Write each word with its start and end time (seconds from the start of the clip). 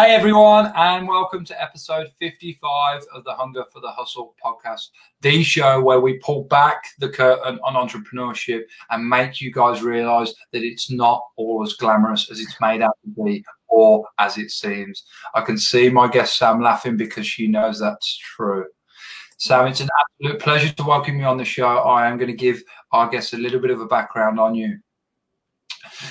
Hey 0.00 0.14
everyone, 0.14 0.72
and 0.76 1.06
welcome 1.06 1.44
to 1.44 1.62
episode 1.62 2.08
55 2.18 3.02
of 3.14 3.22
the 3.24 3.34
Hunger 3.34 3.64
for 3.70 3.80
the 3.80 3.90
Hustle 3.90 4.34
podcast, 4.42 4.88
the 5.20 5.42
show 5.42 5.78
where 5.82 6.00
we 6.00 6.18
pull 6.20 6.44
back 6.44 6.84
the 7.00 7.10
curtain 7.10 7.60
on 7.62 7.74
entrepreneurship 7.74 8.62
and 8.88 9.06
make 9.06 9.42
you 9.42 9.52
guys 9.52 9.82
realize 9.82 10.34
that 10.54 10.62
it's 10.62 10.90
not 10.90 11.22
all 11.36 11.62
as 11.62 11.74
glamorous 11.74 12.30
as 12.30 12.40
it's 12.40 12.56
made 12.62 12.80
out 12.80 12.96
to 13.04 13.22
be 13.22 13.44
or 13.68 14.08
as 14.18 14.38
it 14.38 14.50
seems. 14.50 15.04
I 15.34 15.42
can 15.42 15.58
see 15.58 15.90
my 15.90 16.08
guest 16.08 16.38
Sam 16.38 16.62
laughing 16.62 16.96
because 16.96 17.26
she 17.26 17.46
knows 17.46 17.78
that's 17.78 18.16
true. 18.16 18.64
Sam, 19.36 19.66
it's 19.66 19.80
an 19.80 19.90
absolute 20.00 20.40
pleasure 20.40 20.72
to 20.72 20.82
welcome 20.82 21.18
you 21.18 21.26
on 21.26 21.36
the 21.36 21.44
show. 21.44 21.66
I 21.66 22.08
am 22.08 22.16
going 22.16 22.30
to 22.30 22.36
give 22.36 22.62
our 22.92 23.06
guests 23.10 23.34
a 23.34 23.36
little 23.36 23.60
bit 23.60 23.70
of 23.70 23.82
a 23.82 23.86
background 23.86 24.40
on 24.40 24.54
you. 24.54 24.78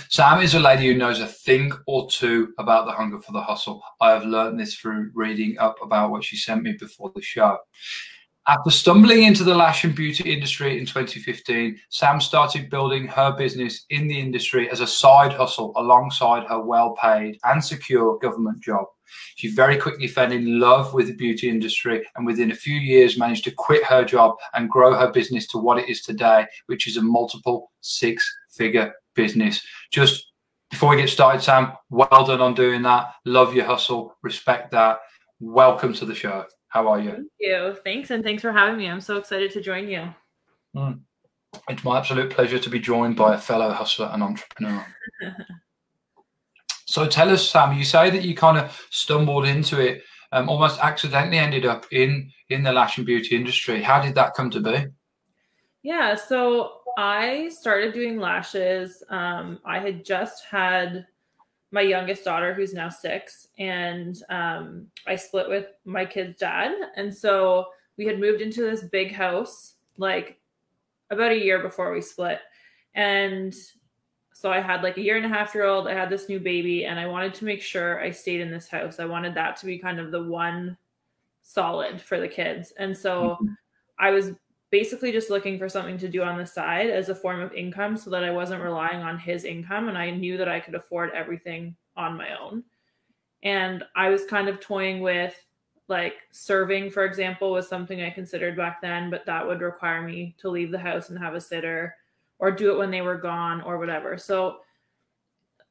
Sam 0.09 0.41
is 0.41 0.55
a 0.55 0.59
lady 0.59 0.87
who 0.87 0.95
knows 0.95 1.19
a 1.19 1.27
thing 1.27 1.71
or 1.85 2.09
two 2.09 2.53
about 2.57 2.85
the 2.85 2.91
hunger 2.91 3.19
for 3.19 3.31
the 3.31 3.41
hustle. 3.41 3.81
I 4.01 4.11
have 4.11 4.25
learned 4.25 4.59
this 4.59 4.75
through 4.75 5.11
reading 5.13 5.57
up 5.59 5.77
about 5.83 6.11
what 6.11 6.23
she 6.23 6.37
sent 6.37 6.63
me 6.63 6.73
before 6.79 7.11
the 7.15 7.21
show. 7.21 7.57
After 8.47 8.71
stumbling 8.71 9.23
into 9.23 9.43
the 9.43 9.53
lash 9.53 9.83
and 9.83 9.93
beauty 9.93 10.33
industry 10.33 10.79
in 10.79 10.85
2015, 10.85 11.79
Sam 11.89 12.19
started 12.19 12.71
building 12.71 13.05
her 13.07 13.31
business 13.31 13.85
in 13.91 14.07
the 14.07 14.19
industry 14.19 14.71
as 14.71 14.79
a 14.79 14.87
side 14.87 15.33
hustle 15.33 15.71
alongside 15.75 16.47
her 16.47 16.59
well 16.59 16.97
paid 16.99 17.37
and 17.43 17.63
secure 17.63 18.17
government 18.17 18.63
job. 18.63 18.87
She 19.35 19.49
very 19.49 19.77
quickly 19.77 20.07
fell 20.07 20.31
in 20.31 20.59
love 20.59 20.93
with 20.93 21.07
the 21.07 21.15
beauty 21.15 21.47
industry 21.47 22.03
and 22.15 22.25
within 22.25 22.51
a 22.51 22.55
few 22.55 22.79
years 22.79 23.20
managed 23.20 23.43
to 23.43 23.51
quit 23.51 23.83
her 23.83 24.03
job 24.03 24.35
and 24.55 24.70
grow 24.70 24.95
her 24.95 25.11
business 25.11 25.45
to 25.47 25.59
what 25.59 25.77
it 25.77 25.87
is 25.87 26.01
today, 26.01 26.45
which 26.65 26.87
is 26.87 26.97
a 26.97 27.01
multiple 27.01 27.71
six 27.81 28.27
figure 28.49 28.93
business. 29.16 29.62
Just 29.91 30.32
before 30.70 30.90
we 30.90 30.98
get 30.98 31.10
started, 31.10 31.41
Sam, 31.41 31.74
well 31.90 32.26
done 32.26 32.41
on 32.41 32.54
doing 32.54 32.82
that. 32.84 33.13
Love 33.26 33.54
your 33.54 33.66
hustle, 33.66 34.16
respect 34.21 34.71
that. 34.71 34.99
Welcome 35.40 35.93
to 35.93 36.05
the 36.05 36.16
show. 36.16 36.46
How 36.68 36.88
are 36.88 36.99
you? 36.99 37.12
Thank 37.12 37.27
you. 37.40 37.76
Thanks. 37.84 38.12
And 38.12 38.24
thanks 38.24 38.41
for 38.41 38.51
having 38.51 38.77
me. 38.77 38.88
I'm 38.88 39.01
so 39.01 39.18
excited 39.18 39.51
to 39.51 39.62
join 39.62 39.88
you. 39.88 40.13
Mm. 40.76 41.01
It's 41.68 41.84
my 41.84 41.98
absolute 41.98 42.29
pleasure 42.29 42.60
to 42.60 42.70
be 42.70 42.79
joined 42.79 43.16
by 43.16 43.34
a 43.34 43.38
fellow 43.38 43.71
hustler 43.71 44.10
and 44.13 44.21
entrepreneur. 44.21 44.85
so 46.85 47.07
tell 47.07 47.29
us, 47.29 47.49
Sam, 47.49 47.76
you 47.76 47.84
say 47.84 48.12
that 48.12 48.23
you 48.23 48.35
kind 48.35 48.57
of 48.57 48.88
stumbled 48.91 49.46
into 49.46 49.82
it, 49.82 50.04
um, 50.32 50.48
almost 50.48 50.79
accidentally 50.79 51.40
ended 51.40 51.66
up 51.66 51.85
in 51.91 52.32
in 52.49 52.63
the 52.63 52.71
lash 52.71 52.98
and 52.98 53.05
beauty 53.05 53.35
industry. 53.35 53.82
How 53.82 54.01
did 54.01 54.16
that 54.16 54.35
come 54.35 54.51
to 54.51 54.60
be? 54.60 54.85
Yeah, 55.82 56.16
so 56.16 56.79
I 57.01 57.47
started 57.47 57.93
doing 57.93 58.19
lashes. 58.19 59.01
Um, 59.09 59.59
I 59.63 59.79
had 59.79 60.03
just 60.03 60.43
had 60.43 61.07
my 61.71 61.79
youngest 61.79 62.25
daughter, 62.25 62.53
who's 62.53 62.73
now 62.73 62.89
six, 62.89 63.47
and 63.57 64.22
um, 64.28 64.88
I 65.07 65.16
split 65.16 65.47
with 65.47 65.67
my 65.85 66.05
kid's 66.05 66.35
dad. 66.35 66.73
And 66.97 67.16
so 67.16 67.67
we 67.97 68.05
had 68.05 68.19
moved 68.19 68.41
into 68.41 68.63
this 68.63 68.83
big 68.83 69.13
house 69.13 69.75
like 69.95 70.41
about 71.09 71.31
a 71.31 71.41
year 71.41 71.61
before 71.61 71.94
we 71.94 72.01
split. 72.01 72.39
And 72.95 73.55
so 74.33 74.51
I 74.51 74.59
had 74.59 74.83
like 74.83 74.97
a 74.97 75.01
year 75.01 75.16
and 75.16 75.25
a 75.25 75.29
half 75.29 75.55
year 75.55 75.67
old. 75.67 75.88
I 75.88 75.94
had 75.94 76.09
this 76.09 76.27
new 76.27 76.41
baby, 76.41 76.83
and 76.83 77.00
I 77.00 77.07
wanted 77.07 77.33
to 77.35 77.45
make 77.45 77.61
sure 77.61 78.01
I 78.01 78.11
stayed 78.11 78.41
in 78.41 78.51
this 78.51 78.67
house. 78.67 79.00
I 79.00 79.05
wanted 79.05 79.33
that 79.35 79.55
to 79.57 79.66
be 79.66 79.79
kind 79.79 80.01
of 80.01 80.11
the 80.11 80.23
one 80.23 80.75
solid 81.44 82.01
for 82.01 82.19
the 82.19 82.27
kids. 82.27 82.73
And 82.77 82.97
so 82.97 83.38
mm-hmm. 83.41 83.53
I 84.00 84.09
was 84.11 84.33
basically 84.72 85.12
just 85.12 85.29
looking 85.29 85.57
for 85.57 85.67
something 85.67 85.97
to 85.97 86.07
do 86.07 86.22
on 86.22 86.38
the 86.38 86.45
side 86.45 86.89
as 86.89 87.09
a 87.09 87.16
form 87.16 87.41
of 87.41 87.53
income 87.53 87.97
so 87.97 88.09
that 88.09 88.23
I 88.23 88.31
wasn't 88.31 88.63
relying 88.63 89.01
on 89.01 89.17
his 89.17 89.44
income 89.44 89.89
and 89.89 89.97
I 89.97 90.11
knew 90.11 90.38
that 90.38 90.50
I 90.50 90.59
could 90.59 90.75
afford 90.75 91.11
everything 91.11 91.75
on 91.95 92.17
my 92.17 92.38
own. 92.38 92.63
And 93.44 93.83
I 93.95 94.09
was 94.09 94.25
kind 94.25 94.47
of 94.47 94.59
toying 94.59 95.01
with 95.01 95.35
like 95.88 96.16
serving, 96.31 96.91
for 96.91 97.03
example, 97.03 97.51
was 97.51 97.67
something 97.67 98.01
I 98.01 98.11
considered 98.11 98.55
back 98.55 98.79
then, 98.81 99.09
but 99.09 99.25
that 99.25 99.45
would 99.45 99.61
require 99.61 100.03
me 100.03 100.35
to 100.39 100.49
leave 100.49 100.71
the 100.71 100.77
house 100.77 101.09
and 101.09 101.17
have 101.17 101.33
a 101.33 101.41
sitter 101.41 101.95
or 102.38 102.51
do 102.51 102.71
it 102.71 102.77
when 102.77 102.91
they 102.91 103.01
were 103.01 103.17
gone 103.17 103.61
or 103.61 103.79
whatever. 103.79 104.17
So 104.17 104.59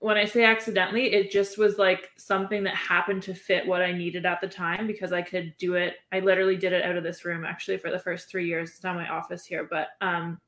when 0.01 0.17
I 0.17 0.27
say 0.27 0.45
accidentally, 0.45 1.13
it 1.13 1.31
just 1.31 1.59
was 1.59 1.77
like 1.77 2.11
something 2.17 2.63
that 2.65 2.75
happened 2.75 3.23
to 3.25 3.35
fit 3.35 3.67
what 3.67 3.83
I 3.83 3.93
needed 3.93 4.27
at 4.27 4.41
the 4.41 4.47
time 4.47 4.87
because 4.87 5.13
I 5.13 5.23
could 5.23 5.55
do 5.59 5.75
it. 5.75 5.95
I 6.13 6.21
literally 6.21 6.57
did 6.57 6.73
it 6.73 6.85
out 6.85 6.97
of 6.97 7.03
this 7.03 7.25
room 7.25 7.45
actually 7.45 7.79
for 7.79 7.91
the 7.91 7.99
first 7.99 8.31
three 8.31 8.47
years. 8.47 8.71
It's 8.71 8.85
not 8.85 8.95
my 8.95 9.09
office 9.09 9.45
here, 9.45 9.67
but 9.69 9.89
um, 10.01 10.39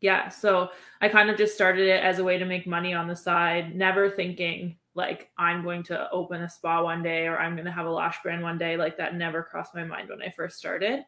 yeah. 0.00 0.28
So 0.28 0.70
I 1.00 1.08
kind 1.08 1.30
of 1.30 1.36
just 1.36 1.54
started 1.54 1.86
it 1.86 2.02
as 2.02 2.18
a 2.18 2.24
way 2.24 2.36
to 2.38 2.44
make 2.44 2.66
money 2.66 2.92
on 2.92 3.06
the 3.06 3.14
side, 3.14 3.76
never 3.76 4.10
thinking 4.10 4.76
like 4.94 5.30
I'm 5.38 5.62
going 5.62 5.84
to 5.84 6.10
open 6.10 6.42
a 6.42 6.48
spa 6.48 6.82
one 6.82 7.02
day 7.02 7.28
or 7.28 7.38
I'm 7.38 7.54
going 7.54 7.66
to 7.66 7.70
have 7.70 7.86
a 7.86 7.90
lash 7.90 8.20
brand 8.24 8.42
one 8.42 8.58
day. 8.58 8.76
Like 8.76 8.96
that 8.96 9.14
never 9.14 9.42
crossed 9.42 9.74
my 9.74 9.84
mind 9.84 10.08
when 10.08 10.20
I 10.20 10.30
first 10.30 10.58
started. 10.58 11.04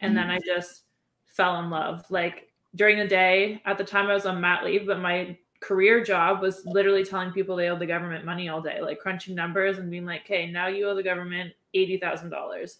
And 0.00 0.14
mm-hmm. 0.14 0.28
then 0.28 0.30
I 0.30 0.38
just 0.44 0.82
fell 1.24 1.58
in 1.60 1.70
love. 1.70 2.04
Like 2.10 2.48
during 2.74 2.98
the 2.98 3.06
day, 3.06 3.62
at 3.64 3.78
the 3.78 3.84
time 3.84 4.08
I 4.08 4.14
was 4.14 4.26
on 4.26 4.40
mat 4.40 4.64
leave, 4.64 4.86
but 4.86 5.00
my 5.00 5.38
career 5.60 6.04
job 6.04 6.40
was 6.40 6.64
literally 6.66 7.04
telling 7.04 7.32
people 7.32 7.56
they 7.56 7.68
owed 7.68 7.80
the 7.80 7.86
government 7.86 8.24
money 8.24 8.48
all 8.48 8.60
day, 8.60 8.80
like 8.80 8.98
crunching 8.98 9.34
numbers 9.34 9.78
and 9.78 9.90
being 9.90 10.04
like, 10.04 10.26
"Hey, 10.26 10.50
now 10.50 10.66
you 10.66 10.88
owe 10.88 10.94
the 10.94 11.02
government 11.02 11.52
eighty 11.74 11.98
thousand 11.98 12.26
um, 12.26 12.30
dollars." 12.30 12.78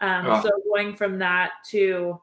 So 0.00 0.50
going 0.68 0.96
from 0.96 1.18
that 1.18 1.52
to 1.70 2.20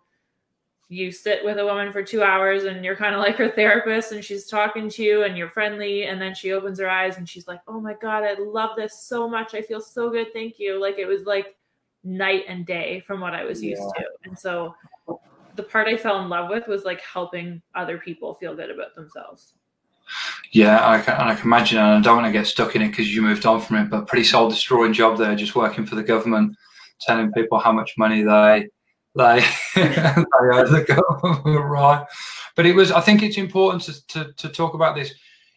you 0.89 1.11
sit 1.11 1.43
with 1.43 1.57
a 1.57 1.65
woman 1.65 1.91
for 1.91 2.03
two 2.03 2.21
hours 2.21 2.65
and 2.65 2.85
you're 2.85 2.95
kind 2.95 3.15
of 3.15 3.21
like 3.21 3.35
her 3.37 3.49
therapist 3.49 4.11
and 4.11 4.23
she's 4.23 4.45
talking 4.45 4.89
to 4.89 5.03
you 5.03 5.23
and 5.23 5.37
you're 5.37 5.49
friendly 5.49 6.03
and 6.03 6.21
then 6.21 6.35
she 6.35 6.51
opens 6.51 6.79
her 6.79 6.89
eyes 6.89 7.17
and 7.17 7.27
she's 7.27 7.47
like 7.47 7.61
oh 7.67 7.79
my 7.79 7.95
god 7.99 8.23
i 8.23 8.35
love 8.39 8.71
this 8.75 9.01
so 9.07 9.27
much. 9.27 9.55
I 9.55 9.61
feel 9.61 9.81
so 9.81 10.09
good. 10.09 10.27
Thank 10.33 10.59
you. 10.59 10.79
Like 10.79 10.99
it 10.99 11.05
was 11.05 11.23
like 11.23 11.55
night 12.03 12.43
and 12.47 12.65
day 12.65 13.01
from 13.07 13.21
what 13.21 13.33
i 13.33 13.45
was 13.45 13.63
used 13.63 13.81
yeah. 13.95 14.03
to. 14.03 14.09
And 14.25 14.37
so 14.37 14.75
the 15.55 15.63
part 15.63 15.87
i 15.87 15.95
fell 15.95 16.21
in 16.21 16.29
love 16.29 16.49
with 16.49 16.67
was 16.67 16.83
like 16.83 17.01
helping 17.01 17.61
other 17.75 17.97
people 17.97 18.33
feel 18.33 18.55
good 18.55 18.69
about 18.69 18.93
themselves 18.95 19.53
yeah, 20.51 20.88
I 20.88 21.01
can, 21.01 21.16
I 21.16 21.35
can 21.35 21.46
imagine, 21.46 21.79
and 21.79 21.88
I 21.88 22.01
don't 22.01 22.18
want 22.18 22.28
to 22.28 22.38
get 22.38 22.47
stuck 22.47 22.75
in 22.75 22.81
it 22.81 22.90
because 22.90 23.13
you 23.13 23.22
moved 23.22 23.46
on 23.46 23.62
from 23.62 23.78
it, 23.78 23.90
but 23.90 24.07
pretty 24.07 24.25
soul 24.25 24.50
destroying 24.50 24.94
job 24.94 25.18
there, 25.18 25.35
just 25.35 25.56
working 25.56 25.85
for 25.85 25.96
the 25.96 26.03
government, 26.03 26.56
telling 27.01 27.31
people 27.31 27.59
how 27.59 27.72
much 27.72 27.94
money 27.97 28.24
they 28.24 28.69
they, 29.16 29.46
they 29.75 29.81
owe 29.84 30.66
the 30.66 30.84
government, 30.88 31.66
right? 31.66 32.06
But 32.56 32.66
it 32.66 32.74
was, 32.74 32.91
I 32.91 33.01
think 33.01 33.22
it's 33.22 33.38
important 33.38 33.84
to, 33.84 34.07
to, 34.07 34.34
to 34.34 34.50
talk 34.50 34.74
about 34.74 34.96
this. 34.96 35.13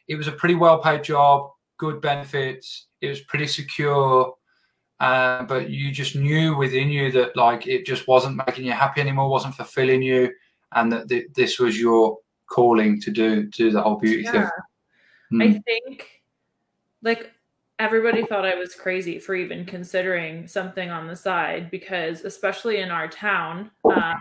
It 0.08 0.16
was 0.16 0.28
a 0.28 0.32
pretty 0.32 0.54
well 0.54 0.78
paid 0.78 1.04
job, 1.04 1.50
good 1.78 2.00
benefits, 2.00 2.86
it 3.00 3.08
was 3.08 3.20
pretty 3.20 3.46
secure. 3.46 4.34
Uh, 4.98 5.42
but 5.42 5.68
you 5.68 5.90
just 5.92 6.16
knew 6.16 6.56
within 6.56 6.88
you 6.88 7.12
that 7.12 7.36
like 7.36 7.66
it 7.66 7.84
just 7.84 8.08
wasn't 8.08 8.40
making 8.46 8.64
you 8.64 8.72
happy 8.72 9.00
anymore, 9.00 9.28
wasn't 9.28 9.54
fulfilling 9.54 10.00
you, 10.00 10.32
and 10.72 10.90
that 10.90 11.08
th- 11.08 11.26
this 11.34 11.58
was 11.58 11.78
your 11.78 12.16
calling 12.48 13.00
to 13.00 13.10
do 13.10 13.44
to 13.44 13.50
do 13.50 13.70
the 13.70 13.82
whole 13.82 13.96
beauty 13.96 14.22
yeah. 14.22 14.32
thing. 14.32 14.50
Mm. 15.32 15.56
I 15.56 15.58
think 15.60 16.22
like 17.02 17.32
everybody 17.78 18.24
thought 18.24 18.44
I 18.44 18.54
was 18.54 18.74
crazy 18.74 19.18
for 19.18 19.34
even 19.34 19.64
considering 19.64 20.46
something 20.46 20.90
on 20.90 21.06
the 21.06 21.16
side 21.16 21.70
because 21.70 22.24
especially 22.24 22.78
in 22.78 22.90
our 22.90 23.08
town, 23.08 23.70
uh, 23.84 24.14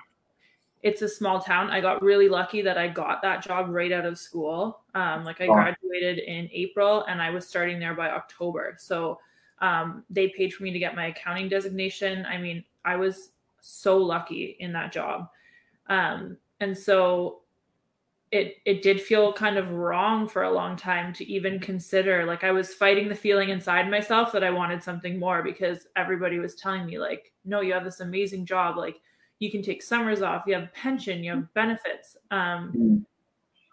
it's 0.84 1.02
a 1.02 1.10
small 1.10 1.40
town. 1.40 1.70
I 1.70 1.82
got 1.82 2.02
really 2.02 2.30
lucky 2.30 2.62
that 2.62 2.78
I 2.78 2.88
got 2.88 3.22
that 3.22 3.44
job 3.44 3.70
right 3.70 3.92
out 3.92 4.06
of 4.06 4.20
school. 4.20 4.82
Um, 4.94 5.24
like 5.24 5.42
I 5.42 5.48
graduated 5.48 6.20
in 6.20 6.50
April 6.52 7.06
and 7.06 7.22
I 7.22 7.30
was 7.30 7.48
starting 7.48 7.80
there 7.80 7.96
by 7.96 8.10
October. 8.10 8.76
So 8.78 9.20
um, 9.60 10.04
they 10.10 10.30
paid 10.30 10.54
for 10.54 10.64
me 10.64 10.72
to 10.72 10.80
get 10.80 10.96
my 10.96 11.08
accounting 11.08 11.50
designation. 11.50 12.26
I 12.26 12.38
mean, 12.38 12.64
I 12.84 12.98
was 12.98 13.30
so 13.62 13.98
lucky 13.98 14.58
in 14.60 14.74
that 14.74 14.92
job. 14.92 15.30
Um, 15.88 16.38
and 16.60 16.78
so 16.78 17.42
it 18.36 18.58
it 18.66 18.82
did 18.82 19.02
feel 19.02 19.32
kind 19.34 19.58
of 19.58 19.72
wrong 19.72 20.28
for 20.28 20.44
a 20.44 20.52
long 20.52 20.76
time 20.76 21.14
to 21.14 21.26
even 21.32 21.60
consider 21.60 22.26
like 22.26 22.44
i 22.44 22.52
was 22.52 22.74
fighting 22.74 23.08
the 23.08 23.16
feeling 23.16 23.50
inside 23.50 23.90
myself 23.90 24.32
that 24.32 24.44
i 24.44 24.50
wanted 24.50 24.84
something 24.84 25.18
more 25.18 25.42
because 25.42 25.88
everybody 25.96 26.40
was 26.40 26.56
telling 26.56 26.86
me 26.86 27.00
like 27.00 27.32
no 27.46 27.62
you 27.62 27.74
have 27.74 27.84
this 27.84 28.00
amazing 28.00 28.46
job. 28.46 28.78
Like 28.78 29.00
you 29.40 29.52
can 29.52 29.62
take 29.62 29.84
summers 29.84 30.22
off. 30.22 30.44
You 30.48 30.56
have 30.56 30.74
pension. 30.74 31.24
You 31.24 31.32
have 31.32 31.54
benefits. 31.54 32.18
Um, 32.32 32.74
mm. 32.76 33.06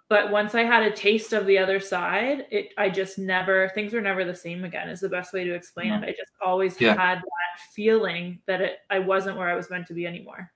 but 0.08 0.30
once 0.30 0.54
i 0.54 0.62
had 0.62 0.82
a 0.82 0.94
taste 0.94 1.32
of 1.32 1.46
the 1.46 1.56
other 1.56 1.80
side 1.80 2.46
it 2.50 2.68
i 2.76 2.90
just 2.90 3.18
never 3.18 3.70
things 3.74 3.94
were 3.94 4.00
never 4.00 4.24
the 4.24 4.34
same 4.34 4.64
again 4.64 4.88
is 4.88 5.00
the 5.00 5.08
best 5.08 5.32
way 5.32 5.44
to 5.44 5.54
explain 5.54 5.90
mm. 5.90 6.02
it. 6.02 6.08
I 6.08 6.10
just 6.10 6.32
always 6.44 6.78
yeah. 6.80 6.94
had 6.94 7.18
that 7.18 7.72
feeling 7.74 8.38
that 8.46 8.60
it 8.60 8.78
i 8.90 8.98
wasn't 8.98 9.38
where 9.38 9.48
i 9.48 9.54
was 9.54 9.70
meant 9.70 9.86
to 9.86 9.94
be 9.94 10.06
anymore 10.06 10.52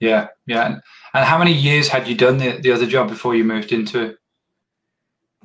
yeah, 0.00 0.28
yeah. 0.46 0.66
And, 0.66 0.82
how 1.24 1.38
many 1.38 1.52
years 1.52 1.88
had 1.88 2.06
you 2.06 2.14
done 2.14 2.36
the, 2.36 2.58
the 2.58 2.70
other 2.70 2.86
job 2.86 3.08
before 3.08 3.34
you 3.34 3.42
moved 3.42 3.72
into 3.72 4.02
it? 4.02 4.18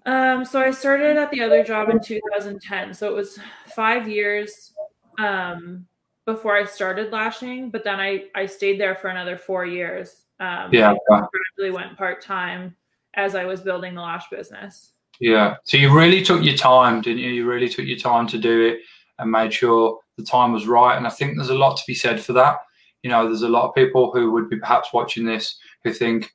Um, 0.06 0.44
so 0.44 0.60
I 0.60 0.72
started 0.72 1.16
at 1.16 1.32
the 1.32 1.42
other 1.42 1.64
job 1.64 1.90
in 1.90 2.00
2010. 2.02 2.94
So 2.94 3.08
it 3.08 3.16
was 3.16 3.40
five 3.76 4.08
years 4.08 4.74
um, 5.20 5.86
before 6.26 6.58
I 6.58 6.66
started 6.66 7.12
lashing, 7.12 7.70
but 7.70 7.84
then 7.84 8.00
I, 8.00 8.26
I 8.36 8.48
stayed 8.48 8.80
there 8.80 8.96
for 8.96 9.08
another 9.08 9.38
four 9.38 9.66
years. 9.66 10.24
Um, 10.40 10.74
yeah. 10.74 10.94
I 11.12 11.22
gradually 11.58 11.72
went 11.76 11.98
part 11.98 12.22
time 12.22 12.76
as 13.14 13.36
I 13.36 13.46
was 13.46 13.62
building 13.62 13.96
the 13.96 14.02
lash 14.02 14.30
business. 14.30 14.94
Yeah. 15.20 15.56
So 15.64 15.78
you 15.78 15.96
really 15.96 16.24
took 16.24 16.44
your 16.44 16.58
time, 16.58 17.02
didn't 17.02 17.20
you? 17.20 17.30
You 17.30 17.48
really 17.48 17.70
took 17.70 17.86
your 17.86 18.00
time 18.00 18.28
to 18.28 18.38
do 18.38 18.66
it. 18.66 18.80
and 19.20 19.30
made 19.32 19.54
sure 19.54 20.00
the 20.18 20.24
time 20.24 20.52
was 20.52 20.66
right. 20.66 20.98
And 20.98 21.06
I 21.06 21.12
think 21.12 21.36
there's 21.36 21.50
a 21.50 21.56
lot 21.56 21.78
to 21.78 21.84
be 21.86 21.94
said 21.94 22.20
for 22.20 22.34
that. 22.34 22.58
You 23.04 23.10
know, 23.10 23.26
there's 23.26 23.42
a 23.42 23.50
lot 23.50 23.68
of 23.68 23.76
people 23.76 24.12
who 24.12 24.32
would 24.32 24.50
be 24.50 24.58
perhaps 24.58 24.94
watching 24.94 25.26
this 25.26 25.58
who 25.84 25.94
think, 25.94 26.32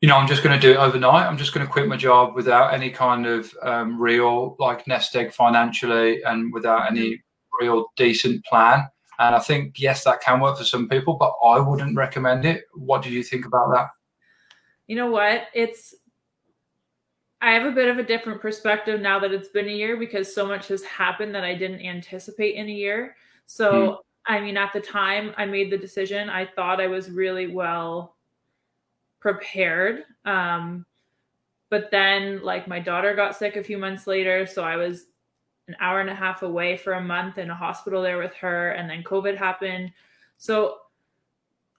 you 0.00 0.08
know, 0.08 0.16
I'm 0.16 0.28
just 0.28 0.42
going 0.42 0.58
to 0.58 0.60
do 0.60 0.72
it 0.72 0.76
overnight. 0.76 1.26
I'm 1.26 1.38
just 1.38 1.54
going 1.54 1.66
to 1.66 1.72
quit 1.72 1.88
my 1.88 1.96
job 1.96 2.34
without 2.34 2.74
any 2.74 2.90
kind 2.90 3.26
of 3.26 3.54
um, 3.62 4.00
real 4.00 4.56
like 4.58 4.86
nest 4.86 5.16
egg 5.16 5.32
financially 5.32 6.22
and 6.22 6.52
without 6.52 6.90
any 6.90 7.22
real 7.60 7.86
decent 7.96 8.44
plan. 8.44 8.86
And 9.18 9.34
I 9.34 9.38
think 9.38 9.80
yes, 9.80 10.04
that 10.04 10.20
can 10.20 10.40
work 10.40 10.58
for 10.58 10.64
some 10.64 10.88
people, 10.88 11.14
but 11.14 11.34
I 11.42 11.60
wouldn't 11.60 11.96
recommend 11.96 12.44
it. 12.44 12.64
What 12.74 13.02
do 13.02 13.10
you 13.10 13.22
think 13.22 13.46
about 13.46 13.72
that? 13.72 13.88
You 14.86 14.96
know 14.96 15.10
what? 15.10 15.46
It's 15.54 15.94
I 17.44 17.52
have 17.52 17.66
a 17.66 17.72
bit 17.72 17.88
of 17.88 17.98
a 17.98 18.02
different 18.02 18.40
perspective 18.40 19.00
now 19.02 19.18
that 19.18 19.32
it's 19.32 19.48
been 19.48 19.68
a 19.68 19.72
year 19.72 19.98
because 19.98 20.34
so 20.34 20.46
much 20.46 20.68
has 20.68 20.82
happened 20.84 21.34
that 21.34 21.44
I 21.44 21.54
didn't 21.54 21.84
anticipate 21.84 22.54
in 22.54 22.68
a 22.68 22.72
year. 22.72 23.16
So, 23.44 23.72
mm. 23.72 23.96
I 24.26 24.40
mean, 24.40 24.56
at 24.56 24.72
the 24.72 24.80
time 24.80 25.34
I 25.36 25.44
made 25.44 25.70
the 25.70 25.78
decision, 25.78 26.30
I 26.30 26.46
thought 26.46 26.80
I 26.80 26.86
was 26.86 27.10
really 27.10 27.46
well 27.46 28.16
prepared. 29.20 30.04
Um, 30.24 30.86
but 31.70 31.90
then, 31.90 32.42
like, 32.42 32.68
my 32.68 32.78
daughter 32.78 33.14
got 33.14 33.36
sick 33.36 33.56
a 33.56 33.64
few 33.64 33.78
months 33.78 34.06
later. 34.06 34.46
So 34.46 34.62
I 34.62 34.76
was 34.76 35.06
an 35.68 35.76
hour 35.80 36.00
and 36.00 36.10
a 36.10 36.14
half 36.14 36.42
away 36.42 36.76
for 36.76 36.94
a 36.94 37.00
month 37.00 37.38
in 37.38 37.50
a 37.50 37.54
hospital 37.54 38.02
there 38.02 38.18
with 38.18 38.34
her. 38.34 38.70
And 38.72 38.88
then 38.88 39.02
COVID 39.02 39.36
happened. 39.36 39.92
So 40.38 40.78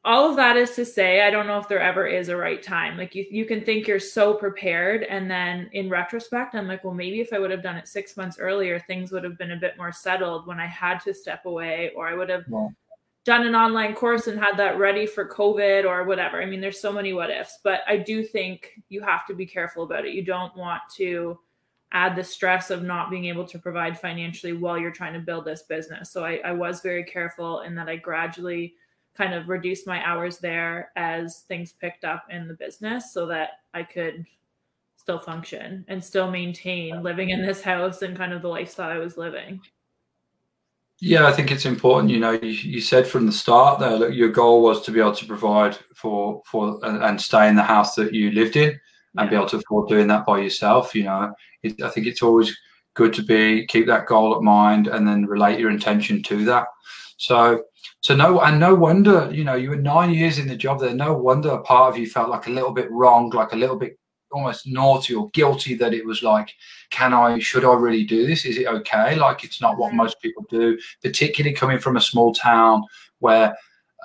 all 0.06 0.30
of 0.30 0.36
that 0.36 0.56
is 0.56 0.72
to 0.76 0.86
say 0.86 1.24
i 1.24 1.32
don't 1.32 1.48
know 1.48 1.58
if 1.58 1.68
there 1.68 1.82
ever 1.82 2.06
is 2.06 2.30
a 2.30 2.38
right 2.38 2.62
time. 2.62 2.96
Like 2.96 3.16
you, 3.16 3.26
you 3.30 3.46
can 3.46 3.66
think 3.66 3.88
you're 3.88 4.00
so 4.00 4.36
prepared 4.36 5.04
and 5.04 5.30
then 5.30 5.70
in 5.74 5.90
retrospect 5.90 6.56
i'm 6.56 6.68
like 6.68 6.84
well 6.84 6.94
maybe 6.94 7.20
if 7.20 7.34
i 7.34 7.40
would 7.40 7.52
have 7.52 7.64
done 7.64 7.76
it 7.76 7.88
six 7.88 8.16
months 8.16 8.38
earlier 8.40 8.80
things 8.80 9.12
would 9.12 9.24
have 9.24 9.38
been 9.38 9.52
a 9.52 9.58
bit 9.58 9.78
more 9.78 9.92
settled 9.92 10.48
when 10.48 10.60
i 10.60 10.68
had 10.68 11.00
to 11.00 11.14
step 11.14 11.46
away 11.46 11.92
or 11.96 12.08
i 12.08 12.14
would 12.14 12.30
have 12.30 12.46
yeah. 12.50 12.68
done 13.26 13.46
an 13.48 13.56
online 13.56 13.96
course 13.96 14.28
and 14.28 14.40
had 14.40 14.56
that 14.56 14.78
ready 14.78 15.08
for 15.08 15.28
covid 15.28 15.86
or 15.86 16.04
whatever. 16.04 16.42
I 16.42 16.46
mean 16.46 16.62
there's 16.62 16.80
so 16.80 16.94
many 16.94 17.12
what 17.12 17.32
ifs 17.32 17.60
but 17.64 17.82
i 17.88 17.98
do 17.98 18.24
think 18.24 18.80
you 18.90 19.02
have 19.02 19.26
to 19.26 19.34
be 19.34 19.46
careful 19.46 19.84
about 19.84 20.06
it. 20.06 20.14
You 20.14 20.24
don't 20.24 20.56
want 20.56 20.84
to 20.98 21.40
add 21.92 22.16
the 22.16 22.24
stress 22.24 22.72
of 22.72 22.84
not 22.84 23.10
being 23.10 23.26
able 23.26 23.46
to 23.46 23.58
provide 23.58 23.98
financially 23.98 24.54
while 24.54 24.78
you're 24.78 24.92
trying 24.92 25.14
to 25.14 25.20
build 25.20 25.46
this 25.46 25.64
business. 25.64 26.12
So 26.12 26.24
i, 26.24 26.40
I 26.46 26.52
was 26.52 26.82
very 26.82 27.04
careful 27.04 27.62
in 27.62 27.74
that 27.76 27.90
i 27.90 27.96
gradually 27.96 28.76
kind 29.16 29.34
of 29.34 29.48
reduce 29.48 29.86
my 29.88 30.06
hours 30.06 30.40
there 30.40 30.92
as 30.96 31.42
things 31.48 31.74
picked 31.74 32.04
up 32.04 32.26
in 32.30 32.48
the 32.48 32.54
business 32.54 33.14
so 33.14 33.26
that 33.28 33.62
I 33.74 33.84
could 33.84 34.26
still 34.98 35.20
function 35.20 35.86
and 35.88 36.04
still 36.04 36.30
maintain 36.30 37.04
living 37.04 37.30
in 37.30 37.46
this 37.46 37.62
house 37.62 38.02
and 38.02 38.18
kind 38.18 38.34
of 38.34 38.42
the 38.42 38.48
lifestyle 38.48 38.90
I 38.90 38.98
was 38.98 39.18
living. 39.18 39.62
Yeah, 41.00 41.28
I 41.28 41.32
think 41.32 41.52
it's 41.52 41.66
important. 41.66 42.12
You 42.12 42.20
know, 42.20 42.32
you, 42.32 42.50
you 42.50 42.82
said 42.82 43.06
from 43.06 43.26
the 43.26 43.32
start 43.32 43.80
that 43.80 44.00
look, 44.00 44.14
your 44.14 44.30
goal 44.30 44.62
was 44.62 44.82
to 44.84 44.92
be 44.92 45.00
able 45.00 45.16
to 45.16 45.26
provide 45.26 45.78
for 45.94 46.42
for 46.46 46.80
and 46.84 47.22
stay 47.22 47.50
in 47.50 47.56
the 47.56 47.64
house 47.64 47.96
that 47.96 48.14
you 48.14 48.32
lived 48.32 48.56
in 48.56 48.70
and 48.70 49.26
yeah. 49.26 49.30
be 49.30 49.36
able 49.36 49.48
to 49.48 49.58
afford 49.58 49.90
doing 49.90 50.08
that 50.08 50.26
by 50.26 50.40
yourself. 50.40 50.96
You 50.96 51.04
know, 51.04 51.34
it, 51.64 51.82
I 51.82 51.90
think 51.90 52.08
it's 52.08 52.22
always 52.22 52.58
good 52.96 53.14
to 53.14 53.22
be 53.22 53.66
keep 53.68 53.86
that 53.88 54.08
goal 54.08 54.36
at 54.36 54.42
mind 54.42 54.88
and 54.88 55.08
then 55.08 55.26
relate 55.26 55.60
your 55.60 55.70
intention 55.70 56.24
to 56.24 56.44
that. 56.46 56.68
So 57.18 57.64
so 58.02 58.16
no, 58.16 58.40
and 58.42 58.60
no 58.60 58.76
wonder, 58.76 59.32
you 59.34 59.44
know, 59.44 59.56
you 59.56 59.72
were 59.72 59.78
nine 59.78 60.14
years 60.14 60.38
in 60.38 60.48
the 60.48 60.56
job 60.56 60.80
there. 60.80 60.94
No 60.94 61.18
wonder 61.18 61.50
a 61.50 61.62
part 61.62 61.92
of 61.92 61.98
you 61.98 62.08
felt 62.08 62.30
like 62.30 62.46
a 62.46 62.52
little 62.52 62.72
bit 62.72 62.92
wrong, 62.92 63.32
like 63.32 63.54
a 63.54 63.56
little 63.56 63.78
bit 63.78 63.98
almost 64.32 64.68
naughty 64.68 65.16
or 65.16 65.30
guilty 65.30 65.74
that 65.76 65.94
it 65.94 66.06
was 66.06 66.22
like, 66.22 66.54
can 66.92 67.14
I, 67.14 67.40
should 67.40 67.66
I 67.66 67.74
really 67.74 68.04
do 68.04 68.28
this? 68.28 68.46
Is 68.46 68.58
it 68.58 68.68
okay? 68.68 69.16
Like 69.16 69.44
it's 69.44 69.60
not 69.60 69.80
what 69.80 69.88
mm-hmm. 69.88 69.98
most 69.98 70.22
people 70.22 70.46
do, 70.52 70.78
particularly 71.02 71.56
coming 71.56 71.80
from 71.80 71.98
a 71.98 72.02
small 72.02 72.32
town 72.32 72.84
where, 73.20 73.56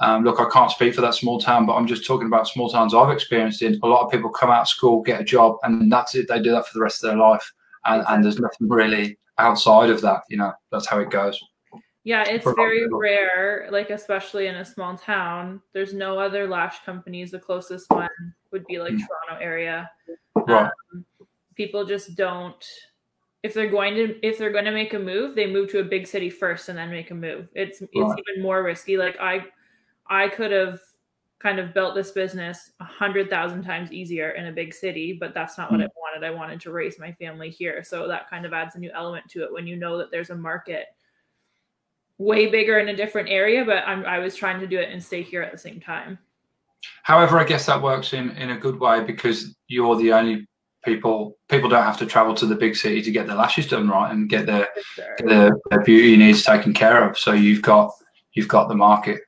um, 0.01 0.25
look, 0.25 0.41
I 0.41 0.49
can't 0.51 0.71
speak 0.71 0.95
for 0.95 1.03
that 1.03 1.15
small 1.15 1.39
town, 1.39 1.67
but 1.67 1.75
I'm 1.75 1.87
just 1.87 2.07
talking 2.07 2.27
about 2.27 2.49
small 2.49 2.71
towns 2.71 2.95
I've 2.95 3.11
experienced 3.11 3.61
in. 3.61 3.79
A 3.83 3.87
lot 3.87 4.07
of 4.07 4.11
people 4.11 4.31
come 4.31 4.51
out 4.51 4.63
of 4.63 4.69
school, 4.69 5.03
get 5.03 5.21
a 5.21 5.25
job, 5.25 5.57
and 5.63 5.93
that's 5.93 6.15
it. 6.15 6.27
They 6.27 6.41
do 6.41 6.53
that 6.53 6.67
for 6.67 6.73
the 6.73 6.83
rest 6.83 7.05
of 7.05 7.11
their 7.11 7.19
life, 7.19 7.53
and, 7.85 8.05
and 8.09 8.25
there's 8.25 8.39
nothing 8.39 8.69
really 8.69 9.19
outside 9.39 9.91
of 9.91 10.01
that. 10.03 10.23
You 10.29 10.39
know, 10.39 10.53
that's 10.71 10.87
how 10.87 10.99
it 11.01 11.11
goes. 11.11 11.39
Yeah, 12.03 12.25
it's 12.27 12.47
very 12.57 12.89
rare, 12.91 13.69
like 13.71 13.91
especially 13.91 14.47
in 14.47 14.57
a 14.57 14.65
small 14.65 14.97
town. 14.97 15.61
There's 15.75 15.93
no 15.93 16.19
other 16.19 16.49
lash 16.49 16.83
companies. 16.85 17.31
The 17.31 17.39
closest 17.39 17.91
one 17.91 18.09
would 18.53 18.65
be 18.67 18.79
like 18.79 18.95
mm. 18.95 19.01
Toronto 19.01 19.45
area. 19.45 19.91
Right. 20.35 20.71
Um, 20.95 21.05
people 21.55 21.85
just 21.85 22.17
don't 22.17 22.65
if 23.43 23.55
they're 23.55 23.71
going 23.71 23.95
to 23.95 24.27
if 24.27 24.39
they're 24.39 24.53
going 24.53 24.65
to 24.65 24.73
make 24.73 24.95
a 24.95 24.99
move, 24.99 25.35
they 25.35 25.47
move 25.47 25.71
to 25.71 25.81
a 25.81 25.85
big 25.85 26.07
city 26.07 26.31
first 26.31 26.69
and 26.69 26.79
then 26.79 26.91
make 26.91 27.11
a 27.11 27.15
move. 27.15 27.49
It's 27.55 27.81
it's 27.81 27.91
right. 27.95 28.19
even 28.29 28.43
more 28.43 28.63
risky. 28.63 28.97
Like 28.97 29.17
I 29.21 29.45
I 30.09 30.29
could 30.29 30.53
have 30.53 30.81
kind 31.41 31.59
of 31.59 31.73
built 31.73 31.95
this 31.95 32.13
business 32.13 32.73
a 32.81 32.85
hundred 32.85 33.31
thousand 33.31 33.65
times 33.65 33.91
easier 33.91 34.31
in 34.33 34.47
a 34.47 34.53
big 34.53 34.75
city, 34.75 35.17
but 35.19 35.33
that's 35.33 35.57
not 35.57 35.71
what 35.71 35.81
mm. 35.81 35.85
I 35.85 35.89
wanted. 35.97 36.27
I 36.27 36.31
wanted 36.31 36.61
to 36.61 36.71
raise 36.71 36.99
my 36.99 37.13
family 37.13 37.49
here. 37.49 37.83
So 37.83 38.07
that 38.09 38.29
kind 38.29 38.45
of 38.45 38.53
adds 38.53 38.75
a 38.75 38.79
new 38.79 38.91
element 38.95 39.29
to 39.31 39.45
it 39.45 39.53
when 39.53 39.67
you 39.67 39.77
know 39.77 39.97
that 39.99 40.11
there's 40.11 40.31
a 40.31 40.37
market 40.37 40.87
way 42.19 42.51
bigger 42.51 42.79
in 42.79 42.91
a 42.91 42.97
different 42.97 43.31
area, 43.31 43.65
but 43.65 43.83
I'm, 43.87 44.05
I 44.05 44.19
was 44.19 44.37
trying 44.37 44.61
to 44.61 44.67
do 44.67 44.79
it 44.79 44.91
and 44.91 45.03
stay 45.03 45.23
here 45.23 45.41
at 45.41 45.51
the 45.51 45.59
same 45.59 45.81
time. 45.81 46.19
However, 47.03 47.39
I 47.39 47.45
guess 47.45 47.67
that 47.67 47.81
works 47.81 48.13
in, 48.13 48.31
in 48.33 48.51
a 48.51 48.59
good 48.59 48.79
way 48.79 49.03
because 49.03 49.55
you're 49.69 49.97
the 49.97 50.13
only 50.13 50.47
people 50.83 51.39
people 51.49 51.69
don't 51.69 51.85
have 51.85 51.99
to 51.99 52.07
travel 52.07 52.35
to 52.35 52.47
the 52.47 52.55
big 52.55 52.75
city 52.75 53.03
to 53.03 53.11
get 53.11 53.27
their 53.27 53.37
lashes 53.37 53.67
done 53.67 53.89
right 53.89 54.13
and 54.13 54.31
get 54.31 54.47
their, 54.47 54.69
sure. 54.95 55.17
their, 55.27 55.51
their 55.69 55.85
beauty 55.85 56.17
needs 56.17 56.43
taken 56.43 56.73
care 56.75 57.09
of. 57.09 57.19
So 57.19 57.33
you've 57.33 57.63
got 57.63 57.91
you've 58.35 58.49
got 58.49 58.69
the 58.69 58.75
market 58.75 59.21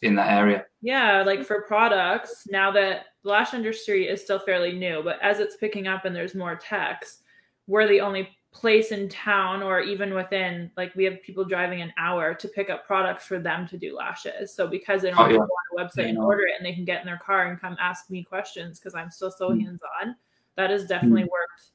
in 0.00 0.14
that 0.16 0.32
area. 0.32 0.64
Yeah, 0.82 1.22
like 1.22 1.44
for 1.44 1.62
products, 1.62 2.46
now 2.50 2.72
that 2.72 3.06
the 3.22 3.30
lash 3.30 3.54
industry 3.54 4.08
is 4.08 4.20
still 4.20 4.40
fairly 4.40 4.72
new, 4.72 5.00
but 5.02 5.18
as 5.22 5.38
it's 5.38 5.56
picking 5.56 5.86
up 5.86 6.04
and 6.04 6.14
there's 6.14 6.34
more 6.34 6.56
techs, 6.56 7.20
we're 7.68 7.86
the 7.86 8.00
only 8.00 8.28
place 8.52 8.92
in 8.92 9.08
town 9.08 9.62
or 9.62 9.80
even 9.80 10.12
within 10.12 10.70
like 10.76 10.94
we 10.94 11.04
have 11.04 11.22
people 11.22 11.42
driving 11.42 11.80
an 11.80 11.90
hour 11.96 12.34
to 12.34 12.46
pick 12.48 12.68
up 12.68 12.86
products 12.86 13.24
for 13.24 13.38
them 13.38 13.66
to 13.66 13.78
do 13.78 13.96
lashes 13.96 14.54
so 14.54 14.68
because 14.68 15.00
they 15.00 15.10
don't 15.10 15.20
oh, 15.20 15.26
yeah. 15.26 15.36
go 15.38 15.42
on 15.42 15.78
a 15.78 15.82
website 15.82 16.02
yeah, 16.02 16.08
and 16.10 16.18
order 16.18 16.42
it 16.42 16.52
and 16.58 16.66
they 16.66 16.74
can 16.74 16.84
get 16.84 17.00
in 17.00 17.06
their 17.06 17.16
car 17.16 17.46
and 17.46 17.58
come 17.58 17.74
ask 17.80 18.10
me 18.10 18.22
questions 18.22 18.78
because 18.78 18.94
i'm 18.94 19.10
still 19.10 19.30
so 19.30 19.48
mm. 19.48 19.64
hands-on 19.64 20.14
that 20.56 20.68
has 20.68 20.84
definitely 20.84 21.22
mm. 21.22 21.30
worked 21.30 21.70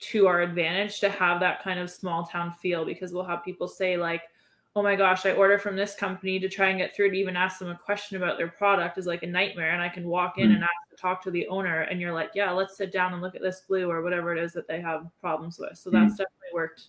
to 0.00 0.26
our 0.26 0.42
advantage 0.42 1.00
to 1.00 1.08
have 1.08 1.40
that 1.40 1.62
kind 1.62 1.80
of 1.80 1.90
small 1.90 2.26
town 2.26 2.52
feel 2.60 2.84
because 2.84 3.12
we'll 3.12 3.24
have 3.24 3.42
people 3.42 3.66
say 3.66 3.96
like 3.96 4.22
oh 4.74 4.82
my 4.82 4.96
gosh, 4.96 5.26
I 5.26 5.32
order 5.32 5.58
from 5.58 5.76
this 5.76 5.94
company 5.94 6.40
to 6.40 6.48
try 6.48 6.68
and 6.68 6.78
get 6.78 6.96
through 6.96 7.10
to 7.10 7.16
even 7.16 7.36
ask 7.36 7.58
them 7.58 7.68
a 7.68 7.76
question 7.76 8.16
about 8.16 8.38
their 8.38 8.48
product 8.48 8.96
is 8.98 9.06
like 9.06 9.22
a 9.22 9.26
nightmare. 9.26 9.72
And 9.72 9.82
I 9.82 9.88
can 9.88 10.06
walk 10.06 10.38
in 10.38 10.50
mm. 10.50 10.54
and 10.54 10.64
ask 10.64 10.72
talk 10.98 11.22
to 11.24 11.30
the 11.30 11.46
owner, 11.48 11.82
and 11.82 12.00
you're 12.00 12.12
like, 12.12 12.30
yeah, 12.34 12.52
let's 12.52 12.76
sit 12.76 12.92
down 12.92 13.12
and 13.12 13.20
look 13.20 13.34
at 13.34 13.42
this 13.42 13.62
glue 13.66 13.90
or 13.90 14.02
whatever 14.02 14.34
it 14.34 14.42
is 14.42 14.52
that 14.52 14.68
they 14.68 14.80
have 14.80 15.06
problems 15.20 15.58
with. 15.58 15.76
So 15.76 15.90
that's 15.90 16.14
mm. 16.14 16.18
definitely 16.18 16.52
worked 16.54 16.84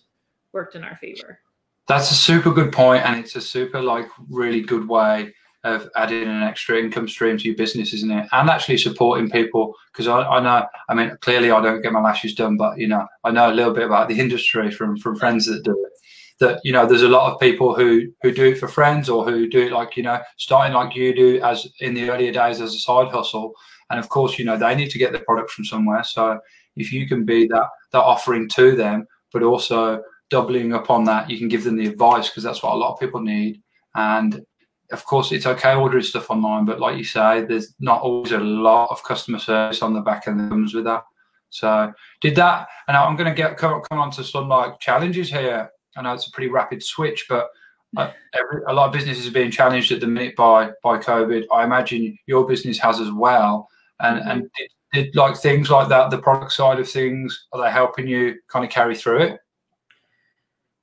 worked 0.52 0.76
in 0.76 0.84
our 0.84 0.96
favor. 0.96 1.40
That's 1.88 2.10
a 2.10 2.14
super 2.14 2.52
good 2.52 2.72
point, 2.72 3.04
and 3.04 3.18
it's 3.18 3.36
a 3.36 3.40
super 3.40 3.82
like 3.82 4.08
really 4.30 4.60
good 4.60 4.88
way 4.88 5.34
of 5.64 5.88
adding 5.96 6.28
an 6.28 6.42
extra 6.42 6.78
income 6.78 7.08
stream 7.08 7.38
to 7.38 7.44
your 7.44 7.56
business, 7.56 7.94
isn't 7.94 8.10
it? 8.10 8.28
And 8.32 8.50
actually 8.50 8.76
supporting 8.76 9.30
people 9.30 9.74
because 9.90 10.06
I, 10.06 10.20
I 10.20 10.40
know, 10.40 10.66
I 10.90 10.94
mean, 10.94 11.16
clearly 11.22 11.50
I 11.50 11.62
don't 11.62 11.80
get 11.80 11.90
my 11.90 12.02
lashes 12.02 12.34
done, 12.34 12.58
but 12.58 12.78
you 12.78 12.86
know, 12.86 13.06
I 13.24 13.30
know 13.30 13.50
a 13.50 13.54
little 13.54 13.72
bit 13.72 13.84
about 13.84 14.08
the 14.08 14.20
industry 14.20 14.70
from 14.70 14.96
from 14.96 15.16
friends 15.16 15.46
that 15.46 15.64
do 15.64 15.72
it 15.72 15.92
that 16.40 16.60
you 16.64 16.72
know 16.72 16.86
there's 16.86 17.02
a 17.02 17.08
lot 17.08 17.32
of 17.32 17.40
people 17.40 17.74
who 17.74 18.12
who 18.22 18.32
do 18.32 18.44
it 18.44 18.58
for 18.58 18.68
friends 18.68 19.08
or 19.08 19.24
who 19.24 19.48
do 19.48 19.66
it 19.66 19.72
like 19.72 19.96
you 19.96 20.02
know 20.02 20.20
starting 20.36 20.74
like 20.74 20.94
you 20.94 21.14
do 21.14 21.40
as 21.42 21.66
in 21.80 21.94
the 21.94 22.10
earlier 22.10 22.32
days 22.32 22.60
as 22.60 22.74
a 22.74 22.78
side 22.78 23.08
hustle. 23.08 23.52
And 23.90 24.00
of 24.00 24.08
course 24.08 24.38
you 24.38 24.44
know 24.44 24.56
they 24.56 24.74
need 24.74 24.90
to 24.90 24.98
get 24.98 25.12
their 25.12 25.24
product 25.24 25.50
from 25.50 25.64
somewhere. 25.64 26.02
So 26.02 26.38
if 26.76 26.92
you 26.92 27.06
can 27.06 27.24
be 27.24 27.46
that 27.48 27.68
that 27.92 28.02
offering 28.02 28.48
to 28.50 28.74
them 28.74 29.06
but 29.32 29.42
also 29.42 30.02
doubling 30.30 30.72
up 30.72 30.90
on 30.90 31.04
that 31.04 31.30
you 31.30 31.38
can 31.38 31.48
give 31.48 31.64
them 31.64 31.76
the 31.76 31.86
advice 31.86 32.28
because 32.28 32.42
that's 32.42 32.62
what 32.62 32.72
a 32.72 32.76
lot 32.76 32.92
of 32.92 33.00
people 33.00 33.20
need. 33.20 33.62
And 33.94 34.44
of 34.90 35.04
course 35.04 35.32
it's 35.32 35.46
okay 35.46 35.74
ordering 35.74 36.02
stuff 36.02 36.30
online 36.30 36.66
but 36.66 36.80
like 36.80 36.98
you 36.98 37.04
say 37.04 37.44
there's 37.44 37.74
not 37.80 38.02
always 38.02 38.32
a 38.32 38.38
lot 38.38 38.90
of 38.90 39.02
customer 39.02 39.38
service 39.38 39.82
on 39.82 39.94
the 39.94 40.00
back 40.00 40.26
end 40.26 40.40
that 40.40 40.48
comes 40.48 40.74
with 40.74 40.84
that. 40.84 41.04
So 41.50 41.92
did 42.20 42.34
that 42.34 42.66
and 42.88 42.96
i'm 42.96 43.14
going 43.14 43.30
to 43.30 43.34
get 43.34 43.56
come, 43.56 43.80
come 43.88 44.00
on 44.00 44.10
to 44.12 44.24
some 44.24 44.48
like 44.48 44.80
challenges 44.80 45.30
here 45.30 45.70
I 45.96 46.02
know 46.02 46.12
it's 46.12 46.26
a 46.26 46.30
pretty 46.30 46.50
rapid 46.50 46.82
switch, 46.82 47.26
but 47.28 47.48
uh, 47.96 48.10
every, 48.32 48.62
a 48.68 48.72
lot 48.72 48.86
of 48.86 48.92
businesses 48.92 49.28
are 49.28 49.32
being 49.32 49.50
challenged 49.50 49.92
at 49.92 50.00
the 50.00 50.06
minute 50.06 50.36
by 50.36 50.70
by 50.82 50.98
COVID. 50.98 51.44
I 51.52 51.64
imagine 51.64 52.18
your 52.26 52.46
business 52.46 52.78
has 52.78 53.00
as 53.00 53.10
well. 53.12 53.68
And 54.00 54.18
and 54.28 54.50
did, 54.56 54.70
did 54.92 55.16
like 55.16 55.36
things 55.36 55.70
like 55.70 55.88
that, 55.88 56.10
the 56.10 56.18
product 56.18 56.52
side 56.52 56.80
of 56.80 56.88
things, 56.88 57.46
are 57.52 57.62
they 57.62 57.70
helping 57.70 58.06
you 58.06 58.36
kind 58.48 58.64
of 58.64 58.70
carry 58.70 58.96
through 58.96 59.22
it? 59.22 59.40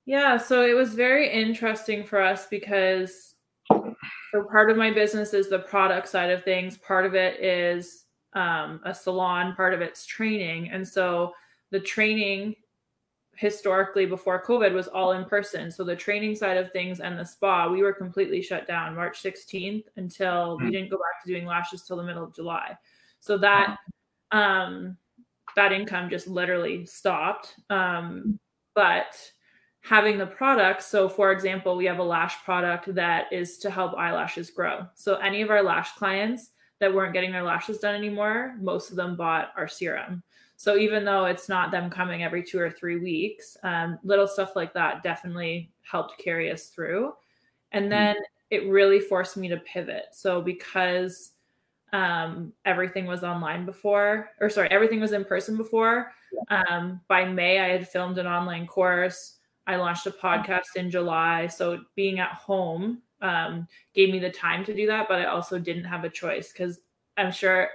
Yeah, 0.06 0.38
so 0.38 0.66
it 0.66 0.74
was 0.74 0.94
very 0.94 1.32
interesting 1.32 2.04
for 2.04 2.22
us 2.22 2.48
because 2.48 3.36
so 3.70 4.44
part 4.50 4.72
of 4.72 4.78
my 4.78 4.92
business 4.92 5.34
is 5.34 5.50
the 5.50 5.60
product 5.60 6.08
side 6.08 6.32
of 6.32 6.44
things. 6.44 6.78
Part 6.78 7.06
of 7.06 7.16
it 7.16 7.42
is 7.42 8.06
um, 8.34 8.80
a 8.86 8.94
salon. 8.94 9.56
Part 9.56 9.74
of 9.74 9.82
it's 9.82 10.06
training, 10.06 10.70
and 10.72 10.88
so 10.88 11.34
the 11.72 11.80
training 11.80 12.56
historically 13.42 14.06
before 14.06 14.46
COVID 14.46 14.72
was 14.72 14.88
all 14.88 15.14
in 15.14 15.26
person. 15.26 15.72
So 15.72 15.84
the 15.84 15.96
training 15.96 16.36
side 16.36 16.58
of 16.58 16.72
things 16.72 17.00
and 17.00 17.18
the 17.18 17.26
spa, 17.26 17.68
we 17.68 17.82
were 17.82 17.92
completely 17.92 18.40
shut 18.40 18.68
down 18.68 18.96
March 18.96 19.24
16th 19.24 19.86
until 19.96 20.56
mm-hmm. 20.56 20.66
we 20.66 20.72
didn't 20.72 20.92
go 20.92 20.98
back 20.98 21.24
to 21.24 21.32
doing 21.32 21.48
lashes 21.48 21.82
till 21.82 21.98
the 21.98 22.04
middle 22.04 22.24
of 22.24 22.36
July. 22.36 22.78
So 23.20 23.40
that 23.40 23.78
um 24.32 24.96
that 25.56 25.72
income 25.72 26.12
just 26.12 26.28
literally 26.28 26.86
stopped. 26.86 27.56
Um 27.72 28.40
but 28.76 29.20
having 29.82 30.20
the 30.20 30.28
product, 30.28 30.84
so 30.84 31.10
for 31.10 31.32
example, 31.32 31.76
we 31.76 31.86
have 31.86 31.98
a 31.98 32.04
lash 32.04 32.44
product 32.44 32.94
that 32.94 33.34
is 33.34 33.58
to 33.58 33.72
help 33.72 33.96
eyelashes 33.98 34.52
grow. 34.52 34.86
So 34.94 35.16
any 35.16 35.42
of 35.42 35.50
our 35.50 35.64
lash 35.64 35.94
clients 35.94 36.52
that 36.80 36.94
weren't 36.94 37.14
getting 37.14 37.32
their 37.32 37.42
lashes 37.42 37.80
done 37.80 37.96
anymore, 37.96 38.56
most 38.62 38.92
of 38.92 38.98
them 38.98 39.16
bought 39.16 39.50
our 39.58 39.68
serum. 39.68 40.22
So 40.62 40.78
even 40.78 41.04
though 41.04 41.26
it's 41.26 41.50
not 41.50 41.72
them 41.72 41.90
coming 41.90 42.22
every 42.22 42.44
two 42.44 42.60
or 42.60 42.70
three 42.70 42.98
weeks, 42.98 43.58
um, 43.64 43.98
little 44.04 44.28
stuff 44.28 44.56
like 44.56 44.76
that 44.76 45.02
definitely 45.02 45.72
helped 45.82 46.20
carry 46.20 46.52
us 46.52 46.68
through. 46.68 47.14
And 47.72 47.86
mm-hmm. 47.86 47.90
then 47.90 48.16
it 48.52 48.70
really 48.70 49.00
forced 49.00 49.38
me 49.38 49.48
to 49.48 49.58
pivot. 49.58 50.10
So 50.12 50.40
because 50.40 51.32
um, 51.94 52.54
everything 52.64 53.08
was 53.08 53.24
online 53.24 53.66
before, 53.66 54.30
or 54.40 54.52
sorry, 54.52 54.70
everything 54.70 55.00
was 55.00 55.14
in 55.14 55.26
person 55.26 55.58
before. 55.58 56.12
Um, 56.52 57.02
by 57.08 57.26
May, 57.26 57.60
I 57.60 57.70
had 57.70 57.90
filmed 57.90 58.20
an 58.20 58.28
online 58.28 58.68
course. 58.68 59.38
I 59.66 59.78
launched 59.78 60.06
a 60.06 60.12
podcast 60.12 60.76
in 60.76 60.92
July. 60.92 61.48
So 61.48 61.80
being 61.96 62.20
at 62.20 62.34
home 62.34 63.02
um, 63.24 63.68
gave 63.96 64.12
me 64.12 64.20
the 64.20 64.30
time 64.30 64.64
to 64.66 64.76
do 64.76 64.86
that, 64.86 65.08
but 65.10 65.24
I 65.24 65.26
also 65.26 65.58
didn't 65.58 65.86
have 65.86 66.04
a 66.04 66.10
choice 66.10 66.52
because 66.52 66.82
I'm 67.18 67.32
sure 67.32 67.70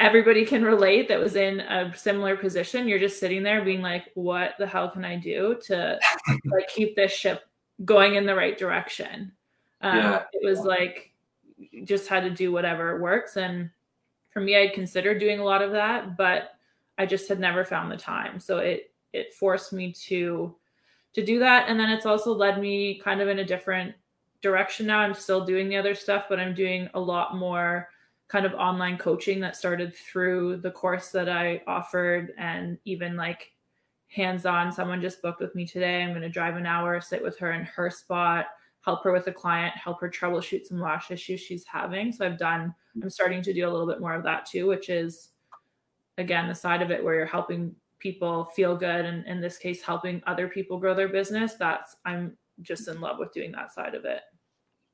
everybody 0.00 0.46
can 0.46 0.64
relate 0.64 1.08
that 1.08 1.20
was 1.20 1.36
in 1.36 1.60
a 1.60 1.94
similar 1.94 2.34
position. 2.34 2.88
You're 2.88 2.98
just 2.98 3.20
sitting 3.20 3.42
there 3.42 3.62
being 3.62 3.82
like, 3.82 4.06
what 4.14 4.54
the 4.58 4.66
hell 4.66 4.90
can 4.90 5.04
I 5.04 5.16
do 5.16 5.58
to 5.66 6.00
like 6.46 6.68
keep 6.68 6.96
this 6.96 7.12
ship 7.12 7.42
going 7.84 8.14
in 8.14 8.24
the 8.24 8.34
right 8.34 8.56
direction? 8.56 9.30
Um, 9.82 9.96
yeah. 9.96 10.22
It 10.32 10.42
was 10.42 10.60
like, 10.60 11.12
just 11.84 12.08
had 12.08 12.24
to 12.24 12.30
do 12.30 12.50
whatever 12.50 12.98
works. 12.98 13.36
And 13.36 13.68
for 14.30 14.40
me, 14.40 14.56
I'd 14.56 14.72
considered 14.72 15.20
doing 15.20 15.38
a 15.38 15.44
lot 15.44 15.60
of 15.60 15.72
that, 15.72 16.16
but 16.16 16.54
I 16.96 17.04
just 17.04 17.28
had 17.28 17.38
never 17.38 17.62
found 17.62 17.92
the 17.92 17.96
time. 17.98 18.38
So 18.38 18.58
it, 18.58 18.92
it 19.12 19.34
forced 19.34 19.70
me 19.70 19.92
to, 19.92 20.54
to 21.12 21.24
do 21.24 21.38
that. 21.40 21.68
And 21.68 21.78
then 21.78 21.90
it's 21.90 22.06
also 22.06 22.34
led 22.34 22.58
me 22.58 22.98
kind 23.04 23.20
of 23.20 23.28
in 23.28 23.40
a 23.40 23.44
different 23.44 23.94
direction 24.40 24.86
now. 24.86 25.00
I'm 25.00 25.12
still 25.12 25.44
doing 25.44 25.68
the 25.68 25.76
other 25.76 25.94
stuff, 25.94 26.24
but 26.30 26.40
I'm 26.40 26.54
doing 26.54 26.88
a 26.94 27.00
lot 27.00 27.36
more 27.36 27.90
kind 28.30 28.46
of 28.46 28.54
online 28.54 28.96
coaching 28.96 29.40
that 29.40 29.56
started 29.56 29.94
through 29.94 30.56
the 30.58 30.70
course 30.70 31.08
that 31.10 31.28
I 31.28 31.62
offered 31.66 32.32
and 32.38 32.78
even 32.84 33.16
like 33.16 33.52
hands 34.06 34.46
on. 34.46 34.70
Someone 34.70 35.00
just 35.00 35.20
booked 35.20 35.40
with 35.40 35.54
me 35.56 35.66
today. 35.66 36.02
I'm 36.02 36.10
going 36.10 36.22
to 36.22 36.28
drive 36.28 36.56
an 36.56 36.64
hour, 36.64 37.00
sit 37.00 37.22
with 37.22 37.36
her 37.38 37.52
in 37.52 37.64
her 37.64 37.90
spot, 37.90 38.46
help 38.82 39.02
her 39.02 39.12
with 39.12 39.26
a 39.26 39.32
client, 39.32 39.74
help 39.74 40.00
her 40.00 40.08
troubleshoot 40.08 40.64
some 40.64 40.80
lash 40.80 41.10
issues 41.10 41.40
she's 41.40 41.64
having. 41.66 42.12
So 42.12 42.24
I've 42.24 42.38
done, 42.38 42.72
I'm 43.02 43.10
starting 43.10 43.42
to 43.42 43.52
do 43.52 43.68
a 43.68 43.70
little 43.70 43.86
bit 43.86 44.00
more 44.00 44.14
of 44.14 44.22
that 44.22 44.46
too, 44.46 44.68
which 44.68 44.88
is 44.90 45.30
again 46.16 46.46
the 46.46 46.54
side 46.54 46.82
of 46.82 46.92
it 46.92 47.02
where 47.02 47.14
you're 47.14 47.26
helping 47.26 47.74
people 47.98 48.44
feel 48.56 48.76
good 48.76 49.04
and 49.04 49.26
in 49.26 49.40
this 49.40 49.58
case 49.58 49.82
helping 49.82 50.22
other 50.26 50.46
people 50.46 50.78
grow 50.78 50.94
their 50.94 51.08
business. 51.08 51.54
That's, 51.54 51.96
I'm 52.04 52.36
just 52.62 52.86
in 52.86 53.00
love 53.00 53.18
with 53.18 53.32
doing 53.32 53.50
that 53.52 53.72
side 53.72 53.96
of 53.96 54.04
it. 54.04 54.22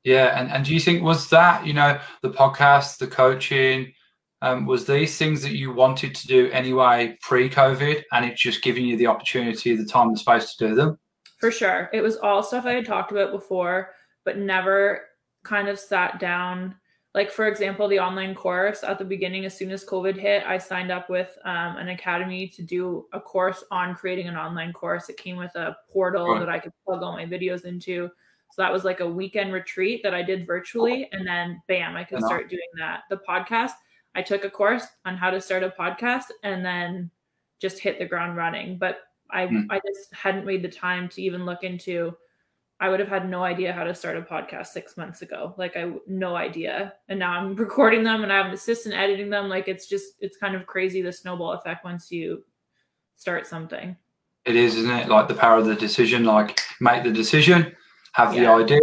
Yeah, 0.03 0.39
and, 0.39 0.51
and 0.51 0.63
do 0.63 0.73
you 0.73 0.79
think 0.79 1.03
was 1.03 1.29
that 1.29 1.65
you 1.65 1.73
know 1.73 1.99
the 2.21 2.29
podcast, 2.29 2.97
the 2.97 3.07
coaching, 3.07 3.93
um, 4.41 4.65
was 4.65 4.85
these 4.85 5.17
things 5.17 5.41
that 5.41 5.55
you 5.55 5.73
wanted 5.73 6.15
to 6.15 6.27
do 6.27 6.49
anyway 6.51 7.17
pre-COVID, 7.21 8.03
and 8.11 8.25
it's 8.25 8.41
just 8.41 8.63
giving 8.63 8.85
you 8.85 8.97
the 8.97 9.07
opportunity, 9.07 9.75
the 9.75 9.85
time, 9.85 10.11
the 10.11 10.17
space 10.17 10.55
to 10.55 10.67
do 10.69 10.75
them? 10.75 10.99
For 11.39 11.51
sure, 11.51 11.89
it 11.93 12.01
was 12.01 12.17
all 12.17 12.43
stuff 12.43 12.65
I 12.65 12.73
had 12.73 12.85
talked 12.85 13.11
about 13.11 13.31
before, 13.31 13.93
but 14.25 14.37
never 14.37 15.01
kind 15.43 15.67
of 15.67 15.79
sat 15.79 16.19
down. 16.19 16.75
Like 17.13 17.31
for 17.31 17.47
example, 17.47 17.87
the 17.87 17.99
online 17.99 18.35
course 18.35 18.83
at 18.83 18.99
the 18.99 19.05
beginning, 19.05 19.45
as 19.45 19.57
soon 19.57 19.71
as 19.71 19.83
COVID 19.83 20.17
hit, 20.17 20.43
I 20.45 20.59
signed 20.59 20.91
up 20.91 21.09
with 21.09 21.35
um, 21.45 21.77
an 21.77 21.89
academy 21.89 22.47
to 22.49 22.61
do 22.61 23.05
a 23.11 23.19
course 23.19 23.63
on 23.71 23.95
creating 23.95 24.27
an 24.27 24.35
online 24.35 24.71
course. 24.71 25.09
It 25.09 25.17
came 25.17 25.35
with 25.35 25.55
a 25.55 25.75
portal 25.91 26.27
right. 26.33 26.39
that 26.39 26.49
I 26.49 26.59
could 26.59 26.73
plug 26.85 27.01
all 27.01 27.13
my 27.13 27.25
videos 27.25 27.65
into 27.65 28.09
so 28.51 28.61
that 28.61 28.71
was 28.71 28.83
like 28.83 29.01
a 29.01 29.07
weekend 29.07 29.53
retreat 29.53 30.01
that 30.03 30.13
I 30.13 30.23
did 30.23 30.47
virtually. 30.47 31.09
And 31.11 31.27
then 31.27 31.61
bam, 31.67 31.95
I 31.95 32.03
could 32.03 32.23
start 32.23 32.49
doing 32.49 32.61
that. 32.77 33.01
The 33.09 33.19
podcast, 33.27 33.73
I 34.15 34.21
took 34.21 34.45
a 34.45 34.49
course 34.49 34.87
on 35.05 35.15
how 35.15 35.29
to 35.29 35.39
start 35.39 35.63
a 35.63 35.69
podcast 35.69 36.25
and 36.43 36.65
then 36.65 37.11
just 37.59 37.79
hit 37.79 37.99
the 37.99 38.05
ground 38.05 38.35
running. 38.35 38.77
But 38.77 38.99
I, 39.29 39.47
mm. 39.47 39.67
I 39.69 39.79
just 39.85 40.13
hadn't 40.13 40.45
made 40.45 40.63
the 40.63 40.69
time 40.69 41.09
to 41.09 41.21
even 41.21 41.45
look 41.45 41.63
into 41.63 42.15
I 42.79 42.89
would 42.89 42.99
have 42.99 43.09
had 43.09 43.27
no 43.27 43.43
idea 43.43 43.73
how 43.73 43.83
to 43.83 43.95
start 43.95 44.17
a 44.17 44.21
podcast 44.21 44.67
six 44.67 44.97
months 44.97 45.23
ago. 45.23 45.55
Like 45.57 45.75
I 45.75 45.91
no 46.05 46.35
idea. 46.35 46.93
And 47.09 47.19
now 47.19 47.31
I'm 47.31 47.55
recording 47.55 48.03
them 48.03 48.23
and 48.23 48.31
I 48.31 48.37
have 48.37 48.47
an 48.47 48.53
assistant 48.53 48.93
editing 48.95 49.29
them. 49.29 49.49
Like 49.49 49.67
it's 49.67 49.87
just 49.87 50.13
it's 50.19 50.37
kind 50.37 50.55
of 50.55 50.67
crazy 50.67 51.01
the 51.01 51.11
snowball 51.11 51.53
effect 51.53 51.83
once 51.83 52.11
you 52.11 52.43
start 53.15 53.47
something. 53.47 53.95
It 54.45 54.55
is, 54.55 54.75
isn't 54.75 54.91
it? 54.91 55.09
Like 55.09 55.27
the 55.27 55.33
power 55.33 55.57
of 55.57 55.65
the 55.65 55.75
decision, 55.75 56.23
like 56.23 56.61
make 56.79 57.03
the 57.03 57.11
decision 57.11 57.75
have 58.17 58.33
yeah. 58.33 58.41
the 58.41 58.63
idea 58.63 58.79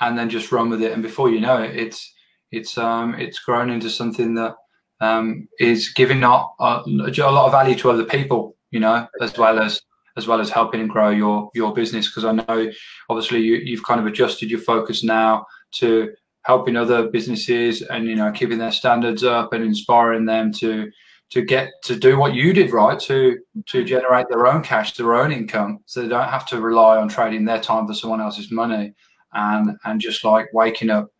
and 0.00 0.16
then 0.16 0.30
just 0.30 0.52
run 0.52 0.70
with 0.70 0.80
it 0.80 0.92
and 0.92 1.02
before 1.02 1.28
you 1.28 1.40
know 1.40 1.60
it 1.60 1.76
it's 1.76 2.14
it's 2.52 2.78
um 2.78 3.14
it's 3.16 3.40
grown 3.40 3.70
into 3.70 3.90
something 3.90 4.34
that 4.34 4.54
um 5.00 5.48
is 5.58 5.92
giving 5.92 6.20
not 6.20 6.54
a, 6.60 6.82
a 6.86 7.30
lot 7.30 7.46
of 7.46 7.52
value 7.52 7.74
to 7.74 7.90
other 7.90 8.04
people 8.04 8.56
you 8.70 8.78
know 8.78 9.06
as 9.20 9.36
well 9.36 9.58
as 9.58 9.82
as 10.16 10.28
well 10.28 10.40
as 10.40 10.48
helping 10.48 10.80
and 10.80 10.90
grow 10.90 11.10
your 11.10 11.50
your 11.54 11.74
business 11.74 12.06
because 12.06 12.24
i 12.24 12.32
know 12.32 12.70
obviously 13.10 13.40
you, 13.40 13.56
you've 13.56 13.84
kind 13.84 14.00
of 14.00 14.06
adjusted 14.06 14.48
your 14.48 14.60
focus 14.60 15.02
now 15.02 15.44
to 15.72 16.12
helping 16.42 16.76
other 16.76 17.08
businesses 17.08 17.82
and 17.82 18.06
you 18.06 18.14
know 18.14 18.30
keeping 18.30 18.58
their 18.58 18.72
standards 18.72 19.24
up 19.24 19.52
and 19.52 19.64
inspiring 19.64 20.24
them 20.24 20.52
to 20.52 20.88
to 21.30 21.42
get 21.42 21.70
to 21.84 21.96
do 21.96 22.18
what 22.18 22.34
you 22.34 22.52
did 22.52 22.72
right 22.72 22.98
to 22.98 23.38
to 23.66 23.84
generate 23.84 24.26
their 24.28 24.46
own 24.46 24.62
cash 24.62 24.94
their 24.96 25.14
own 25.14 25.30
income 25.32 25.78
so 25.86 26.02
they 26.02 26.08
don't 26.08 26.28
have 26.28 26.46
to 26.46 26.60
rely 26.60 26.96
on 26.96 27.08
trading 27.08 27.44
their 27.44 27.60
time 27.60 27.86
for 27.86 27.94
someone 27.94 28.20
else's 28.20 28.50
money 28.50 28.92
and 29.34 29.76
and 29.84 30.00
just 30.00 30.24
like 30.24 30.46
waking 30.52 30.90
up 30.90 31.10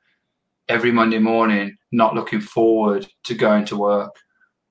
every 0.68 0.90
monday 0.90 1.18
morning 1.18 1.76
not 1.92 2.14
looking 2.14 2.40
forward 2.40 3.06
to 3.24 3.34
going 3.34 3.64
to 3.64 3.76
work. 3.76 4.14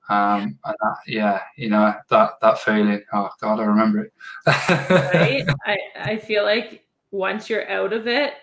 Um 0.08 0.58
and 0.64 0.76
that, 0.80 0.96
yeah 1.06 1.42
you 1.56 1.68
know 1.68 1.94
that 2.10 2.32
that 2.40 2.58
feeling. 2.60 3.02
Oh 3.12 3.28
god 3.40 3.60
i 3.60 3.64
remember 3.64 4.04
it. 4.04 4.12
Right? 4.46 5.46
I 5.66 5.78
i 5.96 6.16
feel 6.16 6.44
like 6.44 6.84
once 7.10 7.50
you're 7.50 7.68
out 7.70 7.92
of 7.92 8.06
it 8.06 8.34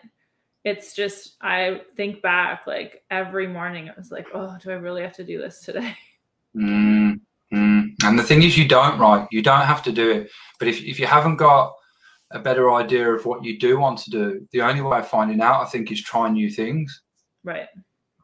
it's 0.64 0.96
just 0.96 1.36
i 1.42 1.82
think 1.96 2.22
back 2.24 2.66
like 2.66 3.04
every 3.12 3.46
morning 3.46 3.88
i 3.88 3.94
was 3.96 4.12
like 4.12 4.26
oh 4.34 4.58
do 4.64 4.72
i 4.72 4.74
really 4.74 5.04
have 5.04 5.16
to 5.16 5.24
do 5.24 5.38
this 5.40 5.62
today 5.62 5.96
Mm, 6.56 7.20
mm. 7.54 7.88
And 8.04 8.20
the 8.20 8.24
thing 8.24 8.44
is, 8.44 8.58
you 8.58 8.68
don't, 8.68 9.00
right? 9.00 9.28
You 9.32 9.42
don't 9.42 9.66
have 9.66 9.84
to 9.84 9.92
do 9.92 10.10
it. 10.12 10.32
But 10.60 10.68
if, 10.68 10.82
if 10.84 11.00
you 11.00 11.06
haven't 11.06 11.38
got 11.38 11.74
a 12.32 12.40
better 12.40 12.72
idea 12.74 13.12
of 13.12 13.26
what 13.26 13.44
you 13.44 13.60
do 13.60 13.80
want 13.80 14.00
to 14.00 14.10
do, 14.10 14.48
the 14.52 14.62
only 14.62 14.82
way 14.82 15.00
of 15.00 15.08
finding 15.08 15.42
out, 15.42 15.62
I 15.62 15.66
think, 15.66 15.92
is 15.92 16.02
trying 16.02 16.34
new 16.34 16.50
things. 16.50 17.04
Right. 17.44 17.68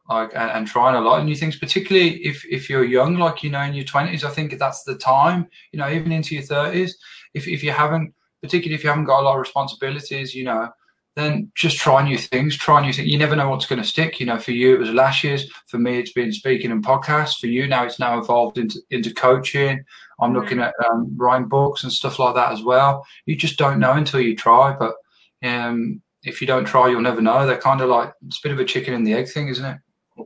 Like 0.08 0.32
and, 0.34 0.50
and 0.50 0.66
trying 0.66 0.96
a 0.96 1.00
lot 1.00 1.20
of 1.20 1.26
new 1.26 1.36
things, 1.36 1.56
particularly 1.56 2.16
if 2.24 2.44
if 2.50 2.68
you're 2.68 2.84
young, 2.84 3.16
like 3.16 3.42
you 3.42 3.50
know, 3.50 3.62
in 3.62 3.74
your 3.74 3.84
twenties. 3.84 4.24
I 4.24 4.30
think 4.30 4.58
that's 4.58 4.82
the 4.82 4.96
time. 4.96 5.46
You 5.70 5.78
know, 5.78 5.88
even 5.88 6.10
into 6.10 6.34
your 6.34 6.44
thirties. 6.44 6.98
If 7.34 7.46
if 7.46 7.62
you 7.62 7.70
haven't, 7.70 8.12
particularly 8.42 8.74
if 8.74 8.82
you 8.82 8.90
haven't 8.90 9.04
got 9.04 9.20
a 9.20 9.24
lot 9.24 9.34
of 9.34 9.40
responsibilities, 9.40 10.34
you 10.34 10.44
know, 10.44 10.68
then 11.14 11.52
just 11.54 11.76
try 11.76 12.02
new 12.02 12.16
things, 12.16 12.56
try 12.56 12.80
new 12.80 12.92
things. 12.92 13.08
You 13.08 13.18
never 13.18 13.36
know 13.36 13.50
what's 13.50 13.66
going 13.66 13.80
to 13.82 13.86
stick. 13.86 14.18
You 14.18 14.26
know, 14.26 14.38
for 14.38 14.52
you, 14.52 14.74
it 14.74 14.78
was 14.78 14.90
lashes. 14.90 15.50
For 15.66 15.78
me, 15.78 15.98
it's 15.98 16.12
been 16.12 16.32
speaking 16.32 16.70
and 16.70 16.84
podcasts. 16.84 17.38
For 17.38 17.48
you, 17.48 17.66
now 17.66 17.84
it's 17.84 17.98
now 17.98 18.18
evolved 18.18 18.56
into, 18.56 18.80
into 18.90 19.12
coaching. 19.12 19.84
I'm 20.20 20.30
mm-hmm. 20.30 20.40
looking 20.40 20.60
at 20.60 20.74
um, 20.90 21.12
writing 21.16 21.48
books 21.48 21.82
and 21.82 21.92
stuff 21.92 22.18
like 22.18 22.34
that 22.34 22.52
as 22.52 22.62
well. 22.62 23.04
You 23.26 23.36
just 23.36 23.58
don't 23.58 23.78
know 23.78 23.92
until 23.92 24.20
you 24.20 24.34
try. 24.34 24.74
But 24.74 24.94
um, 25.42 26.00
if 26.22 26.40
you 26.40 26.46
don't 26.46 26.64
try, 26.64 26.88
you'll 26.88 27.02
never 27.02 27.20
know. 27.20 27.46
They're 27.46 27.58
kind 27.58 27.82
of 27.82 27.90
like, 27.90 28.12
it's 28.26 28.38
a 28.38 28.42
bit 28.42 28.52
of 28.52 28.60
a 28.60 28.64
chicken 28.64 28.94
and 28.94 29.06
the 29.06 29.14
egg 29.14 29.28
thing, 29.28 29.48
isn't 29.48 29.64
it? 29.64 29.78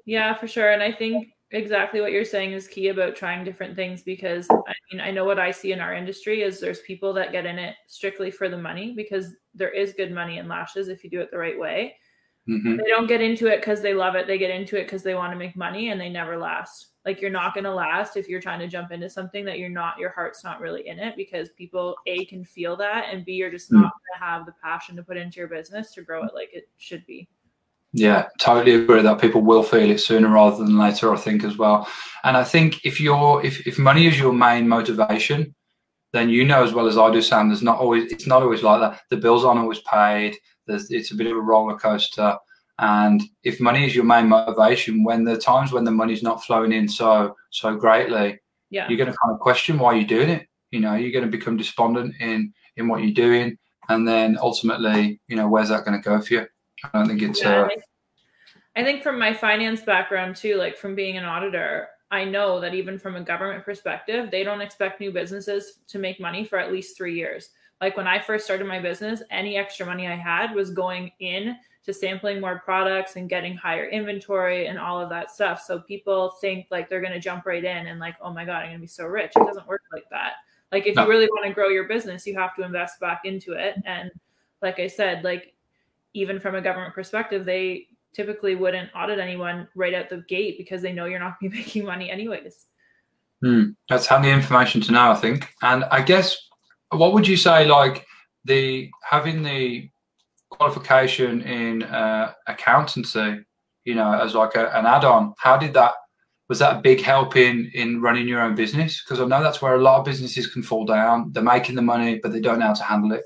Yeah, 0.05 0.35
for 0.35 0.47
sure. 0.47 0.71
And 0.71 0.83
I 0.83 0.93
think 0.93 1.29
exactly 1.51 2.01
what 2.01 2.13
you're 2.13 2.25
saying 2.25 2.53
is 2.53 2.67
key 2.67 2.89
about 2.89 3.17
trying 3.17 3.45
different 3.45 3.77
things 3.77 4.03
because 4.03 4.49
I 4.51 4.75
mean 4.91 5.01
I 5.01 5.11
know 5.11 5.25
what 5.25 5.39
I 5.39 5.51
see 5.51 5.73
in 5.73 5.81
our 5.81 5.95
industry 5.95 6.43
is 6.43 6.59
there's 6.59 6.81
people 6.81 7.13
that 7.15 7.33
get 7.33 7.47
in 7.47 7.59
it 7.59 7.77
strictly 7.87 8.31
for 8.31 8.49
the 8.49 8.59
money 8.59 8.95
because 8.97 9.35
there 9.55 9.71
is 9.71 9.95
good 9.95 10.13
money 10.13 10.39
in 10.39 10.49
lashes 10.49 10.89
if 10.89 11.05
you 11.05 11.11
do 11.11 11.21
it 11.21 11.31
the 11.31 11.39
right 11.39 11.59
way. 11.59 11.97
Mm-hmm. 12.49 12.77
They 12.77 12.89
don't 12.89 13.09
get 13.09 13.21
into 13.21 13.49
it 13.49 13.61
because 13.61 13.81
they 13.81 13.95
love 13.95 14.15
it. 14.15 14.27
They 14.27 14.39
get 14.39 14.51
into 14.51 14.79
it 14.79 14.85
because 14.85 15.03
they 15.03 15.15
want 15.15 15.33
to 15.33 15.39
make 15.39 15.57
money 15.57 15.91
and 15.91 16.01
they 16.01 16.09
never 16.09 16.37
last. 16.37 16.93
Like 17.05 17.21
you're 17.21 17.31
not 17.31 17.55
going 17.55 17.65
to 17.65 17.75
last 17.75 18.17
if 18.17 18.29
you're 18.29 18.41
trying 18.41 18.61
to 18.61 18.69
jump 18.69 18.93
into 18.93 19.11
something 19.11 19.45
that 19.45 19.59
you're 19.59 19.69
not, 19.69 19.99
your 19.99 20.11
heart's 20.11 20.45
not 20.45 20.61
really 20.61 20.87
in 20.89 20.99
it 20.99 21.17
because 21.17 21.51
people 21.51 21.97
A 22.07 22.25
can 22.27 22.45
feel 22.45 22.77
that 22.77 23.07
and 23.13 23.25
B, 23.25 23.33
you're 23.33 23.51
just 23.51 23.71
mm-hmm. 23.71 23.83
not 23.83 23.93
going 23.93 24.21
to 24.21 24.25
have 24.25 24.47
the 24.47 24.55
passion 24.63 24.95
to 24.97 25.03
put 25.03 25.17
into 25.17 25.39
your 25.39 25.49
business 25.49 25.93
to 25.95 26.03
grow 26.03 26.25
it 26.25 26.35
like 26.35 26.51
it 26.53 26.69
should 26.77 27.05
be. 27.07 27.29
Yeah, 27.93 28.27
totally 28.41 28.75
agree 28.75 29.03
that 29.03 29.21
people 29.21 29.43
will 29.43 29.63
feel 29.63 29.91
it 29.91 29.99
sooner 29.99 30.29
rather 30.29 30.59
than 30.59 30.79
later. 30.79 31.15
I 31.15 31.17
think 31.17 31.45
as 31.45 31.57
well, 31.57 31.89
and 32.25 32.37
I 32.37 32.45
think 32.45 32.85
if 32.85 33.01
you're 33.01 33.45
if 33.45 33.67
if 33.67 33.79
money 33.79 34.07
is 34.07 34.19
your 34.19 34.33
main 34.33 34.69
motivation, 34.69 35.55
then 36.13 36.29
you 36.29 36.45
know 36.45 36.63
as 36.63 36.75
well 36.75 36.87
as 36.87 36.99
I 36.99 37.11
do, 37.11 37.23
Sam. 37.23 37.49
There's 37.49 37.63
not 37.63 37.79
always 37.79 38.13
it's 38.13 38.27
not 38.27 38.43
always 38.43 38.63
like 38.63 38.81
that. 38.81 39.01
The 39.11 39.17
bills 39.17 39.45
aren't 39.45 39.61
always 39.61 39.81
paid. 39.81 40.37
There's 40.67 40.91
it's 40.91 41.13
a 41.13 41.15
bit 41.15 41.27
of 41.27 41.37
a 41.37 41.41
roller 41.41 41.79
coaster. 41.79 42.37
And 42.79 43.23
if 43.43 43.61
money 43.61 43.87
is 43.87 43.95
your 43.95 44.05
main 44.05 44.29
motivation, 44.29 45.03
when 45.03 45.25
the 45.25 45.39
times 45.39 45.73
when 45.73 45.85
the 45.85 45.91
money's 45.91 46.23
not 46.23 46.45
flowing 46.45 46.73
in 46.73 46.89
so 46.89 47.35
so 47.51 47.75
greatly, 47.75 48.39
yeah, 48.71 48.89
you're 48.89 48.99
going 48.99 49.11
to 49.11 49.17
kind 49.25 49.35
of 49.35 49.41
question 49.41 49.79
why 49.79 49.95
you're 49.95 50.07
doing 50.07 50.29
it. 50.29 50.47
You 50.71 50.81
know, 50.81 50.95
you're 50.95 51.13
going 51.13 51.25
to 51.25 51.31
become 51.31 51.57
despondent 51.57 52.15
in 52.21 52.53
in 52.77 52.89
what 52.89 53.03
you're 53.03 53.15
doing, 53.15 53.57
and 53.89 54.07
then 54.07 54.37
ultimately, 54.41 55.21
you 55.29 55.37
know, 55.37 55.49
where's 55.49 55.71
that 55.71 55.85
going 55.85 56.01
to 56.01 56.07
go 56.07 56.21
for 56.21 56.35
you? 56.35 56.47
I 56.85 56.99
don't 56.99 57.09
think 57.09 57.23
it's. 57.23 57.43
Yeah, 57.43 57.63
uh, 57.63 57.69
I 58.77 58.85
think 58.85 59.03
from 59.03 59.19
my 59.19 59.33
finance 59.33 59.81
background 59.81 60.37
too, 60.37 60.57
like 60.57 60.77
from 60.77 60.95
being 60.95 61.17
an 61.17 61.25
auditor, 61.25 61.89
I 62.11 62.25
know 62.25 62.61
that 62.61 62.75
even 62.75 62.99
from 62.99 63.17
a 63.17 63.23
government 63.23 63.65
perspective, 63.65 64.31
they 64.31 64.45
don't 64.45 64.61
expect 64.61 65.01
new 65.01 65.11
businesses 65.11 65.81
to 65.89 65.99
make 65.99 66.21
money 66.21 66.45
for 66.45 66.59
at 66.59 66.71
least 66.71 66.97
three 66.97 67.15
years. 67.15 67.51
Like 67.81 67.97
when 67.97 68.07
I 68.07 68.21
first 68.21 68.45
started 68.45 68.67
my 68.67 68.81
business, 68.81 69.23
any 69.31 69.57
extra 69.57 69.85
money 69.85 70.07
I 70.07 70.15
had 70.15 70.55
was 70.55 70.71
going 70.71 71.11
in 71.21 71.57
to 71.85 71.93
sampling 71.93 72.41
more 72.41 72.61
products 72.65 73.17
and 73.17 73.29
getting 73.29 73.57
higher 73.57 73.89
inventory 73.89 74.67
and 74.67 74.79
all 74.79 75.01
of 75.01 75.09
that 75.11 75.31
stuff. 75.31 75.63
So 75.63 75.81
people 75.81 76.31
think 76.41 76.67
like 76.71 76.89
they're 76.89 77.01
going 77.01 77.13
to 77.13 77.21
jump 77.21 77.47
right 77.47 77.65
in 77.65 77.87
and 77.87 78.01
like, 78.01 78.17
oh 78.21 78.33
my 78.33 78.45
God, 78.45 78.63
I'm 78.63 78.69
going 78.69 78.79
to 78.79 78.81
be 78.81 78.87
so 78.87 79.07
rich. 79.07 79.33
It 79.37 79.47
doesn't 79.47 79.69
work 79.69 79.83
like 79.93 80.09
that. 80.11 80.35
Like 80.73 80.87
if 80.87 80.97
no. 80.97 81.05
you 81.05 81.09
really 81.09 81.27
want 81.27 81.47
to 81.47 81.55
grow 81.55 81.69
your 81.69 81.85
business, 81.85 82.27
you 82.27 82.37
have 82.39 82.55
to 82.57 82.65
invest 82.65 82.99
back 82.99 83.23
into 83.25 83.53
it. 83.53 83.77
And 83.85 84.11
like 84.63 84.81
I 84.81 84.87
said, 84.87 85.23
like 85.23 85.55
even 86.17 86.41
from 86.41 86.55
a 86.55 86.63
government 86.63 86.95
perspective, 86.95 87.45
they 87.45 87.87
typically 88.15 88.55
wouldn't 88.55 88.89
audit 88.97 89.19
anyone 89.19 89.69
right 89.75 89.93
out 89.93 90.09
the 90.09 90.25
gate 90.29 90.57
because 90.57 90.81
they 90.81 90.93
know 90.93 91.05
you're 91.05 91.21
not 91.21 91.39
going 91.39 91.51
to 91.53 91.57
be 91.57 91.63
making 91.63 91.85
money 91.85 92.11
anyways. 92.11 92.67
Hmm. 93.43 93.71
That's 93.91 94.07
handy 94.07 94.31
information 94.31 94.81
to 94.83 94.93
know, 94.93 95.11
I 95.11 95.15
think. 95.15 95.49
And 95.63 95.85
I 95.85 96.01
guess, 96.01 96.37
what 96.91 97.13
would 97.13 97.29
you 97.29 97.37
say, 97.37 97.67
like 97.67 98.07
the 98.47 98.91
having 99.03 99.43
the 99.43 99.91
qualification 100.49 101.43
in 101.43 101.83
uh, 101.83 102.33
accountancy, 102.47 103.45
you 103.85 103.95
know, 103.95 104.19
as 104.19 104.35
like 104.35 104.55
a, 104.57 104.75
an 104.75 104.87
add-on? 104.87 105.35
How 105.39 105.59
did 105.59 105.75
that? 105.75 105.93
Was 106.49 106.61
that 106.61 106.77
a 106.77 106.81
big 106.81 107.03
help 107.03 107.37
in 107.37 107.71
in 107.75 108.01
running 108.01 108.27
your 108.27 108.41
own 108.41 108.55
business? 108.55 109.03
Because 109.03 109.21
I 109.21 109.27
know 109.27 109.43
that's 109.43 109.61
where 109.61 109.75
a 109.75 109.83
lot 109.83 109.99
of 109.99 110.07
businesses 110.07 110.47
can 110.47 110.63
fall 110.63 110.87
down. 110.87 111.33
They're 111.33 111.43
making 111.43 111.75
the 111.75 111.83
money, 111.83 112.21
but 112.23 112.33
they 112.33 112.41
don't 112.41 112.61
know 112.61 112.69
how 112.69 112.75
to 112.75 112.85
handle 112.85 113.13
it. 113.13 113.25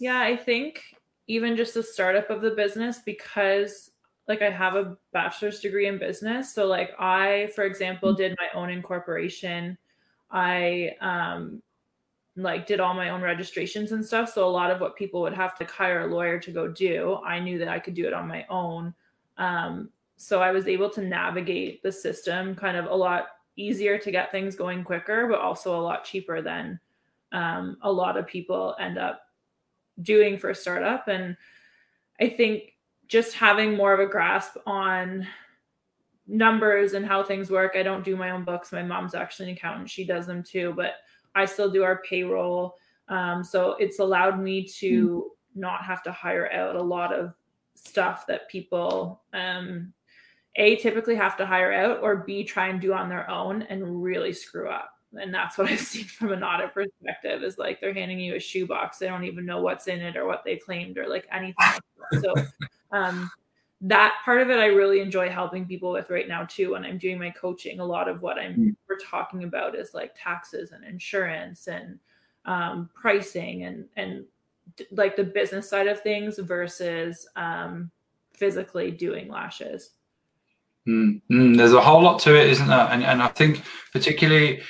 Yeah, 0.00 0.20
I 0.20 0.36
think 0.36 0.82
even 1.26 1.56
just 1.56 1.74
the 1.74 1.82
startup 1.82 2.30
of 2.30 2.40
the 2.40 2.50
business 2.50 3.00
because 3.04 3.90
like 4.28 4.42
I 4.42 4.50
have 4.50 4.74
a 4.74 4.96
bachelor's 5.12 5.60
degree 5.60 5.86
in 5.86 5.98
business. 5.98 6.52
So 6.52 6.66
like 6.66 6.90
I, 6.98 7.50
for 7.54 7.64
example, 7.64 8.12
did 8.12 8.36
my 8.40 8.60
own 8.60 8.70
incorporation. 8.70 9.78
I 10.30 10.96
um 11.00 11.62
like 12.36 12.66
did 12.66 12.80
all 12.80 12.92
my 12.92 13.10
own 13.10 13.22
registrations 13.22 13.92
and 13.92 14.04
stuff. 14.04 14.32
So 14.32 14.46
a 14.46 14.50
lot 14.50 14.70
of 14.70 14.80
what 14.80 14.96
people 14.96 15.22
would 15.22 15.32
have 15.32 15.56
to 15.58 15.64
hire 15.64 16.02
a 16.02 16.06
lawyer 16.06 16.38
to 16.40 16.50
go 16.50 16.68
do, 16.68 17.18
I 17.24 17.40
knew 17.40 17.58
that 17.58 17.68
I 17.68 17.78
could 17.78 17.94
do 17.94 18.06
it 18.06 18.12
on 18.12 18.28
my 18.28 18.44
own. 18.50 18.94
Um, 19.38 19.90
so 20.18 20.42
I 20.42 20.50
was 20.50 20.66
able 20.66 20.90
to 20.90 21.02
navigate 21.02 21.82
the 21.82 21.92
system 21.92 22.54
kind 22.54 22.76
of 22.76 22.86
a 22.86 22.94
lot 22.94 23.28
easier 23.56 23.98
to 23.98 24.10
get 24.10 24.30
things 24.30 24.54
going 24.54 24.84
quicker, 24.84 25.26
but 25.28 25.40
also 25.40 25.78
a 25.78 25.80
lot 25.80 26.04
cheaper 26.04 26.42
than 26.42 26.78
um, 27.32 27.78
a 27.82 27.90
lot 27.90 28.18
of 28.18 28.26
people 28.26 28.76
end 28.78 28.98
up 28.98 29.22
doing 30.02 30.38
for 30.38 30.50
a 30.50 30.54
startup. 30.54 31.08
And 31.08 31.36
I 32.20 32.28
think 32.28 32.74
just 33.08 33.34
having 33.34 33.76
more 33.76 33.92
of 33.92 34.00
a 34.00 34.10
grasp 34.10 34.56
on 34.66 35.26
numbers 36.26 36.94
and 36.94 37.06
how 37.06 37.22
things 37.22 37.50
work. 37.50 37.72
I 37.76 37.82
don't 37.82 38.04
do 38.04 38.16
my 38.16 38.30
own 38.30 38.44
books. 38.44 38.72
My 38.72 38.82
mom's 38.82 39.14
actually 39.14 39.50
an 39.50 39.56
accountant. 39.56 39.90
She 39.90 40.04
does 40.04 40.26
them 40.26 40.42
too, 40.42 40.72
but 40.76 40.94
I 41.34 41.44
still 41.44 41.70
do 41.70 41.84
our 41.84 42.02
payroll. 42.02 42.74
Um, 43.08 43.44
so 43.44 43.76
it's 43.78 44.00
allowed 44.00 44.40
me 44.40 44.66
to 44.78 45.30
mm. 45.30 45.60
not 45.60 45.84
have 45.84 46.02
to 46.04 46.12
hire 46.12 46.50
out 46.52 46.74
a 46.74 46.82
lot 46.82 47.12
of 47.12 47.32
stuff 47.74 48.26
that 48.26 48.48
people 48.48 49.22
um, 49.32 49.92
a 50.56 50.76
typically 50.76 51.14
have 51.14 51.36
to 51.36 51.46
hire 51.46 51.72
out 51.72 52.00
or 52.02 52.16
b 52.16 52.42
try 52.42 52.68
and 52.68 52.80
do 52.80 52.92
on 52.92 53.08
their 53.08 53.28
own 53.30 53.62
and 53.62 54.02
really 54.02 54.32
screw 54.32 54.68
up 54.68 54.90
and 55.18 55.32
that's 55.32 55.58
what 55.58 55.66
i've 55.70 55.80
seen 55.80 56.04
from 56.04 56.32
an 56.32 56.42
audit 56.42 56.72
perspective 56.72 57.42
is 57.42 57.58
like 57.58 57.80
they're 57.80 57.94
handing 57.94 58.18
you 58.18 58.34
a 58.34 58.40
shoebox 58.40 58.98
they 58.98 59.06
don't 59.06 59.24
even 59.24 59.46
know 59.46 59.60
what's 59.60 59.86
in 59.86 60.00
it 60.00 60.16
or 60.16 60.26
what 60.26 60.42
they 60.44 60.56
claimed 60.56 60.98
or 60.98 61.08
like 61.08 61.26
anything 61.32 61.54
like 61.58 62.22
so 62.22 62.34
um, 62.92 63.30
that 63.80 64.14
part 64.24 64.40
of 64.40 64.50
it 64.50 64.58
I 64.58 64.66
really 64.66 65.00
enjoy 65.00 65.28
helping 65.28 65.66
people 65.66 65.92
with 65.92 66.10
right 66.10 66.26
now 66.26 66.44
too. 66.44 66.72
When 66.72 66.84
I'm 66.84 66.98
doing 66.98 67.18
my 67.18 67.30
coaching, 67.30 67.80
a 67.80 67.84
lot 67.84 68.08
of 68.08 68.22
what 68.22 68.38
I'm 68.38 68.54
mm. 68.54 68.76
we're 68.88 68.98
talking 68.98 69.44
about 69.44 69.76
is 69.76 69.92
like 69.92 70.14
taxes 70.16 70.72
and 70.72 70.84
insurance 70.84 71.68
and 71.68 71.98
um, 72.46 72.88
pricing 72.94 73.64
and 73.64 73.84
and 73.96 74.24
like 74.90 75.16
the 75.16 75.24
business 75.24 75.68
side 75.68 75.88
of 75.88 76.00
things 76.00 76.38
versus 76.38 77.28
um, 77.36 77.90
physically 78.32 78.90
doing 78.90 79.28
lashes. 79.28 79.90
Mm, 80.88 81.20
mm, 81.30 81.56
there's 81.56 81.72
a 81.72 81.80
whole 81.80 82.02
lot 82.02 82.20
to 82.20 82.34
it, 82.34 82.48
isn't 82.48 82.68
there? 82.68 82.88
And 82.90 83.04
and 83.04 83.22
I 83.22 83.28
think 83.28 83.62
particularly 83.92 84.62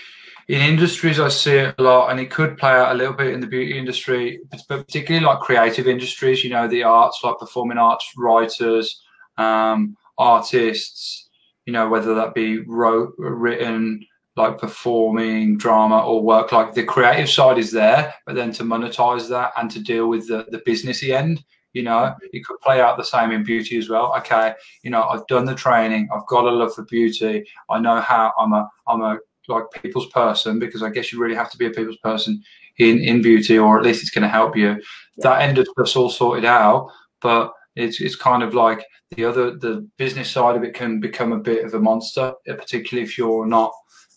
in 0.48 0.60
industries 0.60 1.18
I 1.18 1.28
see 1.28 1.56
it 1.56 1.74
a 1.78 1.82
lot, 1.82 2.10
and 2.10 2.20
it 2.20 2.30
could 2.30 2.56
play 2.56 2.70
out 2.70 2.94
a 2.94 2.98
little 2.98 3.14
bit 3.14 3.34
in 3.34 3.40
the 3.40 3.46
beauty 3.46 3.76
industry, 3.76 4.40
but 4.50 4.60
particularly 4.68 5.26
like 5.26 5.40
creative 5.40 5.88
industries. 5.88 6.44
You 6.44 6.50
know, 6.50 6.68
the 6.68 6.84
arts, 6.84 7.20
like 7.24 7.38
performing 7.38 7.78
arts 7.78 8.12
writers, 8.16 9.02
um, 9.38 9.96
artists. 10.18 11.28
You 11.66 11.72
know, 11.72 11.88
whether 11.88 12.14
that 12.14 12.32
be 12.32 12.60
wrote, 12.60 13.14
written, 13.18 14.06
like 14.36 14.58
performing, 14.58 15.58
drama, 15.58 16.06
or 16.06 16.22
work. 16.22 16.52
Like 16.52 16.74
the 16.74 16.84
creative 16.84 17.28
side 17.28 17.58
is 17.58 17.72
there, 17.72 18.14
but 18.24 18.36
then 18.36 18.52
to 18.52 18.62
monetize 18.62 19.28
that 19.28 19.50
and 19.56 19.68
to 19.72 19.80
deal 19.80 20.08
with 20.08 20.28
the 20.28 20.46
the 20.50 20.58
businessy 20.60 21.10
end. 21.10 21.42
You 21.72 21.82
know, 21.82 22.14
it 22.32 22.44
could 22.46 22.58
play 22.60 22.80
out 22.80 22.96
the 22.96 23.04
same 23.04 23.32
in 23.32 23.42
beauty 23.42 23.76
as 23.76 23.88
well. 23.88 24.14
Okay, 24.18 24.54
you 24.84 24.90
know, 24.90 25.02
I've 25.02 25.26
done 25.26 25.44
the 25.44 25.54
training. 25.56 26.08
I've 26.14 26.26
got 26.26 26.44
a 26.44 26.50
love 26.50 26.74
for 26.74 26.84
beauty. 26.84 27.44
I 27.68 27.80
know 27.80 28.00
how 28.00 28.32
I'm 28.38 28.52
a 28.52 28.70
I'm 28.86 29.02
a 29.02 29.18
like 29.48 29.64
people's 29.82 30.08
person 30.10 30.58
because 30.58 30.82
I 30.82 30.90
guess 30.90 31.12
you 31.12 31.20
really 31.20 31.34
have 31.34 31.50
to 31.50 31.58
be 31.58 31.66
a 31.66 31.70
people's 31.70 31.98
person 31.98 32.42
in 32.78 32.98
in 32.98 33.22
beauty, 33.22 33.58
or 33.58 33.78
at 33.78 33.84
least 33.84 34.02
it's 34.02 34.10
going 34.10 34.22
to 34.22 34.28
help 34.28 34.56
you. 34.56 34.68
Yeah. 34.68 34.76
That 35.18 35.42
end 35.42 35.58
of 35.58 35.66
stuff's 35.66 35.96
all 35.96 36.10
sorted 36.10 36.44
out, 36.44 36.90
but 37.20 37.52
it's 37.74 38.00
it's 38.00 38.16
kind 38.16 38.42
of 38.42 38.54
like 38.54 38.84
the 39.10 39.24
other 39.24 39.56
the 39.56 39.88
business 39.96 40.30
side 40.30 40.56
of 40.56 40.64
it 40.64 40.74
can 40.74 41.00
become 41.00 41.32
a 41.32 41.38
bit 41.38 41.64
of 41.64 41.74
a 41.74 41.80
monster, 41.80 42.34
particularly 42.46 43.04
if 43.04 43.16
you're 43.16 43.46
not 43.46 43.72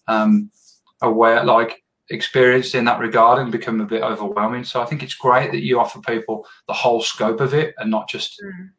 um, 0.07 0.49
aware, 1.01 1.43
like 1.43 1.83
experienced 2.09 2.75
in 2.75 2.85
that 2.85 2.99
regard, 2.99 3.39
and 3.39 3.51
become 3.51 3.81
a 3.81 3.85
bit 3.85 4.01
overwhelming. 4.01 4.63
So 4.63 4.81
I 4.81 4.85
think 4.85 5.03
it's 5.03 5.13
great 5.13 5.51
that 5.51 5.63
you 5.63 5.79
offer 5.79 5.99
people 5.99 6.45
the 6.67 6.73
whole 6.73 7.01
scope 7.01 7.39
of 7.39 7.53
it 7.53 7.75
and 7.77 7.91
not 7.91 8.09
just 8.09 8.41
mm. 8.43 8.69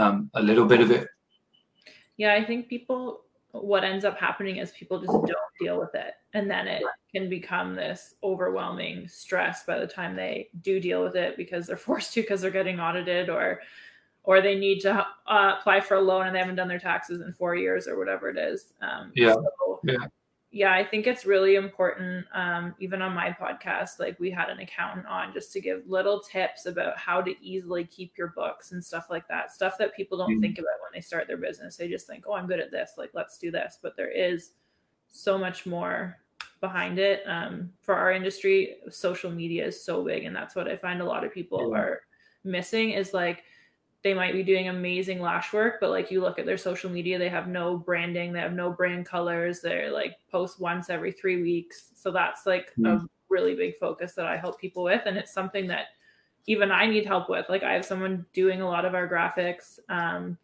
um, 0.00 0.30
a 0.34 0.42
little 0.42 0.66
bit 0.66 0.80
of 0.80 0.90
it. 0.90 1.08
Yeah, 2.16 2.34
I 2.34 2.44
think 2.44 2.68
people 2.68 3.22
what 3.52 3.84
ends 3.84 4.04
up 4.04 4.18
happening 4.18 4.56
is 4.56 4.70
people 4.72 5.00
just 5.00 5.12
don't 5.12 5.36
deal 5.60 5.78
with 5.78 5.94
it. 5.94 6.14
And 6.34 6.50
then 6.50 6.68
it 6.68 6.82
can 7.14 7.28
become 7.28 7.74
this 7.74 8.14
overwhelming 8.22 9.08
stress 9.08 9.64
by 9.64 9.78
the 9.78 9.86
time 9.86 10.14
they 10.14 10.48
do 10.62 10.80
deal 10.80 11.02
with 11.02 11.16
it 11.16 11.36
because 11.36 11.66
they're 11.66 11.76
forced 11.88 12.12
to 12.14 12.22
because 12.22 12.40
they're 12.40 12.50
getting 12.50 12.80
audited 12.80 13.28
or 13.28 13.60
or 14.22 14.42
they 14.42 14.54
need 14.54 14.80
to 14.80 15.06
uh, 15.26 15.56
apply 15.58 15.80
for 15.80 15.94
a 15.96 16.00
loan 16.00 16.26
and 16.26 16.36
they 16.36 16.40
haven't 16.40 16.54
done 16.54 16.68
their 16.68 16.78
taxes 16.78 17.22
in 17.22 17.32
four 17.32 17.54
years 17.54 17.88
or 17.88 17.98
whatever 17.98 18.28
it 18.28 18.36
is. 18.36 18.66
Um, 18.82 19.12
yeah. 19.14 19.32
so, 19.32 19.80
yeah 19.82 20.06
yeah, 20.52 20.72
I 20.72 20.84
think 20.84 21.06
it's 21.06 21.24
really 21.24 21.54
important. 21.54 22.26
Um, 22.34 22.74
even 22.80 23.02
on 23.02 23.14
my 23.14 23.30
podcast, 23.30 24.00
like 24.00 24.18
we 24.18 24.32
had 24.32 24.48
an 24.48 24.58
accountant 24.58 25.06
on 25.06 25.32
just 25.32 25.52
to 25.52 25.60
give 25.60 25.82
little 25.86 26.20
tips 26.20 26.66
about 26.66 26.98
how 26.98 27.22
to 27.22 27.34
easily 27.40 27.84
keep 27.84 28.18
your 28.18 28.28
books 28.28 28.72
and 28.72 28.84
stuff 28.84 29.06
like 29.10 29.28
that. 29.28 29.52
Stuff 29.52 29.78
that 29.78 29.94
people 29.94 30.18
don't 30.18 30.32
mm-hmm. 30.32 30.40
think 30.40 30.58
about 30.58 30.80
when 30.82 30.90
they 30.92 31.00
start 31.00 31.28
their 31.28 31.36
business. 31.36 31.76
They 31.76 31.88
just 31.88 32.08
think, 32.08 32.24
oh, 32.26 32.32
I'm 32.32 32.48
good 32.48 32.58
at 32.58 32.72
this. 32.72 32.92
Like, 32.98 33.10
let's 33.14 33.38
do 33.38 33.52
this. 33.52 33.78
But 33.80 33.96
there 33.96 34.10
is 34.10 34.50
so 35.10 35.38
much 35.38 35.66
more 35.66 36.18
behind 36.60 36.98
it. 36.98 37.22
Um, 37.26 37.70
for 37.80 37.94
our 37.94 38.10
industry, 38.10 38.76
social 38.90 39.30
media 39.30 39.66
is 39.66 39.80
so 39.80 40.02
big. 40.02 40.24
And 40.24 40.34
that's 40.34 40.56
what 40.56 40.66
I 40.66 40.76
find 40.76 41.00
a 41.00 41.04
lot 41.04 41.24
of 41.24 41.32
people 41.32 41.72
are 41.74 42.00
missing 42.42 42.90
is 42.90 43.14
like, 43.14 43.44
they 44.02 44.14
might 44.14 44.32
be 44.32 44.42
doing 44.42 44.68
amazing 44.68 45.20
lash 45.20 45.52
work, 45.52 45.76
but 45.80 45.90
like 45.90 46.10
you 46.10 46.20
look 46.20 46.38
at 46.38 46.46
their 46.46 46.56
social 46.56 46.90
media, 46.90 47.18
they 47.18 47.28
have 47.28 47.48
no 47.48 47.76
branding, 47.76 48.32
they 48.32 48.40
have 48.40 48.54
no 48.54 48.70
brand 48.70 49.04
colors. 49.04 49.60
They're 49.60 49.90
like 49.90 50.16
post 50.30 50.58
once 50.58 50.88
every 50.88 51.12
three 51.12 51.42
weeks. 51.42 51.90
So 51.96 52.10
that's 52.10 52.46
like 52.46 52.72
mm. 52.78 53.02
a 53.02 53.06
really 53.28 53.54
big 53.54 53.76
focus 53.78 54.12
that 54.14 54.26
I 54.26 54.38
help 54.38 54.58
people 54.58 54.82
with. 54.82 55.02
And 55.04 55.18
it's 55.18 55.32
something 55.32 55.66
that 55.66 55.88
even 56.46 56.70
I 56.70 56.86
need 56.86 57.04
help 57.04 57.28
with. 57.28 57.44
Like 57.50 57.62
I 57.62 57.74
have 57.74 57.84
someone 57.84 58.24
doing 58.32 58.62
a 58.62 58.66
lot 58.66 58.86
of 58.86 58.94
our 58.94 59.06
graphics, 59.06 59.78
um, 59.90 60.38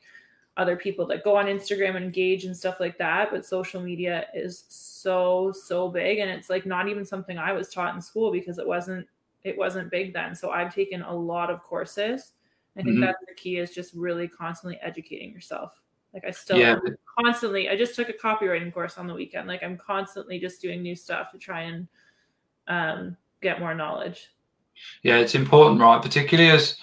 other 0.59 0.77
people 0.77 1.07
that 1.07 1.25
go 1.25 1.37
on 1.37 1.47
Instagram 1.47 1.97
and 1.97 2.05
engage 2.05 2.45
and 2.45 2.57
stuff 2.57 2.79
like 2.79 2.99
that. 2.99 3.31
But 3.31 3.47
social 3.47 3.81
media 3.81 4.27
is 4.35 4.64
so, 4.69 5.51
so 5.53 5.88
big. 5.88 6.19
And 6.19 6.31
it's 6.31 6.51
like 6.51 6.66
not 6.66 6.88
even 6.88 7.07
something 7.07 7.38
I 7.38 7.53
was 7.53 7.71
taught 7.71 7.95
in 7.95 8.03
school 8.03 8.31
because 8.31 8.59
it 8.59 8.66
wasn't 8.66 9.07
it 9.45 9.57
wasn't 9.57 9.90
big 9.92 10.12
then. 10.12 10.35
So 10.35 10.51
I've 10.51 10.75
taken 10.75 11.03
a 11.03 11.14
lot 11.14 11.51
of 11.51 11.62
courses 11.62 12.33
I 12.76 12.82
think 12.82 12.96
mm-hmm. 12.96 13.00
that's 13.00 13.24
the 13.26 13.34
key 13.34 13.56
is 13.56 13.74
just 13.74 13.94
really 13.94 14.28
constantly 14.28 14.78
educating 14.82 15.32
yourself. 15.32 15.80
Like 16.12 16.24
I 16.26 16.30
still 16.30 16.58
yeah. 16.58 16.78
constantly, 17.18 17.68
I 17.68 17.76
just 17.76 17.94
took 17.94 18.08
a 18.08 18.12
copywriting 18.12 18.72
course 18.72 18.98
on 18.98 19.06
the 19.06 19.14
weekend. 19.14 19.48
Like 19.48 19.62
I'm 19.62 19.76
constantly 19.76 20.38
just 20.38 20.60
doing 20.60 20.82
new 20.82 20.94
stuff 20.94 21.30
to 21.32 21.38
try 21.38 21.62
and 21.62 21.88
um, 22.68 23.16
get 23.42 23.60
more 23.60 23.74
knowledge. 23.74 24.28
Yeah, 25.02 25.18
it's 25.18 25.34
important, 25.34 25.80
right? 25.80 26.00
Particularly 26.02 26.50
as 26.50 26.78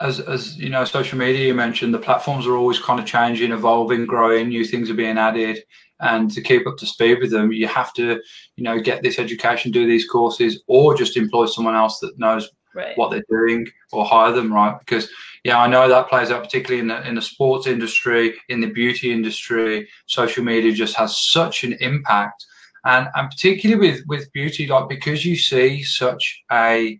as 0.00 0.20
as 0.20 0.56
you 0.56 0.70
know, 0.70 0.84
social 0.84 1.18
media 1.18 1.46
you 1.46 1.54
mentioned, 1.54 1.94
the 1.94 1.98
platforms 1.98 2.46
are 2.46 2.56
always 2.56 2.78
kind 2.78 2.98
of 2.98 3.06
changing, 3.06 3.52
evolving, 3.52 4.06
growing, 4.06 4.48
new 4.48 4.64
things 4.64 4.90
are 4.90 4.94
being 4.94 5.18
added. 5.18 5.62
And 6.00 6.30
to 6.32 6.42
keep 6.42 6.66
up 6.66 6.76
to 6.78 6.86
speed 6.86 7.20
with 7.20 7.30
them, 7.30 7.52
you 7.52 7.68
have 7.68 7.92
to, 7.94 8.20
you 8.56 8.64
know, 8.64 8.80
get 8.80 9.02
this 9.02 9.18
education, 9.18 9.70
do 9.70 9.86
these 9.86 10.08
courses, 10.08 10.62
or 10.66 10.94
just 10.94 11.16
employ 11.16 11.46
someone 11.46 11.76
else 11.76 12.00
that 12.00 12.18
knows 12.18 12.50
right. 12.74 12.96
what 12.96 13.10
they're 13.10 13.24
doing 13.28 13.66
or 13.92 14.04
hire 14.04 14.32
them, 14.32 14.52
right? 14.52 14.78
Because 14.78 15.08
yeah, 15.44 15.60
I 15.60 15.66
know 15.66 15.88
that 15.88 16.08
plays 16.08 16.30
out 16.30 16.44
particularly 16.44 16.80
in 16.80 16.88
the 16.88 17.06
in 17.06 17.14
the 17.14 17.22
sports 17.22 17.66
industry, 17.66 18.34
in 18.48 18.60
the 18.60 18.70
beauty 18.70 19.12
industry. 19.12 19.88
Social 20.06 20.44
media 20.44 20.72
just 20.72 20.96
has 20.96 21.18
such 21.18 21.64
an 21.64 21.74
impact, 21.80 22.44
and 22.84 23.08
and 23.14 23.30
particularly 23.30 23.80
with 23.80 24.06
with 24.06 24.32
beauty, 24.32 24.66
like 24.66 24.88
because 24.88 25.24
you 25.24 25.36
see 25.36 25.82
such 25.82 26.42
a 26.50 26.98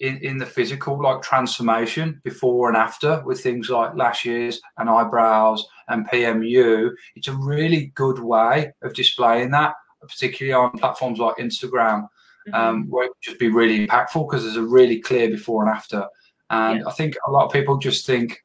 in, 0.00 0.18
in 0.18 0.38
the 0.38 0.46
physical 0.46 1.00
like 1.02 1.22
transformation 1.22 2.20
before 2.24 2.68
and 2.68 2.76
after 2.76 3.22
with 3.24 3.40
things 3.40 3.68
like 3.68 3.96
lashes 3.96 4.60
and 4.78 4.88
eyebrows 4.88 5.66
and 5.88 6.08
PMU, 6.08 6.90
it's 7.16 7.28
a 7.28 7.32
really 7.32 7.92
good 7.94 8.18
way 8.18 8.72
of 8.82 8.94
displaying 8.94 9.50
that, 9.50 9.74
particularly 10.02 10.52
on 10.52 10.78
platforms 10.78 11.18
like 11.18 11.36
Instagram, 11.36 12.08
mm-hmm. 12.48 12.54
um, 12.54 12.90
where 12.90 13.06
it 13.06 13.12
just 13.20 13.38
be 13.38 13.48
really 13.48 13.86
impactful 13.86 14.28
because 14.28 14.44
there's 14.44 14.56
a 14.56 14.62
really 14.62 15.00
clear 15.00 15.28
before 15.28 15.64
and 15.64 15.74
after. 15.74 16.06
And 16.50 16.80
yeah. 16.80 16.86
I 16.86 16.92
think 16.92 17.14
a 17.26 17.30
lot 17.30 17.46
of 17.46 17.52
people 17.52 17.78
just 17.78 18.06
think, 18.06 18.42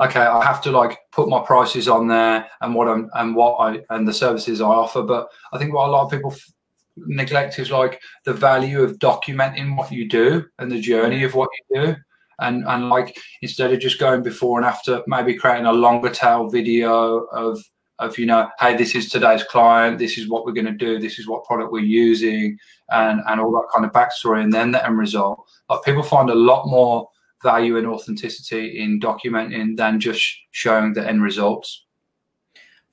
okay, 0.00 0.20
I 0.20 0.44
have 0.44 0.60
to 0.62 0.70
like 0.70 0.98
put 1.12 1.28
my 1.28 1.42
prices 1.42 1.88
on 1.88 2.08
there 2.08 2.46
and 2.60 2.74
what 2.74 2.88
I'm 2.88 3.10
and 3.14 3.36
what 3.36 3.56
I 3.56 3.84
and 3.90 4.06
the 4.06 4.12
services 4.12 4.60
I 4.60 4.66
offer. 4.66 5.02
But 5.02 5.28
I 5.52 5.58
think 5.58 5.72
what 5.72 5.88
a 5.88 5.92
lot 5.92 6.04
of 6.04 6.10
people 6.10 6.32
f- 6.32 6.52
neglect 6.96 7.58
is 7.58 7.70
like 7.70 8.00
the 8.24 8.32
value 8.32 8.82
of 8.82 8.98
documenting 8.98 9.76
what 9.76 9.92
you 9.92 10.08
do 10.08 10.44
and 10.58 10.70
the 10.70 10.80
journey 10.80 11.24
of 11.24 11.34
what 11.34 11.50
you 11.70 11.82
do. 11.82 11.96
And, 12.40 12.64
and 12.66 12.88
like 12.88 13.16
instead 13.42 13.72
of 13.72 13.78
just 13.78 14.00
going 14.00 14.22
before 14.22 14.58
and 14.58 14.66
after, 14.66 15.02
maybe 15.06 15.34
creating 15.34 15.66
a 15.66 15.72
longer 15.72 16.10
tail 16.10 16.48
video 16.48 17.26
of 17.26 17.62
of 18.02 18.18
you 18.18 18.26
know, 18.26 18.48
hey, 18.58 18.76
this 18.76 18.94
is 18.94 19.08
today's 19.08 19.44
client, 19.44 19.98
this 19.98 20.18
is 20.18 20.28
what 20.28 20.44
we're 20.44 20.52
going 20.52 20.66
to 20.66 20.72
do, 20.72 20.98
this 20.98 21.18
is 21.18 21.26
what 21.26 21.44
product 21.44 21.72
we're 21.72 21.80
using, 21.80 22.58
and 22.90 23.20
and 23.26 23.40
all 23.40 23.52
that 23.52 23.68
kind 23.74 23.86
of 23.86 23.92
backstory, 23.92 24.42
and 24.42 24.52
then 24.52 24.72
the 24.72 24.84
end 24.84 24.98
result. 24.98 25.48
Like 25.70 25.82
people 25.84 26.02
find 26.02 26.30
a 26.30 26.34
lot 26.34 26.66
more 26.66 27.08
value 27.42 27.76
and 27.76 27.86
authenticity 27.86 28.78
in 28.78 29.00
documenting 29.00 29.76
than 29.76 29.98
just 29.98 30.24
showing 30.52 30.92
the 30.92 31.06
end 31.06 31.22
results. 31.22 31.84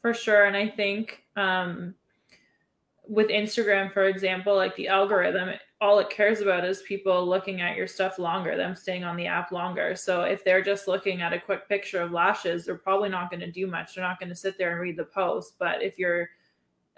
For 0.02 0.14
sure, 0.14 0.46
and 0.46 0.56
I 0.56 0.68
think 0.70 1.24
um, 1.36 1.96
with 3.08 3.30
Instagram, 3.30 3.92
for 3.92 4.06
example, 4.06 4.56
like 4.56 4.76
the 4.76 4.88
algorithm, 4.88 5.50
all 5.82 6.00
it 6.00 6.10
cares 6.10 6.42
about 6.42 6.66
is 6.66 6.82
people 6.82 7.26
looking 7.26 7.62
at 7.62 7.78
your 7.78 7.88
stuff 7.88 8.20
longer, 8.20 8.58
them 8.58 8.76
staying 8.76 9.06
on 9.06 9.16
the 9.16 9.26
app 9.26 9.52
longer. 9.52 9.96
So 9.96 10.24
if 10.24 10.44
they're 10.44 10.62
just 10.62 10.90
looking 10.90 11.22
at 11.22 11.32
a 11.32 11.40
quick 11.40 11.70
picture 11.70 12.02
of 12.02 12.12
lashes, 12.12 12.66
they're 12.66 12.76
probably 12.76 13.08
not 13.08 13.30
going 13.30 13.40
to 13.40 13.52
do 13.52 13.66
much. 13.66 13.96
They're 13.96 14.04
not 14.04 14.20
going 14.20 14.30
to 14.30 14.36
sit 14.36 14.58
there 14.58 14.72
and 14.72 14.82
read 14.82 14.98
the 14.98 15.06
post. 15.06 15.54
But 15.58 15.82
if 15.82 15.98
you're 15.98 16.30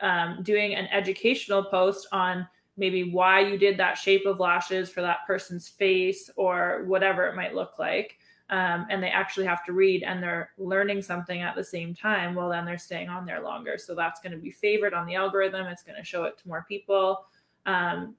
um, 0.01 0.41
doing 0.41 0.73
an 0.73 0.87
educational 0.87 1.63
post 1.63 2.07
on 2.11 2.47
maybe 2.75 3.11
why 3.11 3.41
you 3.41 3.57
did 3.57 3.77
that 3.77 3.99
shape 3.99 4.25
of 4.25 4.39
lashes 4.39 4.89
for 4.89 5.01
that 5.01 5.19
person's 5.27 5.67
face 5.67 6.31
or 6.35 6.83
whatever 6.87 7.27
it 7.27 7.35
might 7.35 7.53
look 7.53 7.77
like, 7.77 8.17
um, 8.49 8.87
and 8.89 9.01
they 9.01 9.09
actually 9.09 9.45
have 9.45 9.63
to 9.65 9.73
read 9.73 10.01
and 10.01 10.23
they're 10.23 10.51
learning 10.57 11.03
something 11.03 11.41
at 11.41 11.55
the 11.55 11.63
same 11.63 11.93
time, 11.93 12.33
well, 12.33 12.49
then 12.49 12.65
they're 12.65 12.79
staying 12.79 13.09
on 13.09 13.25
there 13.25 13.41
longer. 13.41 13.77
So 13.77 13.93
that's 13.93 14.19
going 14.21 14.33
to 14.33 14.39
be 14.39 14.51
favored 14.51 14.93
on 14.95 15.05
the 15.05 15.15
algorithm. 15.15 15.67
It's 15.67 15.83
going 15.83 15.97
to 15.97 16.03
show 16.03 16.23
it 16.23 16.37
to 16.39 16.47
more 16.47 16.65
people. 16.67 17.27
Um, 17.65 18.15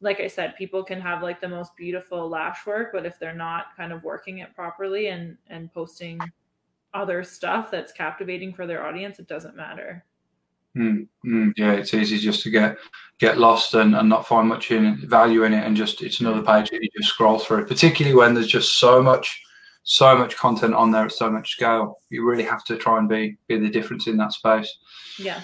like 0.00 0.20
I 0.20 0.26
said, 0.26 0.56
people 0.56 0.82
can 0.82 1.00
have 1.00 1.22
like 1.22 1.40
the 1.40 1.48
most 1.48 1.76
beautiful 1.76 2.28
lash 2.28 2.66
work, 2.66 2.90
but 2.92 3.04
if 3.04 3.18
they're 3.18 3.34
not 3.34 3.76
kind 3.76 3.92
of 3.92 4.02
working 4.02 4.38
it 4.38 4.54
properly 4.54 5.08
and 5.08 5.36
and 5.48 5.72
posting 5.72 6.18
other 6.94 7.22
stuff 7.22 7.70
that's 7.70 7.92
captivating 7.92 8.52
for 8.52 8.66
their 8.66 8.84
audience, 8.84 9.18
it 9.18 9.28
doesn't 9.28 9.56
matter. 9.56 10.04
Mm, 10.76 11.08
mm, 11.26 11.52
yeah, 11.56 11.72
it's 11.72 11.94
easy 11.94 12.18
just 12.18 12.42
to 12.44 12.50
get 12.50 12.76
get 13.18 13.38
lost 13.38 13.74
and, 13.74 13.94
and 13.94 14.08
not 14.08 14.26
find 14.26 14.48
much 14.48 14.70
in 14.70 15.06
value 15.08 15.44
in 15.44 15.52
it, 15.52 15.64
and 15.64 15.76
just 15.76 16.02
it's 16.02 16.20
another 16.20 16.42
page 16.42 16.70
that 16.70 16.82
you 16.82 16.88
just 16.96 17.10
scroll 17.10 17.38
through. 17.38 17.66
Particularly 17.66 18.16
when 18.16 18.34
there's 18.34 18.46
just 18.46 18.78
so 18.78 19.02
much 19.02 19.42
so 19.82 20.16
much 20.16 20.36
content 20.36 20.74
on 20.74 20.90
there 20.90 21.06
at 21.06 21.12
so 21.12 21.30
much 21.30 21.52
scale. 21.52 21.98
You 22.10 22.24
really 22.24 22.44
have 22.44 22.64
to 22.64 22.76
try 22.76 22.98
and 22.98 23.08
be 23.08 23.36
be 23.48 23.58
the 23.58 23.68
difference 23.68 24.06
in 24.06 24.16
that 24.18 24.32
space. 24.32 24.78
Yeah. 25.18 25.42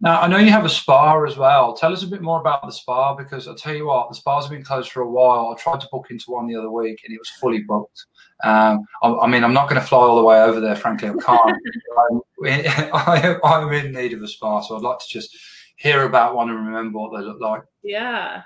Now 0.00 0.20
I 0.20 0.28
know 0.28 0.38
you 0.38 0.50
have 0.50 0.64
a 0.64 0.68
spa 0.68 1.22
as 1.24 1.36
well. 1.36 1.74
Tell 1.74 1.92
us 1.92 2.04
a 2.04 2.06
bit 2.06 2.22
more 2.22 2.40
about 2.40 2.62
the 2.64 2.72
spa 2.72 3.14
because 3.14 3.48
I'll 3.48 3.54
tell 3.54 3.74
you 3.74 3.86
what, 3.86 4.08
the 4.08 4.14
spas 4.14 4.48
been 4.48 4.62
closed 4.62 4.92
for 4.92 5.02
a 5.02 5.10
while. 5.10 5.54
I 5.56 5.60
tried 5.60 5.80
to 5.80 5.88
book 5.90 6.06
into 6.10 6.30
one 6.30 6.46
the 6.46 6.54
other 6.54 6.70
week 6.70 7.00
and 7.04 7.12
it 7.12 7.18
was 7.18 7.30
fully 7.40 7.62
booked. 7.62 8.06
Um, 8.44 8.84
I, 9.02 9.12
I, 9.12 9.26
mean, 9.26 9.42
I'm 9.42 9.52
not 9.52 9.68
going 9.68 9.80
to 9.80 9.86
fly 9.86 9.98
all 9.98 10.16
the 10.16 10.22
way 10.22 10.40
over 10.40 10.60
there. 10.60 10.76
Frankly, 10.76 11.08
I 11.08 11.12
can't. 11.14 11.56
I'm, 12.44 12.46
in, 12.46 12.66
I'm 13.44 13.72
in 13.72 13.92
need 13.92 14.12
of 14.12 14.22
a 14.22 14.28
spa, 14.28 14.60
so 14.60 14.76
I'd 14.76 14.82
like 14.82 15.00
to 15.00 15.08
just 15.08 15.36
hear 15.76 16.04
about 16.04 16.36
one 16.36 16.48
and 16.50 16.66
remember 16.66 16.98
what 16.98 17.18
they 17.18 17.24
look 17.24 17.40
like. 17.40 17.62
Yeah. 17.82 18.42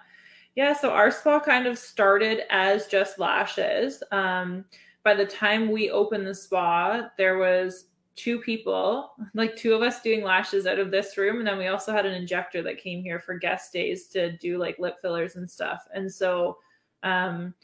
Yeah, 0.55 0.75
so 0.75 0.91
our 0.91 1.11
spa 1.11 1.41
kind 1.41 1.67
of 1.67 1.79
started 1.79 2.43
as 2.51 2.87
just 2.87 3.19
lashes. 3.19 4.03
Um, 4.13 4.65
by 5.03 5.15
the 5.15 5.27
time 5.27 5.71
we 5.71 5.91
opened 5.91 6.27
the 6.27 6.35
spa, 6.35 7.11
there 7.17 7.39
was 7.39 7.87
two 8.17 8.39
people, 8.41 9.13
like 9.35 9.57
two 9.57 9.75
of 9.75 9.83
us 9.83 10.03
doing 10.03 10.23
lashes 10.23 10.67
out 10.67 10.79
of 10.79 10.91
this 10.91 11.17
room. 11.17 11.39
And 11.39 11.47
then 11.47 11.59
we 11.59 11.69
also 11.69 11.93
had 11.93 12.07
an 12.07 12.15
injector 12.15 12.63
that 12.63 12.83
came 12.83 13.03
here 13.03 13.21
for 13.21 13.39
guest 13.39 13.73
days 13.73 14.07
to 14.09 14.37
do 14.39 14.59
like 14.59 14.79
lip 14.79 14.97
fillers 15.01 15.37
and 15.37 15.51
stuff. 15.51 15.87
And 15.95 16.13
so 16.13 16.59
um 17.03 17.55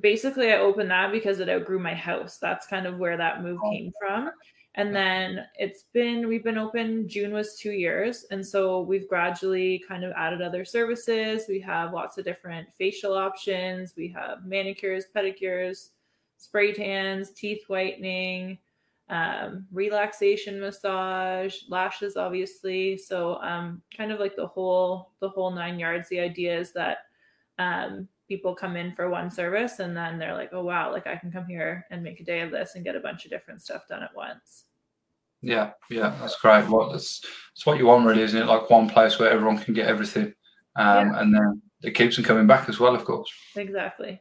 basically 0.00 0.52
I 0.52 0.58
opened 0.58 0.90
that 0.90 1.12
because 1.12 1.40
it 1.40 1.48
outgrew 1.48 1.78
my 1.78 1.94
house. 1.94 2.38
That's 2.38 2.66
kind 2.66 2.86
of 2.86 2.98
where 2.98 3.16
that 3.16 3.42
move 3.42 3.58
oh. 3.62 3.70
came 3.70 3.92
from. 3.98 4.30
And 4.76 4.94
then 4.94 5.46
it's 5.56 5.84
been, 5.92 6.28
we've 6.28 6.44
been 6.44 6.56
open, 6.56 7.08
June 7.08 7.32
was 7.32 7.58
two 7.58 7.72
years. 7.72 8.24
And 8.30 8.46
so 8.46 8.82
we've 8.82 9.08
gradually 9.08 9.82
kind 9.86 10.04
of 10.04 10.12
added 10.12 10.40
other 10.40 10.64
services. 10.64 11.46
We 11.48 11.58
have 11.60 11.92
lots 11.92 12.18
of 12.18 12.24
different 12.24 12.68
facial 12.78 13.14
options. 13.14 13.94
We 13.96 14.06
have 14.08 14.46
manicures, 14.46 15.06
pedicures, 15.14 15.88
spray 16.38 16.72
tans, 16.72 17.30
teeth 17.30 17.64
whitening, 17.66 18.58
um, 19.10 19.66
relaxation 19.72 20.60
massage, 20.60 21.56
lashes, 21.68 22.16
obviously. 22.16 22.96
So 22.96 23.34
um, 23.42 23.82
kind 23.94 24.12
of 24.12 24.20
like 24.20 24.36
the 24.36 24.46
whole 24.46 25.10
the 25.20 25.28
whole 25.28 25.50
nine 25.50 25.78
yards. 25.78 26.08
The 26.08 26.20
idea 26.20 26.58
is 26.58 26.72
that 26.72 26.98
um, 27.58 28.08
people 28.28 28.54
come 28.54 28.76
in 28.76 28.94
for 28.94 29.10
one 29.10 29.30
service 29.30 29.80
and 29.80 29.94
then 29.96 30.18
they're 30.18 30.34
like, 30.34 30.50
oh 30.52 30.64
wow, 30.64 30.92
like 30.92 31.08
I 31.08 31.16
can 31.16 31.32
come 31.32 31.46
here 31.46 31.84
and 31.90 32.02
make 32.02 32.20
a 32.20 32.24
day 32.24 32.40
of 32.40 32.52
this 32.52 32.76
and 32.76 32.84
get 32.84 32.96
a 32.96 33.00
bunch 33.00 33.24
of 33.24 33.30
different 33.30 33.60
stuff 33.60 33.88
done 33.88 34.02
at 34.02 34.14
once. 34.14 34.64
Yeah, 35.42 35.72
yeah, 35.90 36.14
that's 36.20 36.36
great. 36.36 36.68
What 36.68 36.92
that's, 36.92 37.20
that's 37.20 37.66
what 37.66 37.78
you 37.78 37.86
want, 37.86 38.06
really, 38.06 38.22
isn't 38.22 38.40
it? 38.40 38.46
Like 38.46 38.70
one 38.70 38.88
place 38.88 39.18
where 39.18 39.30
everyone 39.30 39.58
can 39.58 39.74
get 39.74 39.88
everything, 39.88 40.34
um, 40.76 41.08
yeah. 41.08 41.20
and 41.20 41.34
then 41.34 41.62
it 41.82 41.94
keeps 41.94 42.16
them 42.16 42.24
coming 42.24 42.46
back 42.46 42.68
as 42.68 42.78
well, 42.78 42.94
of 42.94 43.04
course. 43.04 43.32
Exactly. 43.56 44.20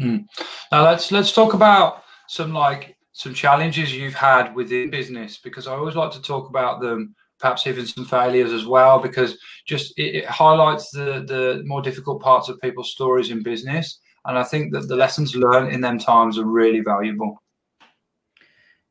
Mm. 0.00 0.26
Now 0.70 0.84
let's 0.84 1.10
let's 1.10 1.32
talk 1.32 1.54
about 1.54 2.04
some 2.28 2.52
like 2.52 2.95
some 3.16 3.32
challenges 3.32 3.94
you've 3.94 4.12
had 4.12 4.54
within 4.54 4.90
business 4.90 5.38
because 5.38 5.66
I 5.66 5.72
always 5.72 5.96
like 5.96 6.10
to 6.10 6.20
talk 6.20 6.50
about 6.50 6.82
them, 6.82 7.14
perhaps 7.40 7.66
even 7.66 7.86
some 7.86 8.04
failures 8.04 8.52
as 8.52 8.66
well, 8.66 8.98
because 8.98 9.38
just 9.66 9.98
it, 9.98 10.16
it 10.16 10.26
highlights 10.26 10.90
the 10.90 11.24
the 11.26 11.62
more 11.64 11.80
difficult 11.80 12.20
parts 12.20 12.50
of 12.50 12.60
people's 12.60 12.92
stories 12.92 13.30
in 13.30 13.42
business, 13.42 14.00
and 14.26 14.36
I 14.36 14.44
think 14.44 14.70
that 14.74 14.88
the 14.88 14.96
lessons 14.96 15.34
learned 15.34 15.72
in 15.72 15.80
them 15.80 15.98
times 15.98 16.38
are 16.38 16.44
really 16.44 16.80
valuable. 16.80 17.42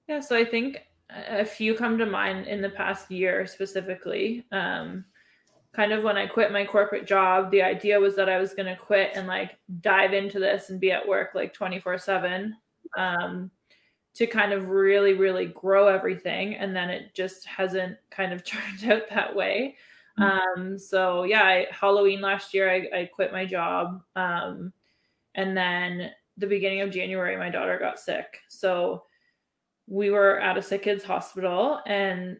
Yeah, 0.07 0.21
so 0.21 0.35
I 0.35 0.43
think 0.43 0.79
a 1.11 1.45
few 1.45 1.75
come 1.75 1.99
to 1.99 2.07
mind 2.07 2.47
in 2.47 2.63
the 2.63 2.71
past 2.71 3.11
year 3.11 3.45
specifically. 3.45 4.43
Um, 4.51 5.05
kind 5.75 5.91
of 5.91 6.03
when 6.03 6.17
I 6.17 6.25
quit 6.25 6.51
my 6.51 6.65
corporate 6.65 7.05
job, 7.05 7.51
the 7.51 7.61
idea 7.61 7.99
was 7.99 8.15
that 8.15 8.27
I 8.29 8.39
was 8.39 8.55
going 8.55 8.73
to 8.73 8.81
quit 8.81 9.11
and 9.13 9.27
like 9.27 9.59
dive 9.81 10.13
into 10.13 10.39
this 10.39 10.71
and 10.71 10.79
be 10.79 10.91
at 10.91 11.07
work 11.07 11.35
like 11.35 11.53
24 11.53 11.99
7 11.99 12.55
um, 12.97 13.51
to 14.15 14.25
kind 14.25 14.53
of 14.53 14.69
really, 14.69 15.13
really 15.13 15.47
grow 15.47 15.87
everything. 15.87 16.55
And 16.55 16.75
then 16.75 16.89
it 16.89 17.13
just 17.13 17.45
hasn't 17.45 17.97
kind 18.09 18.33
of 18.33 18.43
turned 18.45 18.91
out 18.91 19.09
that 19.09 19.35
way. 19.35 19.75
Mm-hmm. 20.19 20.61
Um, 20.61 20.79
so 20.79 21.23
yeah, 21.23 21.43
I, 21.43 21.67
Halloween 21.71 22.21
last 22.21 22.53
year, 22.53 22.71
I, 22.71 23.01
I 23.01 23.05
quit 23.05 23.33
my 23.33 23.45
job. 23.45 24.01
Um, 24.15 24.71
and 25.35 25.55
then 25.55 26.11
the 26.37 26.47
beginning 26.47 26.81
of 26.81 26.91
January, 26.91 27.35
my 27.37 27.49
daughter 27.49 27.77
got 27.77 27.99
sick. 27.99 28.39
So 28.47 29.03
we 29.87 30.09
were 30.09 30.39
at 30.39 30.57
a 30.57 30.61
sick 30.61 30.83
kids 30.83 31.03
hospital 31.03 31.79
and 31.85 32.37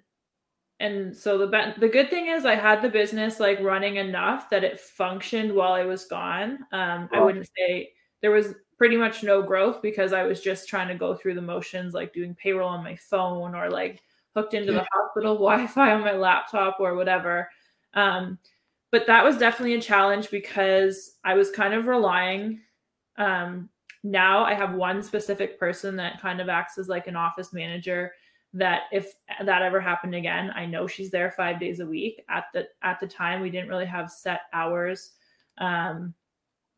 and 0.82 1.16
so 1.16 1.38
the 1.38 1.74
the 1.78 1.88
good 1.88 2.10
thing 2.10 2.28
is 2.28 2.44
I 2.46 2.56
had 2.56 2.82
the 2.82 2.90
business 2.90 3.40
like 3.40 3.62
running 3.62 3.96
enough 3.96 4.50
that 4.50 4.66
it 4.66 4.78
functioned 4.78 5.54
while 5.54 5.72
I 5.72 5.86
was 5.86 6.04
gone. 6.06 6.60
Um, 6.74 7.08
I 7.14 7.22
wouldn't 7.22 7.48
say 7.58 7.94
there 8.22 8.32
was 8.32 8.56
pretty 8.78 8.98
much 8.98 9.24
no 9.24 9.42
growth 9.42 9.82
because 9.82 10.14
I 10.14 10.24
was 10.24 10.42
just 10.42 10.68
trying 10.68 10.88
to 10.90 10.96
go 10.96 11.16
through 11.16 11.36
the 11.36 11.42
motions, 11.42 11.94
like 11.94 12.14
doing 12.14 12.36
payroll 12.36 12.70
on 12.70 12.84
my 12.84 12.96
phone 12.96 13.56
or 13.56 13.70
like 13.70 14.02
hooked 14.36 14.54
into 14.54 14.74
yeah. 14.74 14.80
the 14.80 14.88
hospital 14.92 15.36
Wi-Fi 15.40 15.94
on 15.94 16.02
my 16.02 16.14
laptop 16.14 16.78
or 16.80 16.96
whatever. 16.96 17.50
Um, 17.94 18.38
but 18.92 19.08
that 19.08 19.24
was 19.24 19.38
definitely 19.38 19.76
a 19.76 19.82
challenge 19.82 20.30
because 20.30 21.16
I 21.24 21.34
was 21.36 21.52
kind 21.52 21.74
of 21.74 21.88
relying. 21.88 22.62
Um, 23.18 23.70
now 24.04 24.44
I 24.44 24.54
have 24.54 24.74
one 24.74 25.02
specific 25.02 25.60
person 25.60 25.96
that 25.96 26.22
kind 26.22 26.40
of 26.40 26.50
acts 26.50 26.78
as 26.78 26.88
like 26.88 27.08
an 27.08 27.16
office 27.16 27.54
manager 27.54 28.12
that 28.56 28.84
if 28.92 29.14
that 29.44 29.62
ever 29.62 29.82
happened 29.82 30.16
again 30.16 30.50
i 30.56 30.66
know 30.66 30.88
she's 30.88 31.12
there 31.12 31.30
five 31.30 31.60
days 31.60 31.82
a 31.82 31.86
week 31.86 32.24
at 32.30 32.46
the 32.54 32.66
at 32.84 32.98
the 33.02 33.08
time 33.08 33.42
we 33.42 33.50
didn't 33.50 33.68
really 33.68 33.86
have 33.86 34.10
set 34.10 34.42
hours 34.54 35.12
um, 35.58 36.14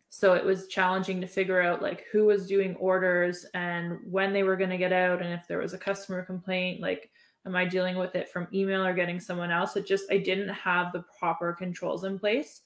so 0.10 0.34
it 0.34 0.44
was 0.44 0.68
challenging 0.68 1.20
to 1.22 1.28
figure 1.28 1.62
out 1.62 1.82
like 1.82 2.06
who 2.12 2.26
was 2.26 2.48
doing 2.48 2.76
orders 2.76 3.46
and 3.54 4.00
when 4.10 4.34
they 4.34 4.44
were 4.44 4.56
going 4.56 4.70
to 4.70 4.78
get 4.78 4.94
out 4.94 5.22
and 5.22 5.34
if 5.34 5.48
there 5.48 5.60
was 5.60 5.74
a 5.74 5.78
customer 5.78 6.24
complaint 6.24 6.82
like 6.82 7.10
am 7.46 7.56
i 7.56 7.66
dealing 7.66 7.98
with 7.98 8.16
it 8.16 8.30
from 8.30 8.48
email 8.54 8.86
or 8.86 8.94
getting 8.94 9.20
someone 9.20 9.52
else 9.52 9.76
it 9.76 9.86
just 9.86 10.12
i 10.12 10.18
didn't 10.18 10.50
have 10.50 10.92
the 10.94 11.04
proper 11.20 11.54
controls 11.54 12.04
in 12.04 12.18
place 12.18 12.62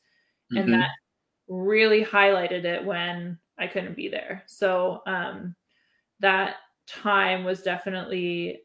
mm-hmm. 0.53 0.63
and 0.63 0.73
that 0.73 0.89
really 1.47 2.05
highlighted 2.05 2.63
it 2.63 2.85
when 2.85 3.37
i 3.57 3.67
couldn't 3.67 3.95
be 3.95 4.07
there 4.07 4.43
so 4.47 5.01
um, 5.07 5.55
that 6.19 6.57
time 6.87 7.43
was 7.43 7.61
definitely 7.61 8.61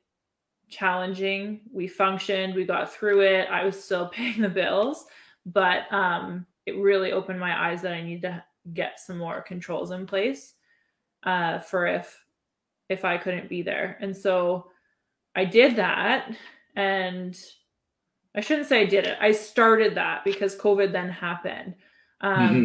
challenging. 0.69 1.61
We 1.73 1.87
functioned, 1.87 2.55
we 2.55 2.65
got 2.65 2.93
through 2.93 3.23
it. 3.23 3.49
I 3.51 3.65
was 3.65 3.83
still 3.83 4.09
paying 4.13 4.41
the 4.41 4.49
bills, 4.49 5.07
but 5.45 5.93
um, 5.93 6.47
it 6.67 6.77
really 6.79 7.13
opened 7.13 7.41
my 7.41 7.69
eyes 7.69 7.83
that 7.83 7.93
I 7.93 8.03
need 8.03 8.23
to 8.23 8.43
get 8.73 9.01
some 9.01 9.19
more 9.19 9.41
controls 9.43 9.91
in 9.91 10.07
place 10.07 10.55
uh, 11.25 11.59
for 11.59 11.87
if 11.87 12.19
if 12.89 13.05
I 13.05 13.19
couldn't 13.19 13.49
be 13.49 13.63
there. 13.63 13.99
And 14.01 14.17
so 14.17 14.69
I 15.35 15.45
did 15.45 15.77
that, 15.77 16.35
and 16.77 17.37
I 18.35 18.41
shouldn't 18.41 18.69
say 18.69 18.83
I 18.83 18.87
did 18.87 19.07
it. 19.07 19.19
I 19.21 19.33
started 19.33 19.95
that 19.97 20.25
because 20.25 20.57
COVID 20.57 20.93
then 20.93 21.09
happened. 21.09 21.75
Um, 22.21 22.39
mm-hmm. 22.39 22.65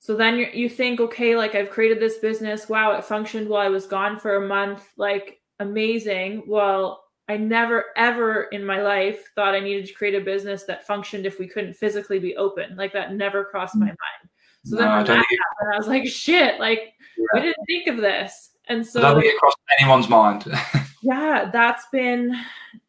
So 0.00 0.16
then 0.16 0.36
you 0.36 0.48
you 0.52 0.68
think, 0.68 1.00
okay, 1.00 1.36
like 1.36 1.54
I've 1.54 1.70
created 1.70 2.00
this 2.00 2.18
business. 2.18 2.68
Wow, 2.68 2.92
it 2.92 3.04
functioned 3.04 3.48
while 3.48 3.66
I 3.66 3.70
was 3.70 3.86
gone 3.86 4.18
for 4.18 4.36
a 4.36 4.46
month. 4.46 4.84
Like 4.96 5.40
amazing. 5.60 6.44
Well, 6.46 7.04
I 7.28 7.36
never 7.36 7.86
ever 7.96 8.44
in 8.44 8.64
my 8.64 8.80
life 8.80 9.30
thought 9.34 9.54
I 9.54 9.60
needed 9.60 9.86
to 9.86 9.92
create 9.94 10.14
a 10.14 10.24
business 10.24 10.64
that 10.64 10.86
functioned 10.86 11.26
if 11.26 11.38
we 11.38 11.46
couldn't 11.46 11.74
physically 11.74 12.18
be 12.18 12.36
open. 12.36 12.76
Like 12.76 12.92
that 12.92 13.14
never 13.14 13.44
crossed 13.44 13.76
my 13.76 13.86
mind. 13.86 14.30
So 14.64 14.76
no, 14.76 14.82
then 14.82 14.96
when 14.96 15.04
that 15.04 15.16
happened, 15.16 15.74
I 15.74 15.76
was 15.76 15.88
like, 15.88 16.06
shit, 16.06 16.60
like 16.60 16.94
yeah. 17.16 17.26
we 17.34 17.40
didn't 17.40 17.64
think 17.66 17.86
of 17.88 17.96
this. 17.98 18.50
And 18.68 18.86
so 18.86 19.00
that 19.00 19.22
get 19.22 19.34
across 19.34 19.54
anyone's 19.80 20.08
mind. 20.08 20.44
yeah, 21.02 21.50
that's 21.52 21.86
been 21.90 22.38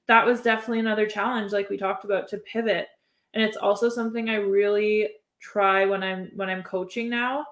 that 0.08 0.26
was 0.26 0.42
definitely 0.42 0.80
another 0.80 1.06
challenge, 1.06 1.52
like 1.52 1.70
we 1.70 1.78
talked 1.78 2.04
about, 2.04 2.28
to 2.30 2.38
pivot. 2.40 2.88
And 3.34 3.44
it's 3.44 3.58
also 3.58 3.90
something 3.90 4.30
I 4.30 4.36
really 4.36 5.10
try 5.40 5.86
when 5.86 6.04
I'm 6.04 6.32
when 6.36 6.50
I'm 6.50 6.64
coaching 6.64 7.10
now 7.10 7.46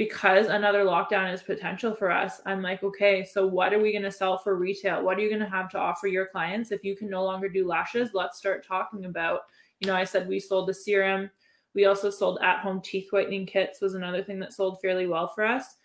because 0.00 0.46
another 0.46 0.82
lockdown 0.82 1.30
is 1.30 1.42
potential 1.42 1.94
for 1.94 2.10
us, 2.10 2.40
I'm 2.46 2.62
like, 2.62 2.82
okay, 2.82 3.22
so 3.22 3.46
what 3.46 3.74
are 3.74 3.78
we 3.78 3.92
going 3.92 4.04
to 4.04 4.10
sell 4.10 4.38
for 4.38 4.56
retail? 4.56 5.02
What 5.02 5.18
are 5.18 5.20
you 5.20 5.28
going 5.28 5.42
to 5.42 5.54
have 5.54 5.68
to 5.72 5.78
offer 5.78 6.06
your 6.06 6.24
clients? 6.24 6.72
If 6.72 6.82
you 6.84 6.96
can 6.96 7.10
no 7.10 7.22
longer 7.22 7.50
do 7.50 7.68
lashes, 7.68 8.14
let's 8.14 8.38
start 8.38 8.66
talking 8.66 9.04
about, 9.04 9.40
you 9.78 9.88
know, 9.88 9.94
I 9.94 10.04
said 10.04 10.26
we 10.26 10.40
sold 10.40 10.70
the 10.70 10.72
serum. 10.72 11.30
We 11.74 11.84
also 11.84 12.10
sold 12.10 12.38
at 12.42 12.60
home 12.60 12.80
teeth 12.80 13.08
whitening 13.10 13.46
kits, 13.46 13.80
was 13.80 13.94
another 13.94 14.22
thing 14.22 14.40
that 14.40 14.52
sold 14.52 14.80
fairly 14.80 15.06
well 15.06 15.28
for 15.28 15.44
us. 15.44 15.76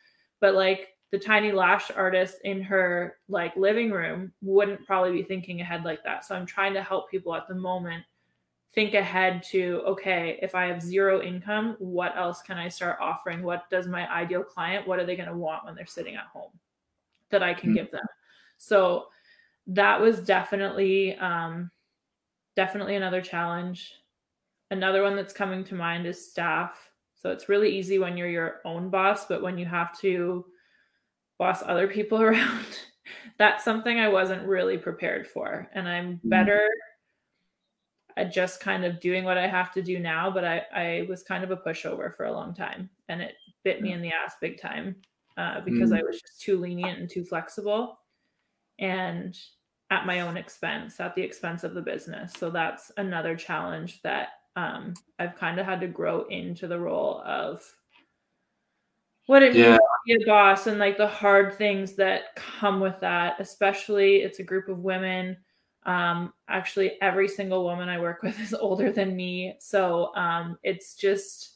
But 0.42 0.56
like 0.56 0.90
the 1.12 1.20
tiny 1.20 1.52
lash 1.52 1.92
artist 1.92 2.38
in 2.44 2.62
her 2.62 3.18
like 3.30 3.56
living 3.56 3.92
room 3.92 4.34
wouldn't 4.42 4.86
probably 4.86 5.12
be 5.12 5.24
thinking 5.24 5.62
ahead 5.62 5.84
like 5.84 6.04
that. 6.04 6.26
So 6.26 6.36
I'm 6.36 6.46
trying 6.46 6.74
to 6.74 6.84
help 6.84 7.10
people 7.10 7.36
at 7.36 7.48
the 7.48 7.56
moment 7.56 8.04
think 8.76 8.94
ahead 8.94 9.42
to 9.42 9.82
okay 9.88 10.38
if 10.42 10.54
i 10.54 10.66
have 10.66 10.82
zero 10.82 11.22
income 11.22 11.78
what 11.80 12.16
else 12.18 12.42
can 12.42 12.58
i 12.58 12.68
start 12.68 12.98
offering 13.00 13.42
what 13.42 13.70
does 13.70 13.88
my 13.88 14.08
ideal 14.12 14.44
client 14.44 14.86
what 14.86 15.00
are 15.00 15.06
they 15.06 15.16
going 15.16 15.30
to 15.30 15.36
want 15.36 15.64
when 15.66 15.74
they're 15.74 15.86
sitting 15.86 16.16
at 16.16 16.26
home 16.26 16.52
that 17.32 17.42
i 17.42 17.54
can 17.54 17.70
mm-hmm. 17.70 17.78
give 17.78 17.92
them 17.92 18.06
so 18.58 19.06
that 19.66 20.00
was 20.00 20.20
definitely 20.20 21.16
um 21.16 21.72
definitely 22.58 22.96
another 22.96 23.22
challenge 23.22 23.94
another 24.72 25.04
one 25.04 25.16
that's 25.16 25.34
coming 25.34 25.64
to 25.64 25.76
mind 25.76 26.06
is 26.06 26.30
staff 26.30 26.92
so 27.16 27.32
it's 27.32 27.50
really 27.50 27.76
easy 27.76 28.00
when 28.00 28.18
you're 28.18 28.30
your 28.30 28.62
own 28.66 28.90
boss 28.90 29.26
but 29.26 29.42
when 29.42 29.58
you 29.58 29.66
have 29.66 29.98
to 30.00 30.46
boss 31.38 31.64
other 31.64 31.88
people 31.88 32.22
around 32.22 32.80
that's 33.38 33.64
something 33.64 34.00
i 34.00 34.08
wasn't 34.08 34.48
really 34.48 34.78
prepared 34.78 35.28
for 35.28 35.70
and 35.74 35.88
i'm 35.88 36.14
mm-hmm. 36.14 36.30
better 36.30 36.68
just 38.24 38.62
kind 38.62 38.86
of 38.86 39.00
doing 39.00 39.26
what 39.26 39.38
I 39.38 39.48
have 39.48 39.74
to 39.74 39.82
do 39.82 40.00
now, 40.00 40.32
but 40.32 40.46
I, 40.46 40.62
I 40.74 41.06
was 41.10 41.22
kind 41.22 41.44
of 41.44 41.52
a 41.52 41.58
pushover 41.58 42.16
for 42.16 42.26
a 42.26 42.32
long 42.32 42.54
time 42.54 42.90
and 43.10 43.22
it 43.22 43.36
bit 43.64 43.82
me 43.82 43.92
in 43.92 44.02
the 44.02 44.12
ass 44.12 44.36
big 44.40 44.60
time 44.60 44.96
uh, 45.38 45.60
because 45.62 45.90
mm. 45.90 46.00
I 46.00 46.04
was 46.04 46.22
just 46.22 46.40
too 46.40 46.58
lenient 46.58 47.00
and 47.00 47.10
too 47.10 47.26
flexible 47.26 48.00
and 48.80 49.38
at 49.92 50.06
my 50.06 50.22
own 50.22 50.38
expense, 50.38 51.00
at 51.00 51.14
the 51.16 51.22
expense 51.22 51.64
of 51.64 51.74
the 51.74 51.82
business. 51.82 52.34
So 52.38 52.50
that's 52.50 52.92
another 52.98 53.36
challenge 53.36 54.02
that 54.04 54.30
um, 54.56 54.94
I've 55.20 55.36
kind 55.36 55.60
of 55.60 55.66
had 55.66 55.82
to 55.82 55.88
grow 55.88 56.26
into 56.28 56.68
the 56.68 56.80
role 56.80 57.22
of 57.26 57.62
what 59.28 59.44
it 59.44 59.56
yeah. 59.56 59.72
means 59.72 59.80
to 59.80 60.18
be 60.18 60.24
a 60.24 60.26
boss 60.28 60.68
and 60.68 60.78
like 60.78 60.98
the 60.98 61.08
hard 61.08 61.54
things 61.56 61.94
that 61.96 62.36
come 62.36 62.80
with 62.80 63.00
that, 63.02 63.36
especially 63.40 64.18
it's 64.18 64.40
a 64.40 64.44
group 64.44 64.70
of 64.70 64.80
women 64.80 65.38
um, 65.86 66.34
actually, 66.50 67.00
every 67.02 67.28
single 67.28 67.64
woman 67.64 67.90
I 67.90 68.00
work 68.00 68.22
with 68.24 68.40
is 68.40 68.54
older 68.54 68.92
than 68.92 69.16
me, 69.16 69.56
so 69.60 70.16
um, 70.16 70.58
it's 70.64 70.96
just 70.96 71.52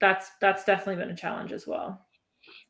that's 0.00 0.30
that's 0.40 0.64
definitely 0.64 1.02
been 1.02 1.12
a 1.12 1.16
challenge 1.16 1.52
as 1.52 1.66
well. 1.66 2.06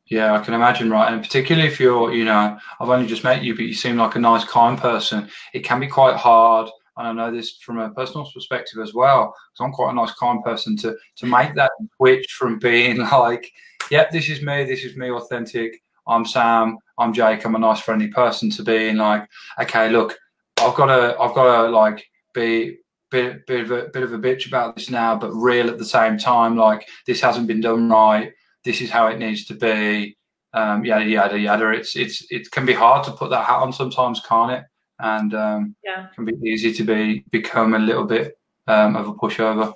Yeah, 0.07 0.33
I 0.33 0.39
can 0.39 0.53
imagine, 0.53 0.89
right? 0.89 1.11
And 1.11 1.21
particularly 1.21 1.67
if 1.67 1.79
you're, 1.79 2.13
you 2.13 2.25
know, 2.25 2.57
I've 2.79 2.89
only 2.89 3.07
just 3.07 3.23
met 3.23 3.43
you, 3.43 3.55
but 3.55 3.63
you 3.63 3.73
seem 3.73 3.95
like 3.95 4.15
a 4.15 4.19
nice, 4.19 4.43
kind 4.43 4.77
person. 4.77 5.29
It 5.53 5.63
can 5.63 5.79
be 5.79 5.87
quite 5.87 6.17
hard, 6.17 6.69
and 7.07 7.19
I 7.19 7.25
know 7.25 7.35
this 7.35 7.57
from 7.57 7.79
a 7.79 7.89
personal 7.91 8.29
perspective 8.31 8.79
as 8.79 8.93
well, 8.93 9.33
because 9.51 9.65
I'm 9.65 9.73
quite 9.73 9.91
a 9.91 9.95
nice, 9.95 10.13
kind 10.13 10.43
person 10.43 10.77
to 10.77 10.95
to 11.17 11.25
make 11.25 11.55
that 11.55 11.71
switch 11.97 12.31
from 12.33 12.59
being 12.59 12.97
like, 13.11 13.51
"Yep, 13.89 14.11
this 14.11 14.29
is 14.29 14.41
me, 14.41 14.63
this 14.63 14.83
is 14.83 14.95
me, 14.95 15.11
authentic. 15.11 15.81
I'm 16.07 16.25
Sam, 16.25 16.77
I'm 16.97 17.13
Jake, 17.13 17.45
I'm 17.45 17.55
a 17.55 17.59
nice, 17.59 17.79
friendly 17.79 18.07
person," 18.07 18.49
to 18.51 18.63
being 18.63 18.97
like, 18.97 19.27
"Okay, 19.61 19.89
look, 19.89 20.17
I've 20.59 20.75
got 20.75 20.87
to 20.87 21.17
I've 21.19 21.35
got 21.35 21.63
to 21.63 21.69
like 21.69 22.03
be 22.33 22.77
bit 23.09 23.45
bit 23.45 23.61
of 23.61 23.71
a 23.71 23.89
bit 23.89 24.03
of 24.03 24.13
a 24.13 24.17
bitch 24.17 24.47
about 24.47 24.75
this 24.75 24.89
now, 24.89 25.15
but 25.15 25.31
real 25.33 25.69
at 25.69 25.77
the 25.77 25.85
same 25.85 26.17
time. 26.17 26.55
Like 26.55 26.87
this 27.05 27.21
hasn't 27.21 27.47
been 27.47 27.61
done 27.61 27.89
right. 27.89 28.31
This 28.63 28.81
is 28.81 28.89
how 28.89 29.07
it 29.07 29.19
needs 29.19 29.45
to 29.45 29.55
be. 29.55 30.17
Um, 30.53 30.83
yada 30.83 31.05
yada 31.05 31.39
yada. 31.39 31.69
It's 31.69 31.95
it's 31.95 32.25
it 32.29 32.49
can 32.51 32.65
be 32.65 32.73
hard 32.73 33.03
to 33.05 33.11
put 33.11 33.29
that 33.29 33.45
hat 33.45 33.59
on 33.59 33.73
sometimes, 33.73 34.21
can't 34.27 34.51
it? 34.51 34.63
And 35.01 35.33
um, 35.33 35.75
yeah, 35.83 36.05
it 36.05 36.15
can 36.15 36.25
be 36.25 36.33
easy 36.47 36.73
to 36.73 36.83
be 36.83 37.25
become 37.31 37.73
a 37.73 37.79
little 37.79 38.05
bit 38.05 38.37
um, 38.67 38.95
of 38.95 39.07
a 39.07 39.13
pushover. 39.13 39.73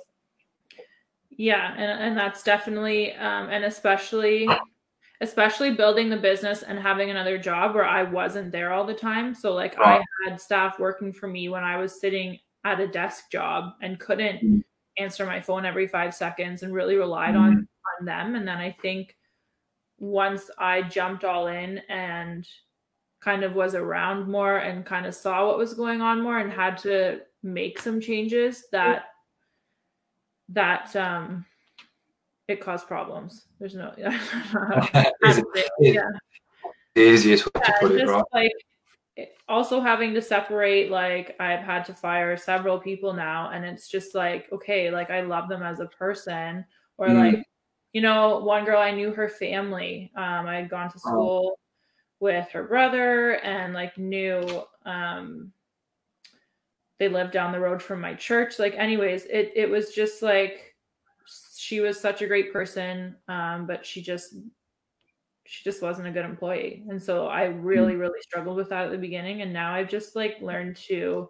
Yeah, 1.30 1.72
and 1.76 2.02
and 2.02 2.16
that's 2.16 2.42
definitely 2.42 3.12
um, 3.14 3.48
and 3.50 3.64
especially 3.64 4.48
especially 5.20 5.72
building 5.72 6.10
the 6.10 6.16
business 6.16 6.62
and 6.62 6.78
having 6.78 7.10
another 7.10 7.38
job 7.38 7.74
where 7.74 7.86
I 7.86 8.02
wasn't 8.02 8.52
there 8.52 8.72
all 8.72 8.84
the 8.84 8.94
time. 8.94 9.34
So 9.34 9.54
like 9.54 9.78
I 9.78 10.02
had 10.26 10.40
staff 10.40 10.78
working 10.78 11.12
for 11.12 11.26
me 11.26 11.48
when 11.48 11.64
I 11.64 11.76
was 11.76 12.00
sitting 12.00 12.38
at 12.64 12.80
a 12.80 12.86
desk 12.86 13.30
job 13.30 13.72
and 13.80 13.98
couldn't 13.98 14.36
mm-hmm. 14.36 14.58
answer 14.98 15.24
my 15.24 15.40
phone 15.40 15.64
every 15.64 15.86
5 15.86 16.14
seconds 16.14 16.62
and 16.62 16.74
really 16.74 16.96
relied 16.96 17.34
mm-hmm. 17.34 17.44
on 17.44 17.68
on 18.00 18.04
them 18.04 18.34
and 18.34 18.46
then 18.46 18.58
I 18.58 18.76
think 18.82 19.16
once 19.98 20.50
I 20.58 20.82
jumped 20.82 21.24
all 21.24 21.46
in 21.46 21.78
and 21.88 22.46
kind 23.26 23.42
of 23.42 23.56
was 23.56 23.74
around 23.74 24.28
more 24.28 24.58
and 24.58 24.86
kind 24.86 25.04
of 25.04 25.12
saw 25.12 25.48
what 25.48 25.58
was 25.58 25.74
going 25.74 26.00
on 26.00 26.22
more 26.22 26.38
and 26.38 26.52
had 26.52 26.78
to 26.78 27.18
make 27.42 27.76
some 27.80 28.00
changes 28.00 28.68
that 28.70 29.06
that 30.48 30.94
um 30.94 31.44
it 32.46 32.60
caused 32.60 32.86
problems. 32.86 33.46
There's 33.58 33.74
no 33.74 33.92
yeah. 33.98 34.16
yeah. 35.80 36.10
The 36.94 37.02
easiest 37.02 37.46
way 37.46 37.50
yeah, 37.56 37.64
to 37.64 37.74
put 37.80 38.00
it, 38.00 38.06
right? 38.06 38.24
Like 38.32 38.52
also 39.48 39.80
having 39.80 40.14
to 40.14 40.22
separate 40.22 40.92
like 40.92 41.34
I've 41.40 41.64
had 41.64 41.84
to 41.86 41.94
fire 41.94 42.36
several 42.36 42.78
people 42.78 43.12
now 43.12 43.50
and 43.50 43.64
it's 43.64 43.88
just 43.88 44.14
like 44.14 44.46
okay, 44.52 44.92
like 44.92 45.10
I 45.10 45.22
love 45.22 45.48
them 45.48 45.64
as 45.64 45.80
a 45.80 45.86
person 45.86 46.64
or 46.96 47.08
mm. 47.08 47.32
like 47.32 47.44
you 47.92 48.02
know, 48.02 48.38
one 48.38 48.64
girl 48.64 48.80
I 48.80 48.92
knew 48.92 49.10
her 49.10 49.28
family. 49.28 50.12
Um 50.14 50.46
I 50.46 50.54
had 50.54 50.70
gone 50.70 50.90
to 50.90 50.98
oh. 50.98 51.08
school. 51.08 51.58
With 52.20 52.48
her 52.50 52.64
brother 52.64 53.32
and 53.40 53.74
like 53.74 53.96
knew 53.98 54.62
um 54.84 55.52
they 56.98 57.08
lived 57.08 57.32
down 57.32 57.52
the 57.52 57.60
road 57.60 57.82
from 57.82 58.00
my 58.00 58.14
church. 58.14 58.58
Like 58.58 58.74
anyways, 58.74 59.26
it 59.26 59.52
it 59.54 59.68
was 59.68 59.92
just 59.92 60.22
like 60.22 60.74
she 61.56 61.80
was 61.80 62.00
such 62.00 62.22
a 62.22 62.26
great 62.26 62.52
person, 62.52 63.16
um, 63.28 63.66
but 63.66 63.84
she 63.84 64.02
just 64.02 64.34
she 65.44 65.62
just 65.62 65.82
wasn't 65.82 66.08
a 66.08 66.10
good 66.10 66.24
employee. 66.24 66.84
And 66.88 67.00
so 67.00 67.26
I 67.26 67.44
really, 67.44 67.94
mm. 67.94 68.00
really 68.00 68.20
struggled 68.20 68.56
with 68.56 68.68
that 68.70 68.86
at 68.86 68.90
the 68.90 68.98
beginning. 68.98 69.42
And 69.42 69.52
now 69.52 69.74
I've 69.74 69.88
just 69.88 70.16
like 70.16 70.40
learned 70.40 70.76
to 70.88 71.28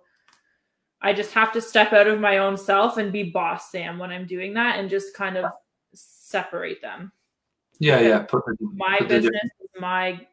I 1.02 1.12
just 1.12 1.32
have 1.32 1.52
to 1.52 1.60
step 1.60 1.92
out 1.92 2.06
of 2.06 2.20
my 2.20 2.38
own 2.38 2.56
self 2.56 2.96
and 2.96 3.12
be 3.12 3.24
boss 3.24 3.70
Sam 3.70 3.98
when 3.98 4.10
I'm 4.10 4.26
doing 4.26 4.54
that 4.54 4.78
and 4.78 4.88
just 4.88 5.14
kind 5.14 5.36
of 5.36 5.52
separate 5.94 6.80
them. 6.80 7.12
Yeah, 7.78 8.00
yeah. 8.00 8.26
My 8.60 8.98
business 9.00 9.50
is 9.60 9.68
my 9.78 10.26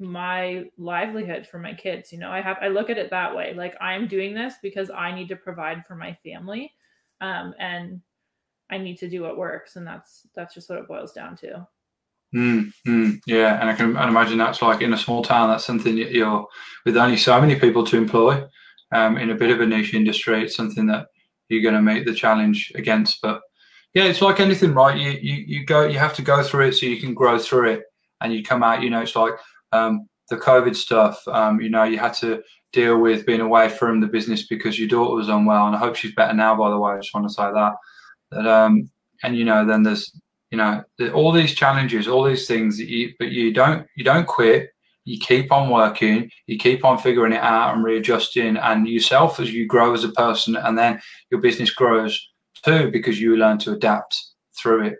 my 0.00 0.64
livelihood 0.78 1.46
for 1.46 1.58
my 1.58 1.74
kids. 1.74 2.12
You 2.12 2.18
know, 2.18 2.30
I 2.30 2.40
have 2.40 2.56
I 2.60 2.68
look 2.68 2.90
at 2.90 2.98
it 2.98 3.10
that 3.10 3.34
way. 3.34 3.54
Like 3.54 3.76
I'm 3.80 4.08
doing 4.08 4.34
this 4.34 4.54
because 4.62 4.90
I 4.90 5.14
need 5.14 5.28
to 5.28 5.36
provide 5.36 5.84
for 5.86 5.94
my 5.94 6.16
family. 6.24 6.72
Um, 7.20 7.54
and 7.58 8.00
I 8.70 8.78
need 8.78 8.96
to 8.98 9.08
do 9.08 9.22
what 9.22 9.36
works. 9.36 9.76
And 9.76 9.86
that's 9.86 10.26
that's 10.34 10.54
just 10.54 10.70
what 10.70 10.78
it 10.78 10.88
boils 10.88 11.12
down 11.12 11.36
to. 11.38 11.66
Mm, 12.34 12.72
mm, 12.86 13.20
yeah, 13.26 13.60
and 13.60 13.68
I 13.68 13.74
can 13.74 13.96
I 13.96 14.08
imagine 14.08 14.38
that's 14.38 14.62
like 14.62 14.82
in 14.82 14.92
a 14.92 14.98
small 14.98 15.22
town. 15.22 15.50
That's 15.50 15.64
something 15.64 15.96
that 15.96 16.12
you're 16.12 16.46
with 16.86 16.96
only 16.96 17.16
so 17.16 17.40
many 17.40 17.56
people 17.58 17.84
to 17.86 17.96
employ 17.96 18.44
um, 18.92 19.18
in 19.18 19.30
a 19.30 19.34
bit 19.34 19.50
of 19.50 19.60
a 19.60 19.66
niche 19.66 19.94
industry. 19.94 20.44
It's 20.44 20.54
something 20.54 20.86
that 20.86 21.08
you're 21.48 21.62
going 21.62 21.74
to 21.74 21.82
meet 21.82 22.06
the 22.06 22.14
challenge 22.14 22.72
against. 22.76 23.20
But 23.20 23.40
yeah, 23.94 24.04
it's 24.04 24.22
like 24.22 24.38
anything, 24.38 24.74
right? 24.74 24.96
You, 24.96 25.10
you 25.10 25.44
you 25.46 25.66
go, 25.66 25.88
you 25.88 25.98
have 25.98 26.14
to 26.14 26.22
go 26.22 26.42
through 26.44 26.68
it 26.68 26.74
so 26.74 26.86
you 26.86 27.00
can 27.00 27.14
grow 27.14 27.36
through 27.38 27.70
it, 27.72 27.82
and 28.20 28.32
you 28.32 28.44
come 28.44 28.62
out. 28.62 28.82
You 28.82 28.90
know, 28.90 29.00
it's 29.00 29.16
like 29.16 29.34
um, 29.72 30.08
the 30.28 30.36
COVID 30.36 30.76
stuff. 30.76 31.26
Um, 31.28 31.60
you 31.60 31.68
know, 31.68 31.84
you 31.84 31.98
had 31.98 32.14
to 32.14 32.42
deal 32.72 32.98
with 32.98 33.26
being 33.26 33.40
away 33.40 33.68
from 33.68 34.00
the 34.00 34.06
business 34.06 34.46
because 34.46 34.78
your 34.78 34.88
daughter 34.88 35.14
was 35.14 35.28
unwell, 35.28 35.66
and 35.66 35.76
I 35.76 35.78
hope 35.78 35.96
she's 35.96 36.14
better 36.14 36.34
now. 36.34 36.56
By 36.56 36.70
the 36.70 36.78
way, 36.78 36.92
I 36.92 36.98
just 36.98 37.14
want 37.14 37.28
to 37.28 37.34
say 37.34 37.50
that. 37.52 37.72
That 38.30 38.46
um, 38.46 38.90
and 39.22 39.36
you 39.36 39.44
know, 39.44 39.66
then 39.66 39.82
there's 39.82 40.12
you 40.50 40.58
know 40.58 40.82
all 41.14 41.32
these 41.32 41.54
challenges, 41.54 42.08
all 42.08 42.24
these 42.24 42.46
things 42.46 42.78
that 42.78 42.88
you, 42.88 43.12
but 43.18 43.30
you 43.30 43.52
don't 43.52 43.86
you 43.96 44.04
don't 44.04 44.26
quit. 44.26 44.70
You 45.04 45.18
keep 45.18 45.50
on 45.50 45.70
working, 45.70 46.30
you 46.46 46.58
keep 46.58 46.84
on 46.84 46.98
figuring 46.98 47.32
it 47.32 47.40
out 47.40 47.74
and 47.74 47.82
readjusting, 47.82 48.56
and 48.56 48.86
yourself 48.86 49.40
as 49.40 49.52
you 49.52 49.66
grow 49.66 49.92
as 49.92 50.04
a 50.04 50.12
person, 50.12 50.56
and 50.56 50.78
then 50.78 51.00
your 51.30 51.40
business 51.40 51.70
grows 51.70 52.28
too 52.62 52.90
because 52.90 53.20
you 53.20 53.36
learn 53.36 53.58
to 53.58 53.72
adapt 53.72 54.16
through 54.56 54.84
it. 54.86 54.98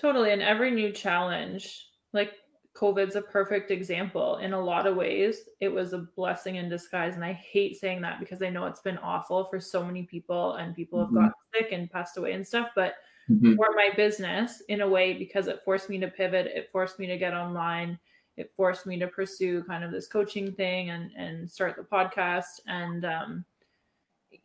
Totally, 0.00 0.30
and 0.30 0.40
every 0.40 0.70
new 0.70 0.92
challenge, 0.92 1.86
like 2.12 2.32
COVID's 2.78 3.16
a 3.16 3.22
perfect 3.22 3.72
example. 3.72 4.36
In 4.36 4.52
a 4.52 4.64
lot 4.64 4.86
of 4.86 4.94
ways, 4.94 5.48
it 5.60 5.68
was 5.68 5.92
a 5.92 6.06
blessing 6.16 6.56
in 6.56 6.68
disguise. 6.68 7.16
And 7.16 7.24
I 7.24 7.32
hate 7.32 7.76
saying 7.76 8.02
that 8.02 8.20
because 8.20 8.40
I 8.40 8.50
know 8.50 8.66
it's 8.66 8.80
been 8.80 8.98
awful 8.98 9.46
for 9.46 9.58
so 9.58 9.84
many 9.84 10.04
people 10.04 10.54
and 10.54 10.76
people 10.76 11.00
have 11.00 11.08
mm-hmm. 11.08 11.16
gotten 11.16 11.32
sick 11.52 11.72
and 11.72 11.90
passed 11.90 12.16
away 12.16 12.34
and 12.34 12.46
stuff. 12.46 12.68
But 12.76 12.94
mm-hmm. 13.28 13.56
for 13.56 13.70
my 13.74 13.90
business, 13.96 14.62
in 14.68 14.82
a 14.82 14.88
way, 14.88 15.12
because 15.12 15.48
it 15.48 15.62
forced 15.64 15.90
me 15.90 15.98
to 15.98 16.08
pivot, 16.08 16.46
it 16.46 16.68
forced 16.70 17.00
me 17.00 17.08
to 17.08 17.18
get 17.18 17.34
online, 17.34 17.98
it 18.36 18.52
forced 18.56 18.86
me 18.86 18.96
to 19.00 19.08
pursue 19.08 19.64
kind 19.64 19.82
of 19.82 19.90
this 19.90 20.06
coaching 20.06 20.52
thing 20.52 20.90
and, 20.90 21.10
and 21.16 21.50
start 21.50 21.74
the 21.74 21.82
podcast. 21.82 22.60
And 22.68 23.04
um, 23.04 23.44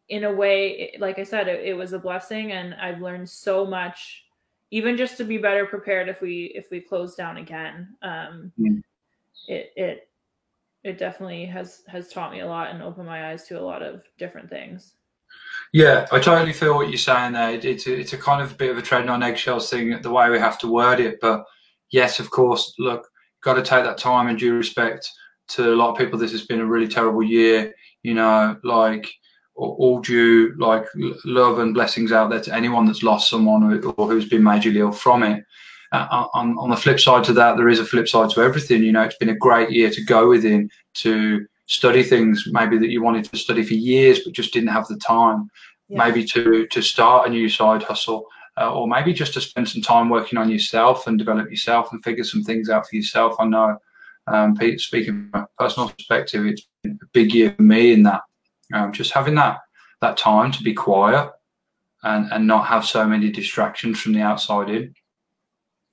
in 0.09 0.23
a 0.23 0.33
way, 0.33 0.95
like 0.97 1.19
I 1.19 1.23
said, 1.23 1.47
it, 1.47 1.63
it 1.63 1.77
was 1.77 1.93
a 1.93 1.99
blessing. 1.99 2.51
And 2.51 2.73
I've 2.73 3.01
learned 3.01 3.29
so 3.29 3.63
much 3.63 4.22
even 4.73 4.97
just 4.97 5.17
to 5.17 5.23
be 5.23 5.37
better 5.37 5.67
prepared 5.67 6.09
if 6.09 6.19
we 6.19 6.51
if 6.55 6.65
we 6.71 6.81
close 6.81 7.13
down 7.13 7.37
again 7.37 7.95
um 8.01 8.51
mm. 8.59 8.81
it 9.47 9.71
it 9.75 10.09
it 10.83 10.97
definitely 10.97 11.45
has 11.45 11.83
has 11.87 12.09
taught 12.09 12.31
me 12.31 12.39
a 12.39 12.47
lot 12.47 12.71
and 12.71 12.81
opened 12.81 13.05
my 13.05 13.31
eyes 13.31 13.43
to 13.47 13.59
a 13.59 13.61
lot 13.61 13.83
of 13.83 14.01
different 14.17 14.49
things. 14.49 14.95
Yeah 15.71 16.07
i 16.11 16.19
totally 16.19 16.53
feel 16.53 16.75
what 16.75 16.89
you're 16.89 16.97
saying 16.97 17.33
there. 17.33 17.51
It's 17.51 17.87
a, 17.87 17.99
it's 17.99 18.13
a 18.13 18.17
kind 18.17 18.41
of 18.41 18.51
a 18.51 18.55
bit 18.55 18.71
of 18.71 18.77
a 18.77 18.81
treading 18.81 19.09
on 19.09 19.23
eggshells 19.23 19.69
thing 19.69 20.01
the 20.01 20.11
way 20.11 20.29
we 20.29 20.39
have 20.39 20.59
to 20.59 20.67
word 20.71 20.99
it 20.99 21.19
but 21.21 21.45
yes 21.91 22.19
of 22.19 22.31
course 22.31 22.73
look 22.79 23.07
got 23.41 23.53
to 23.53 23.61
take 23.61 23.83
that 23.83 23.97
time 23.97 24.27
and 24.27 24.39
due 24.39 24.55
respect 24.55 25.09
to 25.49 25.73
a 25.73 25.75
lot 25.75 25.91
of 25.91 25.97
people. 25.97 26.17
This 26.17 26.31
has 26.31 26.45
been 26.45 26.61
a 26.61 26.65
really 26.65 26.87
terrible 26.87 27.23
year 27.23 27.73
you 28.01 28.15
know 28.15 28.57
like 28.63 29.07
all 29.55 29.99
due 30.01 30.53
like 30.57 30.85
love 31.25 31.59
and 31.59 31.73
blessings 31.73 32.11
out 32.11 32.29
there 32.29 32.41
to 32.41 32.53
anyone 32.53 32.85
that's 32.85 33.03
lost 33.03 33.29
someone 33.29 33.63
or, 33.63 34.07
who's 34.07 34.27
been 34.27 34.41
majorly 34.41 34.77
ill 34.77 34.91
from 34.91 35.23
it. 35.23 35.43
Uh, 35.91 36.25
on, 36.33 36.57
on 36.57 36.71
the 36.71 36.75
flip 36.75 36.99
side 36.99 37.23
to 37.23 37.33
that, 37.33 37.55
there 37.55 37.69
is 37.69 37.79
a 37.79 37.85
flip 37.85 38.07
side 38.07 38.29
to 38.31 38.41
everything. 38.41 38.81
You 38.81 38.91
know, 38.91 39.03
it's 39.03 39.17
been 39.17 39.29
a 39.29 39.35
great 39.35 39.69
year 39.69 39.91
to 39.91 40.03
go 40.05 40.27
within 40.29 40.69
to 40.95 41.45
study 41.67 42.03
things 42.03 42.47
maybe 42.51 42.77
that 42.77 42.89
you 42.89 43.01
wanted 43.01 43.25
to 43.25 43.37
study 43.37 43.63
for 43.63 43.73
years 43.73 44.19
but 44.19 44.33
just 44.33 44.53
didn't 44.53 44.69
have 44.69 44.87
the 44.87 44.97
time. 44.97 45.49
Yeah. 45.87 46.05
Maybe 46.05 46.25
to 46.25 46.65
to 46.67 46.81
start 46.81 47.27
a 47.27 47.29
new 47.29 47.47
side 47.47 47.83
hustle, 47.83 48.25
uh, 48.59 48.73
or 48.73 48.87
maybe 48.87 49.13
just 49.13 49.33
to 49.35 49.41
spend 49.41 49.69
some 49.69 49.81
time 49.81 50.09
working 50.09 50.39
on 50.39 50.49
yourself 50.49 51.05
and 51.07 51.19
develop 51.19 51.49
yourself 51.49 51.91
and 51.91 52.03
figure 52.03 52.23
some 52.23 52.43
things 52.43 52.69
out 52.69 52.87
for 52.87 52.95
yourself. 52.95 53.35
I 53.39 53.45
know, 53.45 53.77
um, 54.27 54.55
Pete, 54.55 54.79
speaking 54.79 55.29
from 55.31 55.41
a 55.43 55.63
personal 55.63 55.89
perspective, 55.89 56.45
it's 56.45 56.67
been 56.83 56.97
a 57.01 57.05
big 57.13 57.33
year 57.33 57.53
for 57.55 57.61
me 57.61 57.93
in 57.93 58.03
that 58.03 58.21
um, 58.71 58.91
just 58.91 59.11
having 59.11 59.35
that 59.35 59.57
that 60.01 60.17
time 60.17 60.51
to 60.51 60.63
be 60.63 60.73
quiet 60.73 61.31
and 62.03 62.31
and 62.31 62.47
not 62.47 62.67
have 62.67 62.85
so 62.85 63.05
many 63.05 63.31
distractions 63.31 63.99
from 63.99 64.13
the 64.13 64.21
outside 64.21 64.69
in. 64.69 64.93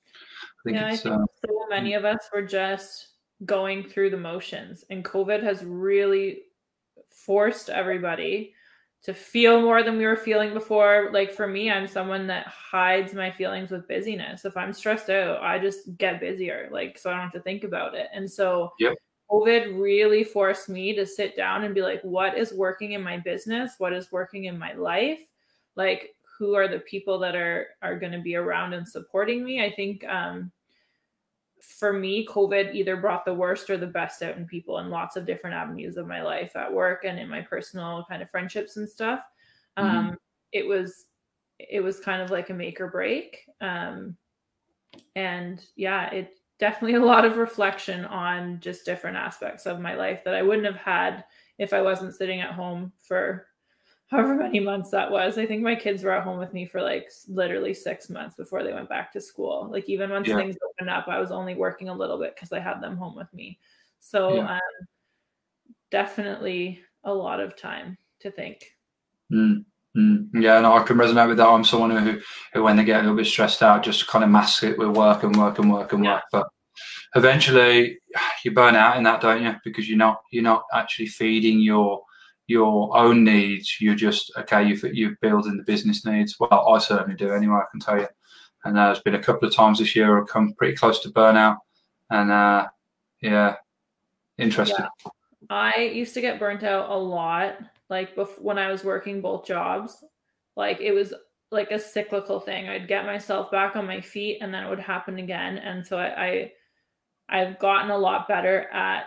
I 0.06 0.62
think 0.64 0.76
yeah, 0.76 0.86
I 0.86 0.96
think 0.96 1.14
uh, 1.14 1.24
so 1.46 1.66
many 1.70 1.94
of 1.94 2.04
us 2.04 2.28
were 2.34 2.42
just 2.42 3.08
going 3.46 3.88
through 3.88 4.10
the 4.10 4.16
motions, 4.16 4.84
and 4.90 5.04
COVID 5.04 5.42
has 5.42 5.64
really 5.64 6.42
forced 7.10 7.70
everybody 7.70 8.54
to 9.02 9.14
feel 9.14 9.62
more 9.62 9.82
than 9.82 9.96
we 9.96 10.04
were 10.04 10.16
feeling 10.16 10.52
before. 10.52 11.08
Like 11.12 11.32
for 11.32 11.46
me, 11.46 11.70
I'm 11.70 11.86
someone 11.86 12.26
that 12.26 12.46
hides 12.48 13.14
my 13.14 13.30
feelings 13.30 13.70
with 13.70 13.88
busyness. 13.88 14.44
If 14.44 14.56
I'm 14.56 14.74
stressed 14.74 15.08
out, 15.08 15.42
I 15.42 15.58
just 15.58 15.96
get 15.96 16.20
busier, 16.20 16.68
like 16.70 16.98
so 16.98 17.10
I 17.10 17.14
don't 17.14 17.22
have 17.22 17.32
to 17.32 17.40
think 17.40 17.64
about 17.64 17.94
it. 17.94 18.08
And 18.12 18.30
so 18.30 18.72
yep. 18.78 18.94
COVID 19.30 19.80
really 19.80 20.24
forced 20.24 20.68
me 20.68 20.94
to 20.94 21.06
sit 21.06 21.36
down 21.36 21.64
and 21.64 21.74
be 21.74 21.82
like, 21.82 22.02
what 22.02 22.36
is 22.36 22.52
working 22.52 22.92
in 22.92 23.02
my 23.02 23.18
business? 23.18 23.74
What 23.78 23.92
is 23.92 24.10
working 24.10 24.44
in 24.44 24.58
my 24.58 24.72
life? 24.72 25.20
Like, 25.76 26.14
who 26.38 26.54
are 26.54 26.66
the 26.66 26.80
people 26.80 27.18
that 27.20 27.36
are 27.36 27.68
are 27.82 27.98
going 27.98 28.12
to 28.12 28.20
be 28.20 28.34
around 28.34 28.72
and 28.72 28.88
supporting 28.88 29.44
me? 29.44 29.62
I 29.62 29.70
think 29.70 30.04
um, 30.08 30.50
for 31.60 31.92
me, 31.92 32.26
COVID 32.26 32.74
either 32.74 32.96
brought 32.96 33.24
the 33.24 33.34
worst 33.34 33.70
or 33.70 33.76
the 33.76 33.86
best 33.86 34.22
out 34.22 34.36
in 34.36 34.46
people 34.46 34.78
in 34.78 34.90
lots 34.90 35.16
of 35.16 35.26
different 35.26 35.54
avenues 35.54 35.96
of 35.96 36.06
my 36.06 36.22
life, 36.22 36.56
at 36.56 36.72
work 36.72 37.04
and 37.04 37.18
in 37.18 37.28
my 37.28 37.42
personal 37.42 38.04
kind 38.08 38.22
of 38.22 38.30
friendships 38.30 38.78
and 38.78 38.88
stuff. 38.88 39.20
Mm-hmm. 39.78 39.96
Um, 39.96 40.18
it 40.52 40.66
was 40.66 41.04
it 41.58 41.80
was 41.80 42.00
kind 42.00 42.22
of 42.22 42.30
like 42.30 42.50
a 42.50 42.54
make 42.54 42.80
or 42.80 42.88
break. 42.88 43.44
Um, 43.60 44.16
and 45.14 45.64
yeah, 45.76 46.10
it 46.10 46.39
definitely 46.60 46.96
a 46.96 47.04
lot 47.04 47.24
of 47.24 47.38
reflection 47.38 48.04
on 48.04 48.60
just 48.60 48.84
different 48.84 49.16
aspects 49.16 49.66
of 49.66 49.80
my 49.80 49.94
life 49.94 50.22
that 50.24 50.34
I 50.34 50.42
wouldn't 50.42 50.66
have 50.66 50.76
had 50.76 51.24
if 51.58 51.72
I 51.72 51.82
wasn't 51.82 52.14
sitting 52.14 52.40
at 52.40 52.52
home 52.52 52.92
for 52.98 53.46
however 54.08 54.34
many 54.34 54.60
months 54.60 54.90
that 54.90 55.10
was. 55.10 55.38
I 55.38 55.46
think 55.46 55.62
my 55.62 55.74
kids 55.74 56.02
were 56.02 56.12
at 56.12 56.24
home 56.24 56.38
with 56.38 56.52
me 56.52 56.66
for 56.66 56.82
like 56.82 57.10
literally 57.28 57.72
six 57.72 58.10
months 58.10 58.36
before 58.36 58.62
they 58.62 58.72
went 58.72 58.88
back 58.88 59.12
to 59.12 59.20
school. 59.20 59.68
Like 59.70 59.88
even 59.88 60.10
once 60.10 60.28
yeah. 60.28 60.36
things 60.36 60.56
opened 60.68 60.90
up, 60.90 61.08
I 61.08 61.18
was 61.18 61.30
only 61.30 61.54
working 61.54 61.88
a 61.88 61.94
little 61.94 62.18
bit 62.18 62.34
because 62.34 62.52
I 62.52 62.60
had 62.60 62.80
them 62.80 62.96
home 62.96 63.16
with 63.16 63.32
me. 63.32 63.58
So 64.00 64.34
yeah. 64.34 64.54
um, 64.54 64.86
definitely 65.90 66.80
a 67.04 67.12
lot 67.12 67.40
of 67.40 67.56
time 67.56 67.96
to 68.20 68.30
think. 68.30 68.76
Mm. 69.32 69.64
Mm, 69.96 70.28
yeah, 70.34 70.60
no, 70.60 70.76
I 70.76 70.82
can 70.84 70.96
resonate 70.96 71.28
with 71.28 71.38
that. 71.38 71.48
I'm 71.48 71.64
someone 71.64 71.90
who, 71.90 72.20
who, 72.52 72.62
when 72.62 72.76
they 72.76 72.84
get 72.84 73.00
a 73.00 73.02
little 73.02 73.16
bit 73.16 73.26
stressed 73.26 73.62
out, 73.62 73.82
just 73.82 74.06
kind 74.06 74.22
of 74.22 74.30
mask 74.30 74.62
it 74.62 74.78
with 74.78 74.96
work 74.96 75.24
and 75.24 75.36
work 75.36 75.58
and 75.58 75.72
work 75.72 75.92
and 75.92 76.04
yeah. 76.04 76.14
work. 76.14 76.22
But 76.30 76.46
eventually, 77.16 77.98
you 78.44 78.52
burn 78.52 78.76
out 78.76 78.96
in 78.96 79.02
that, 79.04 79.20
don't 79.20 79.42
you? 79.42 79.54
Because 79.64 79.88
you're 79.88 79.98
not 79.98 80.20
you're 80.30 80.44
not 80.44 80.62
actually 80.72 81.06
feeding 81.06 81.60
your 81.60 82.02
your 82.46 82.96
own 82.96 83.24
needs. 83.24 83.80
You're 83.80 83.96
just 83.96 84.32
okay. 84.38 84.62
You 84.62 84.78
you're 84.92 85.16
building 85.20 85.56
the 85.56 85.64
business 85.64 86.04
needs. 86.06 86.36
Well, 86.38 86.68
I 86.68 86.78
certainly 86.78 87.16
do 87.16 87.32
anyway. 87.32 87.56
I 87.56 87.70
can 87.70 87.80
tell 87.80 87.98
you. 87.98 88.08
And 88.64 88.78
uh, 88.78 88.86
there's 88.86 89.00
been 89.00 89.14
a 89.14 89.22
couple 89.22 89.48
of 89.48 89.54
times 89.54 89.78
this 89.78 89.96
year 89.96 90.20
I've 90.20 90.28
come 90.28 90.52
pretty 90.52 90.76
close 90.76 91.00
to 91.00 91.08
burnout, 91.08 91.56
and 92.10 92.30
uh, 92.30 92.68
yeah, 93.22 93.56
interesting. 94.38 94.84
Yeah. 95.02 95.10
I 95.48 95.90
used 95.94 96.14
to 96.14 96.20
get 96.20 96.38
burnt 96.38 96.62
out 96.62 96.90
a 96.90 96.94
lot 96.96 97.56
like 97.90 98.14
before, 98.14 98.42
when 98.42 98.58
I 98.58 98.70
was 98.70 98.84
working 98.84 99.20
both 99.20 99.46
jobs, 99.46 100.02
like 100.56 100.80
it 100.80 100.92
was 100.92 101.12
like 101.50 101.72
a 101.72 101.78
cyclical 101.78 102.40
thing. 102.40 102.68
I'd 102.68 102.88
get 102.88 103.04
myself 103.04 103.50
back 103.50 103.74
on 103.76 103.86
my 103.86 104.00
feet 104.00 104.38
and 104.40 104.54
then 104.54 104.64
it 104.64 104.70
would 104.70 104.80
happen 104.80 105.18
again. 105.18 105.58
And 105.58 105.84
so 105.84 105.98
I, 105.98 106.24
I 106.24 106.52
I've 107.28 107.58
gotten 107.58 107.90
a 107.90 107.98
lot 107.98 108.28
better 108.28 108.68
at 108.72 109.04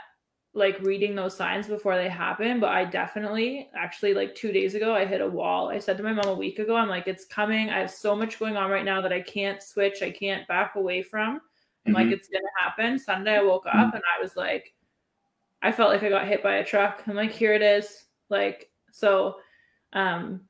like 0.53 0.79
reading 0.81 1.15
those 1.15 1.35
signs 1.35 1.67
before 1.67 1.95
they 1.95 2.09
happen. 2.09 2.59
But 2.59 2.71
I 2.71 2.83
definitely 2.83 3.69
actually 3.75 4.13
like 4.13 4.35
two 4.35 4.51
days 4.51 4.75
ago 4.75 4.93
I 4.93 5.05
hit 5.05 5.21
a 5.21 5.27
wall. 5.27 5.69
I 5.69 5.79
said 5.79 5.97
to 5.97 6.03
my 6.03 6.13
mom 6.13 6.27
a 6.27 6.33
week 6.33 6.59
ago, 6.59 6.75
I'm 6.75 6.89
like, 6.89 7.07
it's 7.07 7.25
coming. 7.25 7.69
I 7.69 7.79
have 7.79 7.91
so 7.91 8.15
much 8.15 8.37
going 8.37 8.57
on 8.57 8.69
right 8.69 8.85
now 8.85 9.01
that 9.01 9.13
I 9.13 9.21
can't 9.21 9.63
switch, 9.63 10.01
I 10.01 10.11
can't 10.11 10.47
back 10.47 10.75
away 10.75 11.01
from. 11.01 11.39
I'm 11.85 11.93
mm-hmm. 11.93 12.03
like, 12.03 12.11
it's 12.11 12.27
gonna 12.27 12.43
happen. 12.59 12.99
Sunday 12.99 13.37
I 13.37 13.43
woke 13.43 13.65
up 13.65 13.73
mm-hmm. 13.73 13.95
and 13.95 14.03
I 14.17 14.21
was 14.21 14.35
like, 14.35 14.73
I 15.61 15.71
felt 15.71 15.89
like 15.89 16.03
I 16.03 16.09
got 16.09 16.27
hit 16.27 16.43
by 16.43 16.55
a 16.55 16.65
truck. 16.65 17.03
I'm 17.07 17.15
like, 17.15 17.31
here 17.31 17.53
it 17.53 17.61
is. 17.61 18.05
Like 18.29 18.69
so 18.93 19.35
um, 19.91 20.41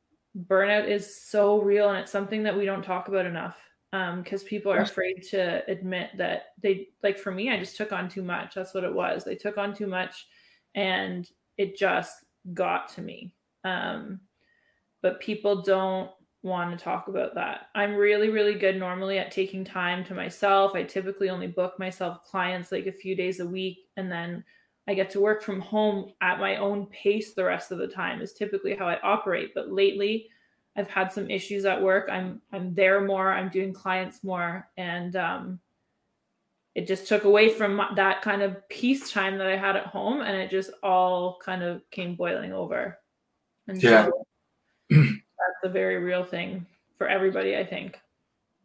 burnout 0.48 0.88
is 0.88 1.24
so 1.24 1.60
real 1.62 1.90
and 1.90 1.98
it's 1.98 2.12
something 2.12 2.44
that 2.44 2.56
we 2.56 2.66
don't 2.66 2.84
talk 2.84 3.08
about 3.08 3.26
enough 3.26 3.58
because 3.92 4.42
um, 4.42 4.48
people 4.48 4.72
are 4.72 4.82
afraid 4.82 5.24
to 5.24 5.64
admit 5.68 6.10
that 6.18 6.48
they 6.62 6.88
like 7.04 7.18
for 7.18 7.32
me 7.32 7.52
i 7.52 7.58
just 7.58 7.78
took 7.78 7.92
on 7.92 8.10
too 8.10 8.24
much 8.24 8.56
that's 8.56 8.74
what 8.74 8.84
it 8.84 8.94
was 8.94 9.24
they 9.24 9.36
took 9.36 9.58
on 9.58 9.74
too 9.74 9.88
much 9.88 10.28
and 10.76 11.30
it 11.58 11.78
just 11.78 12.26
got 12.54 12.90
to 12.90 13.02
me 13.02 13.34
Um, 13.64 14.20
but 15.02 15.20
people 15.20 15.62
don't 15.62 16.10
want 16.44 16.78
to 16.78 16.84
talk 16.84 17.08
about 17.08 17.36
that. 17.36 17.68
I'm 17.74 17.96
really, 17.96 18.30
really 18.30 18.56
good 18.56 18.78
normally 18.78 19.18
at 19.18 19.32
taking 19.32 19.64
time 19.64 20.04
to 20.06 20.14
myself. 20.14 20.76
I 20.76 20.84
typically 20.84 21.30
only 21.30 21.48
book 21.48 21.80
myself 21.80 22.24
clients 22.24 22.72
like 22.72 22.86
a 22.86 22.92
few 22.92 23.16
days 23.16 23.40
a 23.40 23.48
week, 23.48 23.80
and 23.98 24.12
then 24.12 24.44
I 24.88 24.94
get 24.94 25.10
to 25.12 25.22
work 25.22 25.42
from 25.42 25.62
home 25.62 26.12
at 26.22 26.40
my 26.40 26.58
own 26.58 26.88
pace 26.88 27.34
the 27.34 27.46
rest 27.46 27.72
of 27.72 27.78
the 27.78 27.88
time, 27.88 28.22
is 28.22 28.34
typically 28.34 28.76
how 28.76 28.88
I 28.88 29.00
operate. 29.02 29.54
But 29.56 29.72
lately, 29.72 30.28
I've 30.76 30.90
had 30.90 31.12
some 31.12 31.30
issues 31.30 31.66
at 31.66 31.82
work. 31.82 32.10
I'm 32.12 32.42
I'm 32.52 32.74
there 32.74 33.02
more. 33.02 33.32
I'm 33.32 33.50
doing 33.50 33.74
clients 33.74 34.24
more, 34.24 34.70
and 34.76 35.16
um, 35.16 35.60
it 36.76 36.88
just 36.88 37.08
took 37.08 37.24
away 37.24 37.50
from 37.50 37.82
that 37.96 38.22
kind 38.22 38.42
of 38.42 38.68
peace 38.70 39.12
time 39.12 39.38
that 39.38 39.48
I 39.48 39.56
had 39.56 39.76
at 39.76 39.86
home, 39.86 40.22
and 40.22 40.36
it 40.36 40.50
just 40.50 40.72
all 40.82 41.38
kind 41.44 41.64
of 41.64 41.82
came 41.92 42.16
boiling 42.16 42.52
over. 42.52 42.98
And 43.68 43.82
yeah. 43.82 44.06
so 44.06 44.26
that's 44.90 45.64
a 45.64 45.70
very 45.70 45.98
real 45.98 46.26
thing 46.26 46.66
for 46.98 47.08
everybody, 47.08 47.56
I 47.56 47.66
think. 47.66 48.00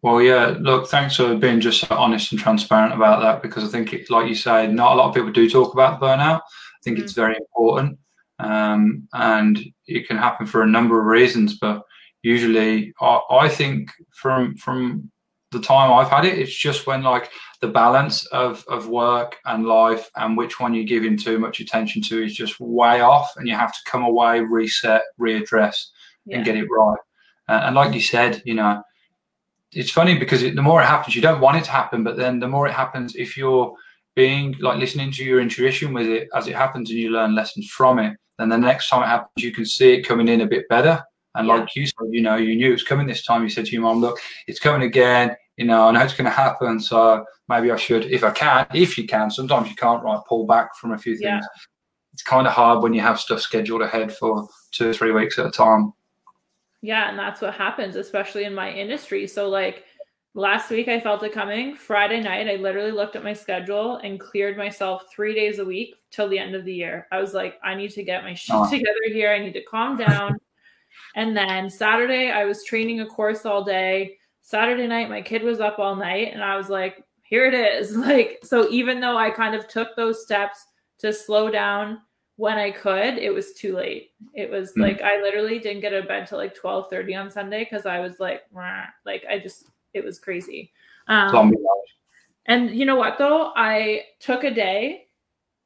Well, 0.02 0.22
yeah. 0.22 0.56
Look, 0.60 0.88
thanks 0.88 1.16
for 1.16 1.34
being 1.34 1.60
just 1.60 1.80
so 1.80 1.94
honest 1.96 2.30
and 2.30 2.40
transparent 2.40 2.94
about 2.94 3.20
that 3.20 3.42
because 3.42 3.64
I 3.64 3.68
think, 3.68 3.92
it, 3.92 4.10
like 4.10 4.28
you 4.28 4.34
say, 4.34 4.66
not 4.68 4.92
a 4.92 4.94
lot 4.94 5.08
of 5.08 5.14
people 5.14 5.32
do 5.32 5.50
talk 5.50 5.72
about 5.72 6.00
burnout. 6.00 6.40
I 6.40 6.80
think 6.84 6.98
mm-hmm. 6.98 7.04
it's 7.04 7.14
very 7.14 7.36
important, 7.36 7.98
um, 8.38 9.08
and 9.12 9.58
it 9.86 10.06
can 10.06 10.16
happen 10.16 10.46
for 10.46 10.62
a 10.62 10.66
number 10.66 11.00
of 11.00 11.06
reasons. 11.06 11.58
But 11.58 11.82
usually, 12.22 12.94
I, 13.00 13.20
I 13.30 13.48
think 13.48 13.90
from 14.14 14.56
from 14.56 15.10
the 15.50 15.60
time 15.60 15.92
I've 15.92 16.10
had 16.10 16.24
it, 16.24 16.38
it's 16.38 16.54
just 16.54 16.86
when 16.86 17.02
like 17.02 17.30
the 17.60 17.68
balance 17.68 18.24
of 18.26 18.64
of 18.68 18.88
work 18.88 19.36
and 19.46 19.66
life 19.66 20.08
and 20.14 20.36
which 20.36 20.60
one 20.60 20.74
you're 20.74 20.84
giving 20.84 21.16
too 21.16 21.38
much 21.38 21.58
attention 21.58 22.02
to 22.02 22.22
is 22.22 22.36
just 22.36 22.60
way 22.60 23.00
off, 23.00 23.32
and 23.36 23.48
you 23.48 23.54
have 23.54 23.72
to 23.72 23.80
come 23.84 24.04
away, 24.04 24.38
reset, 24.40 25.02
readdress, 25.20 25.86
yeah. 26.24 26.36
and 26.36 26.44
get 26.44 26.56
it 26.56 26.68
right. 26.70 26.98
Uh, 27.48 27.62
and 27.64 27.74
like 27.74 27.94
you 27.94 28.00
said, 28.00 28.40
you 28.44 28.54
know, 28.54 28.80
it's 29.72 29.90
funny 29.90 30.18
because 30.18 30.42
it, 30.42 30.54
the 30.56 30.62
more 30.62 30.80
it 30.82 30.86
happens, 30.86 31.14
you 31.14 31.22
don't 31.22 31.40
want 31.40 31.58
it 31.58 31.64
to 31.64 31.70
happen, 31.70 32.02
but 32.02 32.16
then 32.16 32.40
the 32.40 32.48
more 32.48 32.66
it 32.66 32.72
happens, 32.72 33.14
if 33.16 33.36
you're 33.36 33.74
being 34.16 34.56
like 34.60 34.78
listening 34.78 35.12
to 35.12 35.24
your 35.24 35.40
intuition 35.40 35.92
with 35.92 36.06
it 36.06 36.28
as 36.34 36.48
it 36.48 36.56
happens 36.56 36.90
and 36.90 36.98
you 36.98 37.10
learn 37.10 37.34
lessons 37.34 37.68
from 37.68 37.98
it, 37.98 38.16
then 38.38 38.48
the 38.48 38.56
next 38.56 38.88
time 38.88 39.02
it 39.02 39.06
happens, 39.06 39.30
you 39.36 39.52
can 39.52 39.66
see 39.66 39.94
it 39.94 40.02
coming 40.02 40.28
in 40.28 40.40
a 40.40 40.46
bit 40.46 40.68
better. 40.68 41.02
And 41.34 41.46
yeah. 41.46 41.54
like 41.54 41.76
you 41.76 41.86
said, 41.86 42.08
you 42.10 42.22
know, 42.22 42.36
you 42.36 42.56
knew 42.56 42.70
it 42.70 42.72
was 42.72 42.82
coming 42.82 43.06
this 43.06 43.24
time. 43.24 43.42
You 43.42 43.48
said 43.48 43.66
to 43.66 43.72
your 43.72 43.82
mom, 43.82 44.00
look, 44.00 44.18
it's 44.46 44.60
coming 44.60 44.82
again. 44.82 45.36
You 45.56 45.66
know, 45.66 45.88
I 45.88 45.90
know 45.90 46.00
it's 46.00 46.14
going 46.14 46.24
to 46.24 46.30
happen. 46.30 46.80
So 46.80 47.24
maybe 47.48 47.70
I 47.70 47.76
should, 47.76 48.06
if 48.06 48.24
I 48.24 48.30
can, 48.30 48.66
if 48.74 48.96
you 48.96 49.06
can, 49.06 49.30
sometimes 49.30 49.68
you 49.68 49.76
can't, 49.76 50.02
right, 50.02 50.20
pull 50.28 50.46
back 50.46 50.76
from 50.76 50.92
a 50.92 50.98
few 50.98 51.14
things. 51.14 51.22
Yeah. 51.22 51.40
It's 52.12 52.22
kind 52.22 52.46
of 52.46 52.52
hard 52.52 52.82
when 52.82 52.94
you 52.94 53.00
have 53.00 53.20
stuff 53.20 53.40
scheduled 53.40 53.82
ahead 53.82 54.12
for 54.12 54.48
two 54.72 54.90
or 54.90 54.94
three 54.94 55.12
weeks 55.12 55.38
at 55.38 55.46
a 55.46 55.50
time. 55.50 55.92
Yeah, 56.82 57.08
and 57.08 57.18
that's 57.18 57.40
what 57.40 57.54
happens, 57.54 57.96
especially 57.96 58.44
in 58.44 58.54
my 58.54 58.70
industry. 58.70 59.26
So, 59.26 59.48
like 59.48 59.84
last 60.34 60.70
week, 60.70 60.88
I 60.88 61.00
felt 61.00 61.22
it 61.24 61.32
coming. 61.32 61.74
Friday 61.74 62.20
night, 62.20 62.48
I 62.48 62.56
literally 62.56 62.92
looked 62.92 63.16
at 63.16 63.24
my 63.24 63.32
schedule 63.32 63.96
and 63.96 64.20
cleared 64.20 64.56
myself 64.56 65.04
three 65.10 65.34
days 65.34 65.58
a 65.58 65.64
week 65.64 65.96
till 66.10 66.28
the 66.28 66.38
end 66.38 66.54
of 66.54 66.64
the 66.64 66.74
year. 66.74 67.06
I 67.10 67.20
was 67.20 67.34
like, 67.34 67.58
I 67.64 67.74
need 67.74 67.90
to 67.92 68.04
get 68.04 68.22
my 68.22 68.34
shit 68.34 68.54
oh. 68.54 68.70
together 68.70 68.94
here. 69.06 69.32
I 69.32 69.40
need 69.40 69.54
to 69.54 69.64
calm 69.64 69.96
down. 69.96 70.38
and 71.16 71.36
then 71.36 71.68
Saturday, 71.68 72.30
I 72.30 72.44
was 72.44 72.64
training 72.64 73.00
a 73.00 73.06
course 73.06 73.44
all 73.44 73.64
day. 73.64 74.16
Saturday 74.42 74.86
night, 74.86 75.10
my 75.10 75.20
kid 75.20 75.42
was 75.42 75.60
up 75.60 75.78
all 75.78 75.96
night, 75.96 76.32
and 76.32 76.42
I 76.42 76.56
was 76.56 76.68
like, 76.68 77.04
here 77.22 77.46
it 77.46 77.54
is. 77.54 77.96
Like, 77.96 78.38
so 78.42 78.68
even 78.70 79.00
though 79.00 79.18
I 79.18 79.30
kind 79.30 79.54
of 79.54 79.66
took 79.68 79.96
those 79.96 80.22
steps 80.22 80.64
to 80.98 81.12
slow 81.12 81.50
down 81.50 81.98
when 82.38 82.56
I 82.56 82.70
could, 82.70 83.18
it 83.18 83.34
was 83.34 83.52
too 83.52 83.74
late. 83.74 84.12
It 84.32 84.48
was 84.48 84.72
mm. 84.72 84.82
like 84.82 85.02
I 85.02 85.20
literally 85.20 85.58
didn't 85.58 85.80
get 85.80 85.92
out 85.92 86.02
of 86.02 86.08
bed 86.08 86.28
till 86.28 86.38
like 86.38 86.54
twelve 86.54 86.88
thirty 86.88 87.12
on 87.12 87.32
Sunday 87.32 87.64
because 87.64 87.84
I 87.84 87.98
was 87.98 88.20
like, 88.20 88.44
like 89.04 89.24
I 89.28 89.40
just 89.40 89.70
it 89.92 90.04
was 90.04 90.20
crazy. 90.20 90.72
Um, 91.08 91.52
and 92.46 92.70
you 92.70 92.86
know 92.86 92.94
what 92.94 93.18
though, 93.18 93.52
I 93.56 94.04
took 94.20 94.44
a 94.44 94.54
day. 94.54 95.08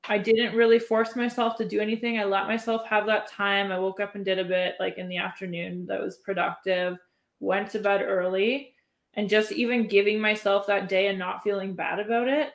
I 0.08 0.16
didn't 0.16 0.56
really 0.56 0.78
force 0.78 1.14
myself 1.14 1.56
to 1.56 1.68
do 1.68 1.78
anything. 1.78 2.18
I 2.18 2.24
let 2.24 2.46
myself 2.46 2.86
have 2.86 3.04
that 3.04 3.30
time. 3.30 3.70
I 3.70 3.78
woke 3.78 4.00
up 4.00 4.14
and 4.14 4.24
did 4.24 4.38
a 4.38 4.44
bit 4.44 4.76
like 4.80 4.96
in 4.96 5.08
the 5.08 5.18
afternoon 5.18 5.84
that 5.86 6.00
was 6.00 6.16
productive. 6.16 6.96
Went 7.38 7.70
to 7.72 7.80
bed 7.80 8.00
early, 8.00 8.72
and 9.12 9.28
just 9.28 9.52
even 9.52 9.88
giving 9.88 10.18
myself 10.18 10.66
that 10.68 10.88
day 10.88 11.08
and 11.08 11.18
not 11.18 11.42
feeling 11.42 11.74
bad 11.74 11.98
about 12.00 12.28
it 12.28 12.54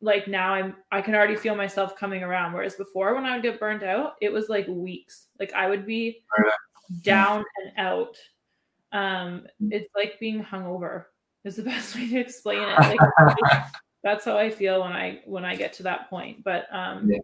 like 0.00 0.28
now 0.28 0.52
I'm 0.54 0.76
I 0.90 1.00
can 1.00 1.14
already 1.14 1.36
feel 1.36 1.54
myself 1.54 1.96
coming 1.96 2.22
around. 2.22 2.52
Whereas 2.52 2.74
before 2.74 3.14
when 3.14 3.24
I 3.24 3.34
would 3.34 3.42
get 3.42 3.60
burnt 3.60 3.82
out, 3.82 4.14
it 4.20 4.32
was 4.32 4.48
like 4.48 4.66
weeks. 4.68 5.26
Like 5.38 5.52
I 5.52 5.68
would 5.68 5.86
be 5.86 6.24
down 7.02 7.44
and 7.62 7.72
out. 7.78 8.16
Um, 8.92 9.46
it's 9.60 9.88
like 9.94 10.18
being 10.20 10.42
hungover 10.42 11.04
is 11.44 11.56
the 11.56 11.62
best 11.64 11.94
way 11.94 12.08
to 12.08 12.18
explain 12.18 12.62
it. 12.62 12.78
Like, 12.78 12.98
that's 14.02 14.24
how 14.24 14.38
I 14.38 14.50
feel 14.50 14.82
when 14.82 14.92
I 14.92 15.20
when 15.24 15.44
I 15.44 15.56
get 15.56 15.72
to 15.74 15.82
that 15.84 16.08
point. 16.10 16.44
But 16.44 16.66
um 16.72 17.10
yeah. 17.10 17.18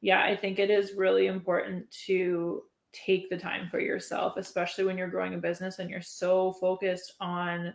yeah, 0.00 0.24
I 0.24 0.36
think 0.36 0.58
it 0.58 0.70
is 0.70 0.94
really 0.96 1.26
important 1.26 1.90
to 2.06 2.62
take 2.92 3.30
the 3.30 3.36
time 3.36 3.68
for 3.70 3.80
yourself, 3.80 4.36
especially 4.36 4.84
when 4.84 4.98
you're 4.98 5.08
growing 5.08 5.34
a 5.34 5.38
business 5.38 5.78
and 5.78 5.88
you're 5.88 6.00
so 6.00 6.52
focused 6.54 7.14
on 7.20 7.74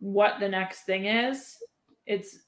what 0.00 0.40
the 0.40 0.48
next 0.48 0.82
thing 0.82 1.06
is. 1.06 1.56
It's 2.06 2.40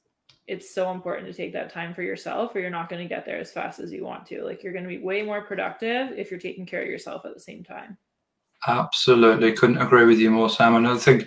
it's 0.51 0.75
so 0.75 0.91
important 0.91 1.29
to 1.29 1.33
take 1.33 1.53
that 1.53 1.73
time 1.73 1.95
for 1.95 2.03
yourself 2.03 2.57
or 2.57 2.59
you're 2.59 2.71
not 2.71 2.89
going 2.89 3.01
to 3.01 3.09
get 3.09 3.25
there 3.25 3.39
as 3.39 3.53
fast 3.53 3.79
as 3.79 3.93
you 3.93 4.05
want 4.05 4.27
to. 4.27 4.43
Like 4.43 4.65
you're 4.65 4.73
going 4.73 4.83
to 4.83 4.89
be 4.89 4.99
way 4.99 5.23
more 5.23 5.43
productive 5.43 6.11
if 6.19 6.29
you're 6.29 6.41
taking 6.41 6.67
care 6.67 6.83
of 6.83 6.89
yourself 6.89 7.25
at 7.25 7.35
the 7.35 7.41
same 7.41 7.63
time. 7.63 7.97
Absolutely. 8.67 9.53
Couldn't 9.53 9.81
agree 9.81 10.05
with 10.05 10.19
you 10.19 10.29
more, 10.29 10.51
Sam. 10.51 10.75
And 10.75 10.89
I 10.89 10.97
think 10.97 11.25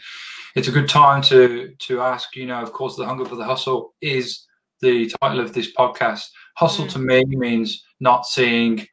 it's 0.57 0.67
a 0.67 0.73
good 0.73 0.89
time 0.89 1.21
to 1.23 1.73
to 1.73 2.01
ask, 2.01 2.35
you 2.35 2.45
know, 2.45 2.61
of 2.61 2.73
course, 2.73 2.97
the 2.97 3.05
hunger 3.05 3.23
for 3.23 3.37
the 3.37 3.45
hustle 3.45 3.93
is 4.01 4.45
the 4.81 5.09
title 5.21 5.39
of 5.39 5.53
this 5.53 5.73
podcast. 5.73 6.25
Hustle 6.57 6.85
mm. 6.85 6.91
to 6.91 6.99
me 6.99 7.23
means 7.25 7.81
not 8.01 8.25
seeing 8.25 8.85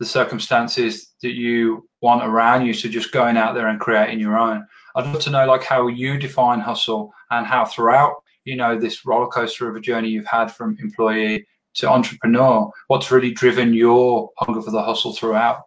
the 0.00 0.06
circumstances 0.06 1.14
that 1.22 1.34
you 1.34 1.88
want 2.02 2.24
around 2.24 2.66
you. 2.66 2.74
So 2.74 2.88
just 2.88 3.12
going 3.12 3.36
out 3.36 3.54
there 3.54 3.68
and 3.68 3.78
creating 3.78 4.18
your 4.18 4.36
own. 4.36 4.66
I'd 4.96 5.06
love 5.06 5.20
to 5.20 5.30
know 5.30 5.46
like 5.46 5.62
how 5.62 5.86
you 5.86 6.18
define 6.18 6.58
hustle 6.58 7.12
and 7.30 7.46
how 7.46 7.64
throughout 7.64 8.16
you 8.48 8.56
know 8.56 8.78
this 8.78 9.04
roller 9.04 9.26
coaster 9.26 9.68
of 9.68 9.76
a 9.76 9.80
journey 9.80 10.08
you've 10.08 10.26
had 10.26 10.46
from 10.46 10.76
employee 10.80 11.46
to 11.74 11.88
entrepreneur 11.88 12.70
what's 12.86 13.10
really 13.10 13.30
driven 13.30 13.74
your 13.74 14.30
hunger 14.38 14.62
for 14.62 14.70
the 14.70 14.82
hustle 14.82 15.12
throughout? 15.12 15.64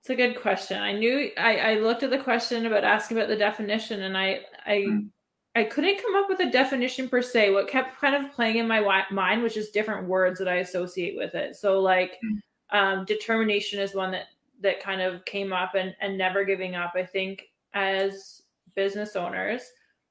It's 0.00 0.10
a 0.10 0.16
good 0.16 0.40
question. 0.40 0.80
I 0.82 0.92
knew 0.92 1.30
i, 1.38 1.56
I 1.56 1.74
looked 1.74 2.02
at 2.02 2.10
the 2.10 2.18
question 2.18 2.66
about 2.66 2.84
asking 2.84 3.16
about 3.16 3.28
the 3.28 3.36
definition 3.36 4.02
and 4.02 4.16
i 4.16 4.40
i 4.66 4.84
mm. 4.88 5.08
i 5.54 5.64
couldn't 5.64 6.02
come 6.02 6.16
up 6.16 6.28
with 6.28 6.40
a 6.40 6.50
definition 6.50 7.08
per 7.08 7.22
se. 7.22 7.50
What 7.50 7.68
kept 7.68 8.00
kind 8.00 8.14
of 8.14 8.32
playing 8.32 8.56
in 8.56 8.68
my 8.68 9.04
mind 9.10 9.42
was 9.42 9.54
just 9.54 9.72
different 9.72 10.08
words 10.08 10.38
that 10.38 10.48
i 10.48 10.56
associate 10.56 11.16
with 11.16 11.34
it. 11.34 11.56
So 11.56 11.80
like 11.80 12.18
mm. 12.24 12.78
um, 12.78 13.04
determination 13.04 13.80
is 13.80 13.94
one 13.94 14.10
that 14.10 14.26
that 14.62 14.82
kind 14.82 15.00
of 15.00 15.24
came 15.24 15.52
up 15.52 15.74
and 15.74 15.94
and 16.00 16.18
never 16.18 16.44
giving 16.44 16.74
up. 16.74 16.92
I 16.96 17.04
think 17.04 17.44
as 17.74 18.42
business 18.74 19.16
owners 19.16 19.62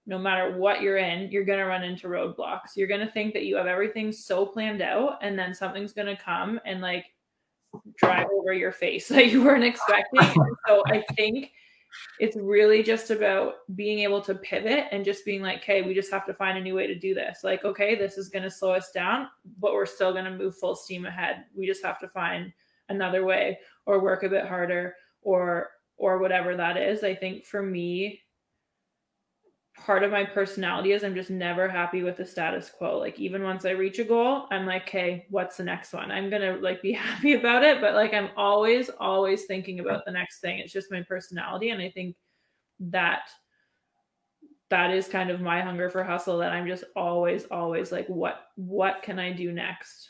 no 0.08 0.20
matter 0.20 0.58
what 0.58 0.82
you're 0.82 0.97
in, 0.97 1.32
you're 1.32 1.45
going 1.45 1.60
to 1.60 1.66
run 1.66 1.84
into 1.84 2.08
roadblocks. 2.08 2.76
You're 2.76 2.88
going 2.88 3.06
to 3.06 3.12
think 3.12 3.34
that 3.34 3.45
you 3.45 3.56
have 3.56 3.66
everything 3.66 4.12
so 4.12 4.45
planned 4.45 4.82
out, 4.82 5.18
and 5.22 5.38
then 5.38 5.53
something's 5.53 5.93
going 5.93 6.16
to 6.16 6.22
come 6.22 6.60
and 6.66 6.82
like 6.82 7.06
drive 7.97 8.28
over 8.34 8.53
your 8.53 8.72
face 8.72 9.08
that 9.10 9.28
you 9.28 9.43
weren't 9.43 9.64
expecting. 9.64 10.43
so 10.68 10.84
I 10.88 11.03
think 11.16 11.51
it's 12.20 12.36
really 12.36 12.84
just 12.84 13.10
about 13.10 13.56
being 13.76 13.99
able 13.99 14.22
to 14.22 14.36
pivot 14.36 14.86
and 14.91 15.06
just 15.06 15.26
being 15.26 15.41
like, 15.41 15.60
okay, 15.60 15.82
we 15.82 15.93
just 15.93 16.12
have 16.12 16.26
to 16.26 16.34
find 16.34 16.58
a 16.58 16.62
new 16.62 16.76
way 16.76 16.88
to 16.88 16.97
do 16.97 17.14
this. 17.14 17.39
Like, 17.43 17.64
okay, 17.64 17.95
this 17.95 18.18
is 18.18 18.30
going 18.30 18.43
to 18.43 18.51
slow 18.51 18.74
us 18.74 18.91
down, 18.91 19.28
but 19.60 19.74
we're 19.74 19.86
still 19.86 20.12
going 20.12 20.26
to 20.26 20.38
move 20.38 20.58
full 20.58 20.76
steam 20.76 21.06
ahead. 21.06 21.45
We 21.56 21.66
just 21.66 21.84
have 21.84 21.99
to 21.99 22.10
find 22.10 22.51
another 22.89 23.26
way 23.26 23.60
or 23.86 24.01
work 24.01 24.24
a 24.24 24.30
bit 24.30 24.45
harder 24.45 24.95
or 25.22 25.72
or 25.97 26.20
whatever 26.20 26.58
that 26.58 26.76
is. 26.76 27.03
I 27.03 27.16
think 27.16 27.45
for 27.45 27.62
me, 27.64 28.22
part 29.86 30.03
of 30.03 30.11
my 30.11 30.23
personality 30.23 30.93
is 30.93 31.03
I'm 31.03 31.13
just 31.13 31.29
never 31.29 31.69
happy 31.69 32.01
with 32.01 32.17
the 32.17 32.25
status 32.25 32.71
quo. 32.75 32.97
Like 32.97 33.19
even 33.19 33.43
once 33.43 33.65
I 33.65 33.71
reach 33.71 33.99
a 33.99 34.03
goal, 34.03 34.47
I'm 34.49 34.65
like, 34.65 34.83
okay, 34.83 35.27
what's 35.29 35.57
the 35.57 35.63
next 35.63 35.93
one? 35.93 36.11
I'm 36.11 36.29
gonna 36.29 36.57
like 36.57 36.81
be 36.81 36.91
happy 36.93 37.33
about 37.33 37.63
it, 37.63 37.81
but 37.81 37.93
like 37.93 38.13
I'm 38.13 38.29
always, 38.36 38.89
always 38.99 39.45
thinking 39.45 39.79
about 39.79 40.03
the 40.03 40.11
next 40.11 40.39
thing. 40.39 40.57
It's 40.57 40.73
just 40.73 40.91
my 40.91 41.03
personality. 41.03 41.69
And 41.69 41.81
I 41.81 41.91
think 41.91 42.15
that 42.79 43.29
that 44.69 44.89
is 44.89 45.07
kind 45.07 45.29
of 45.29 45.39
my 45.39 45.61
hunger 45.61 45.91
for 45.91 46.03
hustle 46.03 46.39
that 46.39 46.51
I'm 46.51 46.65
just 46.65 46.86
always, 46.95 47.45
always 47.45 47.91
like, 47.91 48.07
what 48.07 48.47
what 48.55 49.03
can 49.03 49.19
I 49.19 49.31
do 49.31 49.51
next? 49.51 50.09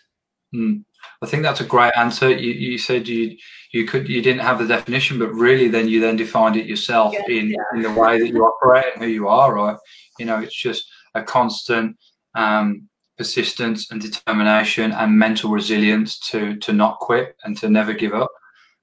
Hmm. 0.53 0.77
I 1.21 1.27
think 1.27 1.43
that's 1.43 1.61
a 1.61 1.65
great 1.65 1.93
answer. 1.95 2.29
You, 2.29 2.51
you 2.51 2.77
said 2.77 3.07
you 3.07 3.37
you 3.71 3.85
could 3.85 4.07
you 4.07 4.21
didn't 4.21 4.41
have 4.41 4.59
the 4.59 4.67
definition, 4.67 5.19
but 5.19 5.33
really 5.33 5.67
then 5.67 5.87
you 5.87 5.99
then 5.99 6.15
defined 6.15 6.55
it 6.55 6.65
yourself 6.65 7.13
yeah, 7.13 7.35
in, 7.35 7.49
yeah. 7.49 7.57
in 7.73 7.81
the 7.81 7.91
way 7.91 8.19
that 8.19 8.29
you 8.29 8.43
operate 8.43 8.93
and 8.93 9.03
who 9.03 9.09
you 9.09 9.27
are, 9.27 9.53
right? 9.53 9.77
You 10.19 10.25
know, 10.25 10.39
it's 10.39 10.55
just 10.55 10.85
a 11.13 11.23
constant 11.23 11.97
um, 12.35 12.87
persistence 13.17 13.91
and 13.91 14.01
determination 14.01 14.91
and 14.91 15.17
mental 15.17 15.49
resilience 15.49 16.19
to 16.19 16.57
to 16.57 16.73
not 16.73 16.99
quit 16.99 17.35
and 17.43 17.57
to 17.57 17.69
never 17.69 17.93
give 17.93 18.13
up 18.13 18.31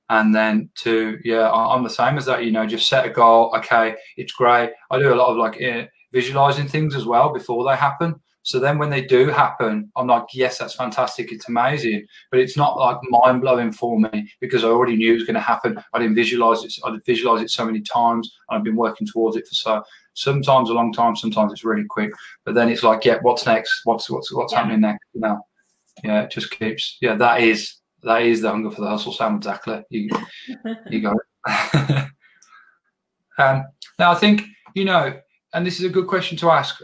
and 0.09 0.35
then 0.35 0.69
to 0.75 1.19
yeah 1.25 1.51
i'm 1.51 1.83
the 1.83 1.91
same 1.91 2.17
as 2.17 2.27
that 2.27 2.45
you 2.45 2.51
know 2.51 2.67
just 2.67 2.89
set 2.89 3.07
a 3.07 3.11
goal 3.11 3.55
okay 3.57 3.95
it's 4.17 4.33
great 4.33 4.71
i 4.91 4.99
do 4.99 5.13
a 5.13 5.15
lot 5.15 5.31
of 5.31 5.37
like 5.37 5.61
eh, 5.61 5.87
visualizing 6.13 6.67
things 6.67 6.95
as 6.95 7.05
well 7.05 7.33
before 7.33 7.65
they 7.69 7.77
happen 7.77 8.15
so 8.43 8.59
then 8.59 8.79
when 8.79 8.91
they 8.91 9.03
do 9.03 9.29
happen 9.29 9.91
i'm 9.97 10.07
like 10.07 10.25
yes 10.33 10.59
that's 10.59 10.75
fantastic. 10.75 11.33
It's 11.33 11.49
amazing. 11.49 12.07
But 12.31 12.41
it's 12.41 12.57
not 12.57 12.77
like 12.77 12.97
mind-blowing 13.05 13.73
for 13.73 13.99
me 13.99 14.31
because 14.41 14.65
i 14.65 14.69
already 14.69 14.97
knew 14.97 15.13
it 15.13 15.17
was 15.17 15.25
going 15.25 15.35
to 15.35 15.41
happen. 15.41 15.83
I 15.93 15.99
didn't 15.99 16.15
visualize 16.15 16.65
it 16.65 16.75
i 16.85 16.91
did 16.91 17.05
visualize 17.05 17.43
it 17.43 17.51
so 17.51 17.65
many 17.65 17.81
times 17.81 18.31
And 18.49 18.59
i've 18.59 18.65
been 18.65 18.77
working 18.77 19.07
towards 19.07 19.37
it 19.37 19.47
for 19.47 19.55
so 19.55 19.83
sometimes 20.15 20.71
a 20.71 20.75
long 20.75 20.93
time 20.93 21.17
sometimes 21.17 21.53
it's 21.53 21.65
really 21.65 21.85
quick. 21.89 22.13
But 22.45 22.55
then 22.55 22.69
it's 22.69 22.83
like 22.83 23.05
yeah 23.05 23.19
what's 23.23 23.47
next? 23.47 23.83
What's 23.85 24.11
what's 24.11 24.33
what's 24.33 24.53
yeah. 24.53 24.59
happening 24.59 24.81
next? 24.81 25.07
You 25.15 25.21
know? 25.21 25.41
Yeah 26.05 26.23
it 26.23 26.31
just 26.31 26.51
keeps 26.51 26.99
yeah 27.01 27.15
that 27.15 27.41
is 27.41 27.77
that 28.03 28.23
is 28.23 28.41
the 28.41 28.51
hunger 28.51 28.71
for 28.71 28.81
the 28.81 28.89
hustle 28.89 29.13
sam 29.13 29.37
exactly. 29.37 29.83
You 29.91 30.11
you 30.91 31.01
got 31.07 31.17
it 31.17 32.09
um 33.39 33.65
now 33.99 34.13
i 34.13 34.15
think 34.15 34.43
you 34.75 34.85
know 34.85 35.19
and 35.55 35.67
this 35.67 35.79
is 35.79 35.85
a 35.85 35.89
good 35.89 36.07
question 36.07 36.37
to 36.39 36.51
ask 36.51 36.81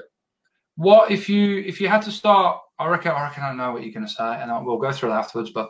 what 0.79 1.11
if 1.11 1.29
you 1.29 1.59
if 1.59 1.81
you 1.81 1.89
had 1.89 2.03
to 2.03 2.11
start 2.11 2.59
i 2.79 2.87
reckon 2.87 3.13
i 3.13 3.23
reckon 3.23 3.43
i 3.43 3.53
know 3.53 3.73
what 3.73 3.83
you're 3.83 3.93
going 3.93 4.07
to 4.07 4.13
say 4.13 4.41
and 4.41 4.51
I, 4.51 4.59
we'll 4.61 4.79
go 4.79 4.93
through 4.93 5.11
it 5.11 5.15
afterwards 5.15 5.51
but 5.51 5.69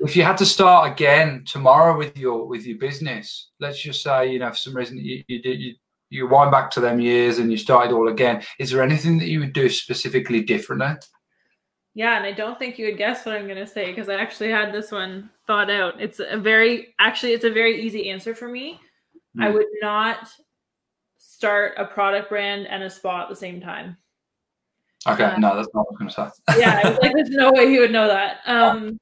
if 0.00 0.14
you 0.16 0.22
had 0.22 0.38
to 0.38 0.46
start 0.46 0.90
again 0.92 1.44
tomorrow 1.46 1.96
with 1.96 2.16
your 2.16 2.46
with 2.46 2.66
your 2.66 2.78
business 2.78 3.50
let's 3.58 3.80
just 3.80 4.02
say 4.02 4.30
you 4.30 4.38
know 4.38 4.50
for 4.50 4.56
some 4.56 4.76
reason 4.76 4.98
you, 4.98 5.24
you 5.28 5.42
did 5.42 5.60
you 5.60 5.74
you 6.14 6.28
wind 6.28 6.50
back 6.50 6.70
to 6.70 6.80
them 6.80 7.00
years 7.00 7.38
and 7.38 7.50
you 7.50 7.58
started 7.58 7.92
all 7.92 8.08
again, 8.08 8.42
is 8.58 8.70
there 8.70 8.82
anything 8.82 9.18
that 9.18 9.28
you 9.28 9.40
would 9.40 9.52
do 9.52 9.68
specifically 9.68 10.42
differently? 10.42 10.94
Yeah, 11.94 12.16
and 12.16 12.24
I 12.24 12.32
don't 12.32 12.58
think 12.58 12.78
you 12.78 12.86
would 12.86 12.98
guess 12.98 13.26
what 13.26 13.34
I'm 13.34 13.46
going 13.46 13.58
to 13.58 13.66
say 13.66 13.86
because 13.86 14.08
I 14.08 14.14
actually 14.14 14.50
had 14.50 14.72
this 14.72 14.90
one 14.90 15.30
thought 15.46 15.70
out. 15.70 16.00
It's 16.00 16.20
a 16.20 16.38
very, 16.38 16.94
actually, 16.98 17.32
it's 17.32 17.44
a 17.44 17.50
very 17.50 17.84
easy 17.84 18.10
answer 18.10 18.34
for 18.34 18.48
me. 18.48 18.80
Mm. 19.36 19.44
I 19.44 19.50
would 19.50 19.66
not 19.80 20.28
start 21.18 21.74
a 21.76 21.84
product 21.84 22.28
brand 22.28 22.66
and 22.66 22.82
a 22.82 22.90
spa 22.90 23.22
at 23.22 23.28
the 23.28 23.36
same 23.36 23.60
time. 23.60 23.96
Okay, 25.06 25.24
uh, 25.24 25.38
no, 25.38 25.56
that's 25.56 25.68
not 25.74 25.86
what 25.86 26.00
I 26.00 26.04
was 26.04 26.14
going 26.14 26.28
to 26.28 26.32
say. 26.54 26.60
yeah, 26.60 26.80
I 26.82 26.88
was 26.88 26.98
like, 27.00 27.12
there's 27.14 27.30
no 27.30 27.52
way 27.52 27.68
he 27.68 27.78
would 27.78 27.92
know 27.92 28.08
that. 28.08 28.38
Um, 28.46 28.98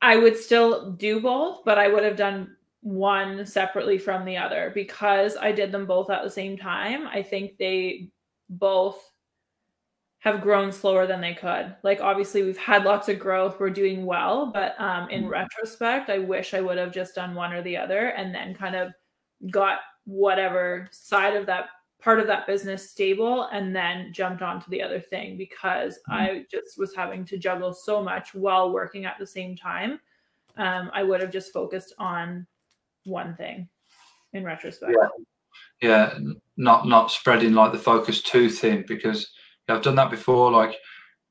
I 0.00 0.16
would 0.16 0.36
still 0.36 0.90
do 0.92 1.20
both, 1.20 1.60
but 1.64 1.78
I 1.78 1.86
would 1.86 2.02
have 2.02 2.16
done 2.16 2.56
one 2.80 3.46
separately 3.46 3.98
from 3.98 4.24
the 4.24 4.36
other 4.36 4.72
because 4.74 5.36
I 5.36 5.52
did 5.52 5.70
them 5.70 5.86
both 5.86 6.10
at 6.10 6.24
the 6.24 6.30
same 6.30 6.58
time. 6.58 7.06
I 7.06 7.22
think 7.22 7.56
they 7.56 8.08
both 8.50 9.00
have 10.18 10.40
grown 10.40 10.72
slower 10.72 11.06
than 11.06 11.20
they 11.20 11.34
could. 11.34 11.74
Like 11.84 12.00
obviously 12.00 12.42
we've 12.42 12.58
had 12.58 12.84
lots 12.84 13.08
of 13.08 13.18
growth, 13.18 13.58
we're 13.58 13.70
doing 13.70 14.04
well, 14.04 14.50
but 14.52 14.74
um 14.80 15.08
in 15.10 15.22
mm-hmm. 15.22 15.30
retrospect, 15.30 16.10
I 16.10 16.18
wish 16.18 16.54
I 16.54 16.60
would 16.60 16.78
have 16.78 16.92
just 16.92 17.14
done 17.14 17.34
one 17.34 17.52
or 17.52 17.62
the 17.62 17.76
other 17.76 18.08
and 18.08 18.34
then 18.34 18.54
kind 18.54 18.74
of 18.74 18.92
got 19.50 19.78
whatever 20.04 20.88
side 20.90 21.36
of 21.36 21.46
that 21.46 21.66
part 22.02 22.18
of 22.18 22.26
that 22.26 22.46
business 22.46 22.90
stable 22.90 23.44
and 23.52 23.74
then 23.74 24.12
jumped 24.12 24.42
onto 24.42 24.68
the 24.70 24.82
other 24.82 25.00
thing 25.00 25.36
because 25.36 25.98
mm-hmm. 26.10 26.12
I 26.12 26.44
just 26.50 26.76
was 26.76 26.94
having 26.94 27.24
to 27.26 27.38
juggle 27.38 27.72
so 27.72 28.02
much 28.02 28.34
while 28.34 28.72
working 28.72 29.04
at 29.04 29.18
the 29.18 29.26
same 29.26 29.56
time. 29.56 30.00
Um, 30.56 30.90
I 30.92 31.02
would 31.04 31.20
have 31.20 31.30
just 31.30 31.52
focused 31.52 31.94
on 31.98 32.46
one 33.04 33.36
thing 33.36 33.68
in 34.32 34.44
retrospect. 34.44 34.96
Yeah. 35.80 35.88
yeah, 35.88 36.18
not 36.56 36.86
not 36.86 37.10
spreading 37.10 37.54
like 37.54 37.72
the 37.72 37.78
focus 37.78 38.20
too 38.20 38.50
thin 38.50 38.84
because 38.86 39.30
I've 39.68 39.82
done 39.82 39.94
that 39.94 40.10
before. 40.10 40.50
Like 40.50 40.76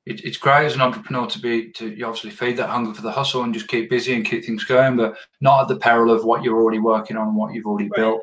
it, 0.05 0.23
it's 0.23 0.37
great 0.37 0.65
as 0.65 0.75
an 0.75 0.81
entrepreneur 0.81 1.27
to 1.27 1.39
be 1.39 1.71
to 1.73 1.89
you 1.89 2.05
obviously 2.05 2.31
feed 2.31 2.57
that 2.57 2.69
hunger 2.69 2.93
for 2.93 3.01
the 3.01 3.11
hustle 3.11 3.43
and 3.43 3.53
just 3.53 3.67
keep 3.67 3.89
busy 3.89 4.13
and 4.13 4.25
keep 4.25 4.45
things 4.45 4.63
going, 4.63 4.95
but 4.95 5.17
not 5.41 5.61
at 5.61 5.67
the 5.67 5.75
peril 5.75 6.11
of 6.11 6.23
what 6.23 6.43
you're 6.43 6.59
already 6.59 6.79
working 6.79 7.17
on, 7.17 7.35
what 7.35 7.53
you've 7.53 7.67
already 7.67 7.89
right. 7.89 7.97
built. 7.97 8.21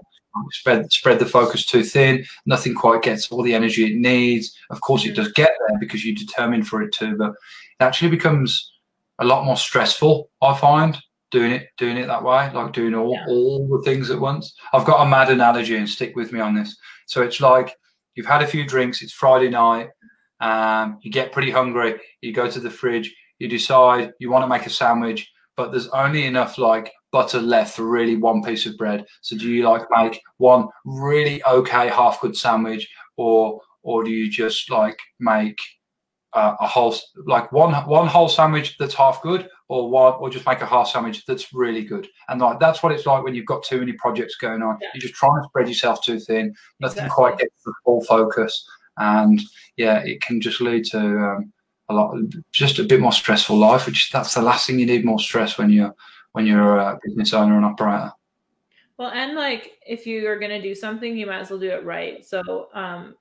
Spread 0.51 0.93
spread 0.93 1.19
the 1.19 1.27
focus 1.27 1.67
too 1.67 1.83
thin. 1.83 2.25
Nothing 2.47 2.75
quite 2.75 3.03
gets 3.03 3.31
all 3.31 3.43
the 3.43 3.55
energy 3.55 3.93
it 3.93 3.97
needs. 3.97 4.57
Of 4.71 4.81
course, 4.81 5.05
it 5.05 5.17
does 5.17 5.33
get 5.33 5.53
there 5.69 5.79
because 5.79 6.05
you're 6.05 6.15
determined 6.15 6.69
for 6.69 6.83
it 6.83 6.93
to, 6.95 7.17
but 7.17 7.31
it 7.31 7.85
actually 7.85 8.11
becomes 8.11 8.73
a 9.19 9.25
lot 9.25 9.45
more 9.45 9.57
stressful. 9.57 10.31
I 10.41 10.57
find 10.57 10.97
doing 11.31 11.53
it 11.53 11.69
doing 11.77 11.97
it 11.97 12.07
that 12.07 12.23
way 12.23 12.51
like 12.55 12.73
doing 12.73 12.95
all 12.95 13.13
yeah. 13.13 13.25
all 13.29 13.69
the 13.69 13.83
things 13.83 14.11
at 14.11 14.19
once 14.19 14.55
i've 14.73 14.87
got 14.87 15.07
a 15.07 15.09
mad 15.09 15.29
analogy 15.29 15.77
and 15.77 15.89
stick 15.89 16.17
with 16.17 16.33
me 16.33 16.41
on 16.41 16.55
this 16.55 16.77
so 17.07 17.23
it's 17.23 17.41
like 17.41 17.77
you've 18.15 18.27
had 18.27 18.43
a 18.43 18.47
few 18.47 18.67
drinks 18.67 19.03
it's 19.03 19.13
friday 19.13 19.49
night 19.49 19.89
um, 20.41 20.99
you 21.03 21.11
get 21.11 21.33
pretty 21.33 21.51
hungry 21.51 22.01
you 22.21 22.33
go 22.33 22.51
to 22.51 22.61
the 22.61 22.71
fridge 22.71 23.15
you 23.39 23.49
decide 23.49 24.13
you 24.21 24.31
want 24.31 24.43
to 24.43 24.49
make 24.49 24.67
a 24.67 24.71
sandwich 24.71 25.31
but 25.57 25.71
there's 25.71 25.89
only 25.89 26.25
enough 26.25 26.59
like 26.59 26.93
butter 27.11 27.41
left 27.41 27.77
for 27.77 27.85
really 27.85 28.17
one 28.17 28.43
piece 28.43 28.67
of 28.67 28.77
bread. 28.77 29.07
So 29.21 29.37
do 29.37 29.51
you 29.51 29.69
like 29.69 29.83
make 29.91 30.21
one 30.37 30.69
really 30.85 31.43
okay 31.45 31.89
half 31.89 32.21
good 32.21 32.37
sandwich 32.37 32.89
or 33.17 33.61
or 33.83 34.05
do 34.05 34.11
you 34.11 34.31
just 34.31 34.71
like 34.71 34.99
make 35.19 35.59
uh, 36.35 36.55
a 36.61 36.67
whole 36.67 36.95
like 37.27 37.51
one 37.53 37.73
one 37.87 38.07
whole 38.07 38.29
sandwich 38.29 38.77
that's 38.79 38.95
half 38.95 39.23
good 39.23 39.49
or 39.69 39.91
one 39.91 40.15
or 40.19 40.31
just 40.31 40.47
make 40.47 40.61
a 40.61 40.67
half 40.67 40.89
sandwich 40.89 41.25
that's 41.27 41.53
really 41.53 41.85
good? 41.85 42.07
And 42.29 42.41
like 42.41 42.61
that's 42.61 42.83
what 42.83 42.93
it's 42.93 43.07
like 43.07 43.25
when 43.25 43.35
you've 43.35 43.47
got 43.47 43.63
too 43.63 43.79
many 43.79 43.93
projects 43.93 44.37
going 44.37 44.63
on. 44.63 44.79
Yeah. 44.81 44.89
you 44.95 45.01
just 45.01 45.15
try 45.15 45.31
and 45.35 45.45
spread 45.45 45.69
yourself 45.69 46.03
too 46.03 46.21
thin. 46.21 46.55
Nothing 46.81 47.05
exactly. 47.05 47.15
quite 47.15 47.39
gets 47.39 47.65
the 47.65 47.73
full 47.85 48.05
focus. 48.05 48.69
And 48.99 49.41
yeah 49.79 50.03
it 50.05 50.21
can 50.21 50.43
just 50.43 50.61
lead 50.61 50.85
to 50.85 50.99
um, 50.99 51.53
a 51.89 51.95
lot 51.95 52.15
just 52.53 52.79
a 52.79 52.85
bit 52.85 53.01
more 53.01 53.13
stressful 53.13 53.57
life 53.57 53.87
which 53.87 54.11
that's 54.11 54.35
the 54.35 54.43
last 54.43 54.67
thing 54.67 54.79
you 54.79 54.85
need 54.85 55.07
more 55.07 55.19
stress 55.19 55.57
when 55.57 55.71
you're 55.71 55.95
when 56.33 56.47
you're 56.47 56.77
a 56.77 56.99
business 57.03 57.33
owner 57.33 57.57
and 57.57 57.65
operator 57.65 58.13
well 58.97 59.11
and 59.11 59.35
like 59.35 59.79
if 59.87 60.07
you 60.07 60.29
are 60.29 60.39
going 60.39 60.51
to 60.51 60.63
do 60.63 60.75
something 60.75 61.17
you 61.17 61.27
might 61.27 61.41
as 61.41 61.51
well 61.51 61.59
do 61.59 61.71
it 61.71 61.85
right 61.85 62.25
so 62.27 62.69
um 62.75 63.15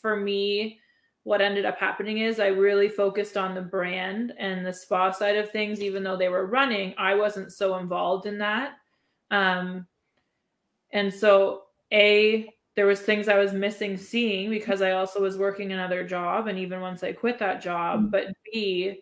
for 0.00 0.16
me 0.16 0.78
what 1.24 1.40
ended 1.40 1.64
up 1.64 1.78
happening 1.78 2.18
is 2.18 2.38
I 2.38 2.48
really 2.48 2.88
focused 2.88 3.36
on 3.36 3.54
the 3.54 3.62
brand 3.62 4.34
and 4.38 4.64
the 4.64 4.72
spa 4.72 5.10
side 5.10 5.36
of 5.36 5.50
things, 5.50 5.80
even 5.80 6.02
though 6.04 6.18
they 6.18 6.28
were 6.28 6.46
running, 6.46 6.94
I 6.98 7.14
wasn't 7.14 7.52
so 7.52 7.78
involved 7.78 8.26
in 8.26 8.38
that. 8.38 8.74
Um, 9.30 9.86
and 10.92 11.12
so, 11.12 11.62
A, 11.92 12.50
there 12.76 12.86
was 12.86 13.00
things 13.00 13.28
I 13.28 13.38
was 13.38 13.54
missing 13.54 13.96
seeing 13.96 14.50
because 14.50 14.82
I 14.82 14.92
also 14.92 15.20
was 15.20 15.38
working 15.38 15.72
another 15.72 16.06
job. 16.06 16.46
And 16.46 16.58
even 16.58 16.82
once 16.82 17.02
I 17.02 17.12
quit 17.12 17.38
that 17.38 17.62
job, 17.62 18.10
but 18.10 18.26
B, 18.44 19.00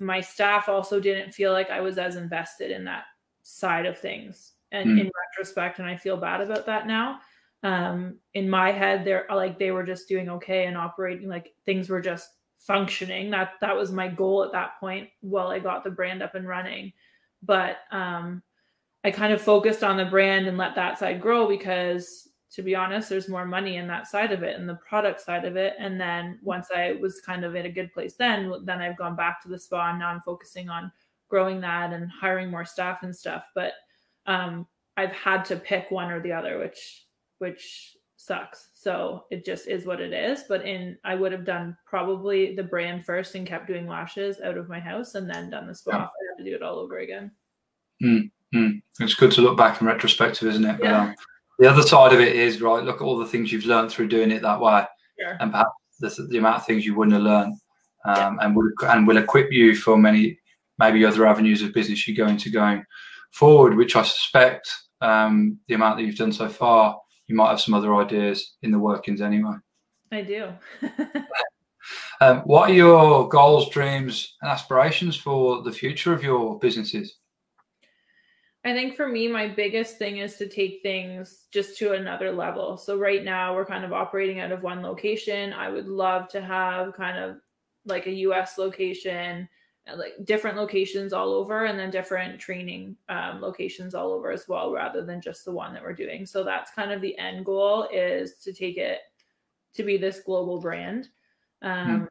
my 0.00 0.20
staff 0.20 0.68
also 0.68 1.00
didn't 1.00 1.32
feel 1.32 1.52
like 1.52 1.70
I 1.70 1.80
was 1.80 1.98
as 1.98 2.16
invested 2.16 2.70
in 2.70 2.84
that 2.84 3.04
side 3.42 3.86
of 3.86 3.98
things. 3.98 4.52
And 4.72 4.90
mm. 4.90 5.00
in 5.00 5.10
retrospect, 5.30 5.78
and 5.78 5.88
I 5.88 5.96
feel 5.96 6.16
bad 6.16 6.40
about 6.40 6.66
that 6.66 6.86
now 6.86 7.20
um 7.62 8.16
in 8.34 8.48
my 8.48 8.70
head 8.70 9.04
they're 9.04 9.26
like 9.30 9.58
they 9.58 9.70
were 9.70 9.82
just 9.82 10.08
doing 10.08 10.28
okay 10.28 10.66
and 10.66 10.76
operating 10.76 11.28
like 11.28 11.54
things 11.64 11.88
were 11.88 12.00
just 12.00 12.30
functioning 12.58 13.30
that 13.30 13.52
that 13.60 13.74
was 13.74 13.92
my 13.92 14.08
goal 14.08 14.44
at 14.44 14.52
that 14.52 14.78
point 14.78 15.08
while 15.20 15.48
i 15.48 15.58
got 15.58 15.82
the 15.82 15.90
brand 15.90 16.22
up 16.22 16.34
and 16.34 16.46
running 16.46 16.92
but 17.42 17.78
um 17.92 18.42
i 19.04 19.10
kind 19.10 19.32
of 19.32 19.40
focused 19.40 19.82
on 19.82 19.96
the 19.96 20.04
brand 20.04 20.46
and 20.46 20.58
let 20.58 20.74
that 20.74 20.98
side 20.98 21.20
grow 21.20 21.48
because 21.48 22.25
to 22.50 22.62
be 22.62 22.74
honest 22.74 23.08
there's 23.08 23.28
more 23.28 23.44
money 23.44 23.76
in 23.76 23.86
that 23.86 24.06
side 24.06 24.32
of 24.32 24.42
it 24.42 24.58
and 24.58 24.68
the 24.68 24.78
product 24.88 25.20
side 25.20 25.44
of 25.44 25.56
it 25.56 25.74
and 25.78 26.00
then 26.00 26.38
once 26.42 26.68
i 26.74 26.92
was 27.00 27.20
kind 27.20 27.44
of 27.44 27.54
in 27.54 27.66
a 27.66 27.70
good 27.70 27.92
place 27.92 28.14
then 28.14 28.52
then 28.64 28.80
i've 28.80 28.96
gone 28.96 29.16
back 29.16 29.42
to 29.42 29.48
the 29.48 29.58
spa 29.58 29.90
and 29.90 29.98
now 29.98 30.08
i'm 30.08 30.20
focusing 30.20 30.68
on 30.68 30.90
growing 31.28 31.60
that 31.60 31.92
and 31.92 32.10
hiring 32.10 32.50
more 32.50 32.64
staff 32.64 33.02
and 33.02 33.14
stuff 33.14 33.46
but 33.54 33.72
um 34.26 34.66
i've 34.96 35.12
had 35.12 35.44
to 35.44 35.56
pick 35.56 35.90
one 35.90 36.10
or 36.10 36.20
the 36.20 36.32
other 36.32 36.58
which 36.58 37.06
which 37.38 37.96
sucks. 38.26 38.68
So 38.74 39.24
it 39.30 39.44
just 39.44 39.68
is 39.68 39.86
what 39.86 40.00
it 40.00 40.12
is. 40.12 40.44
But 40.48 40.66
in 40.66 40.98
I 41.04 41.14
would 41.14 41.32
have 41.32 41.44
done 41.44 41.76
probably 41.86 42.54
the 42.54 42.62
brand 42.62 43.06
first 43.06 43.34
and 43.34 43.46
kept 43.46 43.66
doing 43.66 43.86
lashes 43.86 44.40
out 44.40 44.58
of 44.58 44.68
my 44.68 44.80
house 44.80 45.14
and 45.14 45.30
then 45.30 45.50
done 45.50 45.66
the 45.66 45.74
spa. 45.74 45.92
Yeah. 45.92 45.98
I 45.98 46.08
had 46.30 46.38
to 46.38 46.44
do 46.44 46.54
it 46.54 46.62
all 46.62 46.78
over 46.78 46.98
again. 46.98 47.30
Mm, 48.02 48.30
mm. 48.54 48.82
It's 49.00 49.14
good 49.14 49.32
to 49.32 49.40
look 49.40 49.56
back 49.56 49.80
in 49.80 49.86
retrospective, 49.86 50.48
isn't 50.48 50.64
it? 50.64 50.80
Yeah. 50.82 51.06
But, 51.06 51.10
um, 51.10 51.14
the 51.58 51.70
other 51.70 51.82
side 51.82 52.12
of 52.12 52.20
it 52.20 52.36
is 52.36 52.60
right. 52.60 52.84
Look 52.84 52.96
at 52.96 53.04
all 53.04 53.18
the 53.18 53.26
things 53.26 53.52
you've 53.52 53.66
learned 53.66 53.90
through 53.90 54.08
doing 54.08 54.30
it 54.30 54.42
that 54.42 54.60
way, 54.60 54.84
sure. 55.18 55.36
and 55.40 55.50
perhaps 55.50 55.70
the, 56.00 56.26
the, 56.30 56.38
amount 56.38 56.56
of 56.56 56.66
things 56.66 56.84
you 56.84 56.94
wouldn't 56.94 57.14
have 57.14 57.22
learned, 57.22 57.54
um, 58.04 58.16
yeah. 58.16 58.36
and 58.40 58.56
will 58.56 58.70
and 58.88 59.06
will 59.06 59.16
equip 59.16 59.52
you 59.52 59.74
for 59.74 59.96
many 59.96 60.38
maybe 60.78 61.04
other 61.04 61.26
avenues 61.26 61.62
of 61.62 61.72
business 61.72 62.06
you 62.06 62.14
go 62.14 62.26
into 62.26 62.50
going 62.50 62.84
forward. 63.32 63.76
Which 63.76 63.96
I 63.96 64.02
suspect 64.02 64.70
um, 65.00 65.58
the 65.68 65.74
amount 65.74 65.98
that 65.98 66.04
you've 66.04 66.16
done 66.16 66.32
so 66.32 66.48
far 66.48 66.98
you 67.26 67.34
might 67.34 67.50
have 67.50 67.60
some 67.60 67.74
other 67.74 67.94
ideas 67.96 68.54
in 68.62 68.70
the 68.70 68.78
workings 68.78 69.20
anyway. 69.20 69.54
I 70.12 70.22
do. 70.22 70.52
um, 72.20 72.38
what 72.40 72.70
are 72.70 72.74
your 72.74 73.28
goals, 73.28 73.70
dreams, 73.70 74.36
and 74.42 74.50
aspirations 74.50 75.16
for 75.16 75.62
the 75.62 75.72
future 75.72 76.12
of 76.12 76.22
your 76.22 76.58
businesses? 76.58 77.16
I 78.66 78.72
think 78.72 78.96
for 78.96 79.06
me, 79.06 79.28
my 79.28 79.46
biggest 79.46 79.96
thing 79.96 80.18
is 80.18 80.34
to 80.38 80.48
take 80.48 80.80
things 80.82 81.44
just 81.52 81.78
to 81.78 81.92
another 81.92 82.32
level. 82.32 82.76
So 82.76 82.98
right 82.98 83.24
now 83.24 83.54
we're 83.54 83.64
kind 83.64 83.84
of 83.84 83.92
operating 83.92 84.40
out 84.40 84.50
of 84.50 84.64
one 84.64 84.82
location. 84.82 85.52
I 85.52 85.68
would 85.68 85.86
love 85.86 86.26
to 86.30 86.40
have 86.40 86.92
kind 86.94 87.16
of 87.16 87.36
like 87.84 88.08
a 88.08 88.12
US 88.12 88.58
location, 88.58 89.48
like 89.94 90.14
different 90.24 90.56
locations 90.56 91.12
all 91.12 91.32
over, 91.32 91.66
and 91.66 91.78
then 91.78 91.92
different 91.92 92.40
training 92.40 92.96
um, 93.08 93.40
locations 93.40 93.94
all 93.94 94.12
over 94.12 94.32
as 94.32 94.48
well, 94.48 94.72
rather 94.72 95.04
than 95.04 95.20
just 95.20 95.44
the 95.44 95.52
one 95.52 95.72
that 95.72 95.82
we're 95.84 95.92
doing. 95.92 96.26
So 96.26 96.42
that's 96.42 96.72
kind 96.72 96.90
of 96.90 97.00
the 97.00 97.16
end 97.18 97.46
goal 97.46 97.86
is 97.92 98.34
to 98.42 98.52
take 98.52 98.78
it 98.78 98.98
to 99.74 99.84
be 99.84 99.96
this 99.96 100.22
global 100.26 100.60
brand. 100.60 101.10
Um, 101.62 102.00
mm 102.00 102.08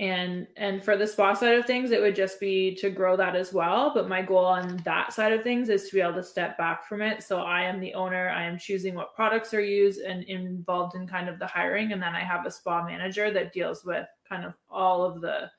and 0.00 0.48
and 0.56 0.82
for 0.82 0.96
the 0.96 1.06
spa 1.06 1.34
side 1.34 1.54
of 1.56 1.66
things 1.66 1.92
it 1.92 2.00
would 2.00 2.16
just 2.16 2.40
be 2.40 2.74
to 2.74 2.90
grow 2.90 3.16
that 3.16 3.36
as 3.36 3.52
well. 3.52 3.92
But 3.94 4.08
my 4.08 4.22
goal 4.22 4.44
on 4.44 4.78
that 4.78 5.12
side 5.12 5.32
of 5.32 5.44
things 5.44 5.68
is 5.68 5.88
to 5.88 5.94
be 5.94 6.00
able 6.00 6.14
to 6.14 6.22
step 6.22 6.58
back 6.58 6.88
from 6.88 7.00
it. 7.00 7.22
So 7.22 7.42
i 7.42 7.62
am 7.62 7.78
the 7.78 7.94
owner. 7.94 8.30
I 8.30 8.42
am 8.44 8.58
choosing 8.58 8.96
what 8.96 9.14
products 9.14 9.54
are 9.54 9.60
used 9.60 10.00
and 10.00 10.24
involved 10.24 10.96
in 10.96 11.06
kind 11.06 11.28
of 11.28 11.38
the 11.38 11.46
hiring. 11.46 11.92
And 11.92 12.02
then 12.02 12.14
i 12.14 12.20
have 12.20 12.44
a 12.44 12.50
spa 12.50 12.84
manager 12.84 13.30
that 13.30 13.52
deals 13.52 13.84
with 13.84 14.06
kind 14.28 14.44
of 14.44 14.54
all 14.68 15.04
of 15.04 15.20
the 15.20 15.50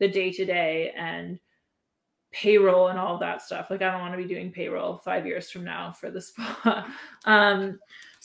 the 0.00 0.08
day 0.08 0.30
to 0.32 0.44
day 0.44 0.92
and 0.96 1.40
payroll 2.30 2.88
and 2.88 2.98
all 2.98 3.14
of 3.14 3.20
that 3.20 3.40
stuff. 3.40 3.70
Like 3.70 3.80
i 3.80 3.90
don't 3.90 4.02
want 4.02 4.12
to 4.12 4.18
be 4.18 4.28
doing 4.28 4.52
payroll 4.52 4.98
5 4.98 5.26
years 5.26 5.50
from 5.50 5.64
now 5.64 5.92
for 5.92 6.10
the 6.10 6.20
spa. 6.20 6.92
Um 7.24 7.78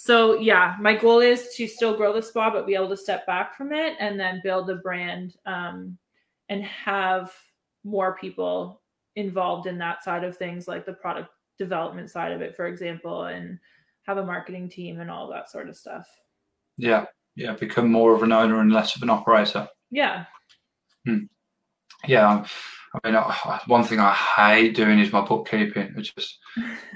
so 0.04 0.38
yeah, 0.38 0.76
my 0.82 0.98
goal 0.98 1.22
is 1.22 1.56
to 1.56 1.66
still 1.66 1.96
grow 1.96 2.12
the 2.12 2.22
spa, 2.22 2.50
but 2.50 2.68
be 2.68 2.76
able 2.76 2.90
to 2.90 2.98
step 2.98 3.26
back 3.26 3.56
from 3.56 3.72
it 3.72 3.96
and 4.02 4.20
then 4.20 4.42
build 4.44 4.70
a 4.70 4.76
brand 4.76 5.38
um, 5.46 5.98
and 6.50 6.62
have 6.62 7.32
more 7.86 8.18
people 8.18 8.82
involved 9.16 9.66
in 9.66 9.78
that 9.78 10.04
side 10.04 10.26
of 10.26 10.36
things, 10.36 10.68
like 10.68 10.86
the 10.86 10.92
product 10.92 11.30
development 11.58 12.10
side 12.12 12.34
of 12.34 12.42
it, 12.42 12.54
for 12.54 12.68
example, 12.68 13.28
and 13.28 13.58
have 14.02 14.18
a 14.18 14.26
marketing 14.26 14.68
team 14.68 15.00
and 15.00 15.10
all 15.10 15.30
that 15.30 15.50
sort 15.50 15.70
of 15.70 15.78
stuff. 15.78 16.06
Yeah, 16.76 17.06
yeah, 17.38 17.54
become 17.54 17.90
more 17.90 18.14
of 18.14 18.24
an 18.24 18.34
owner 18.34 18.60
and 18.60 18.74
less 18.74 18.98
of 18.98 19.04
an 19.04 19.10
operator. 19.10 19.70
Yeah. 19.90 20.26
Hmm. 21.06 21.28
Yeah, 22.06 22.46
I 22.94 23.12
mean, 23.12 23.20
one 23.68 23.84
thing 23.84 24.00
I 24.00 24.14
hate 24.14 24.76
doing 24.76 25.00
is 25.00 25.12
my 25.12 25.22
bookkeeping. 25.22 25.94
It's 25.98 26.14
just 26.14 26.38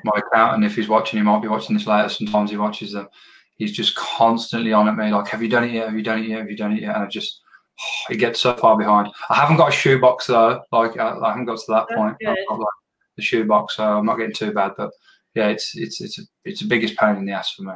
my 0.04 0.12
accountant, 0.16 0.64
if 0.64 0.76
he's 0.76 0.88
watching, 0.88 1.18
he 1.18 1.24
might 1.24 1.42
be 1.42 1.48
watching 1.48 1.76
this 1.76 1.88
later. 1.88 2.10
Sometimes 2.10 2.52
he 2.52 2.58
watches 2.58 2.92
them. 2.92 3.08
He's 3.56 3.72
just 3.72 3.96
constantly 3.96 4.74
on 4.74 4.88
at 4.88 4.96
me, 4.96 5.10
like, 5.10 5.28
"Have 5.30 5.42
you 5.42 5.50
done 5.50 5.64
it 5.64 5.72
yet? 5.72 5.88
Have 5.88 5.98
you 5.98 6.04
done 6.04 6.20
it 6.20 6.28
yet? 6.28 6.40
Have 6.40 6.50
you 6.52 6.58
done 6.58 6.74
it 6.74 6.82
yet?" 6.82 6.96
And 6.96 7.06
I 7.06 7.08
just, 7.08 7.42
oh, 7.80 7.86
he 8.10 8.18
gets 8.18 8.40
so 8.40 8.56
far 8.56 8.78
behind. 8.78 9.10
I 9.30 9.36
haven't 9.36 9.58
got 9.58 9.70
a 9.70 9.76
shoebox 9.76 10.28
though. 10.28 10.62
Like, 10.72 10.98
I, 11.00 11.18
I 11.18 11.30
haven't 11.30 11.46
got 11.46 11.58
to 11.58 11.66
that 11.70 11.86
That's 11.90 11.98
point. 11.98 12.18
I've 12.28 12.48
got 12.48 12.60
like 12.60 12.68
the 13.16 13.24
shoebox, 13.24 13.78
so 13.78 13.84
I'm 13.84 14.06
not 14.06 14.18
getting 14.18 14.36
too 14.36 14.54
bad. 14.54 14.74
But 14.78 14.92
yeah, 15.38 15.50
it's 15.50 15.78
it's 15.78 16.02
it's 16.02 16.18
a, 16.18 16.24
it's 16.46 16.62
the 16.62 16.68
biggest 16.68 16.98
pain 16.98 17.16
in 17.16 17.26
the 17.26 17.32
ass 17.32 17.54
for 17.54 17.62
me. 17.62 17.74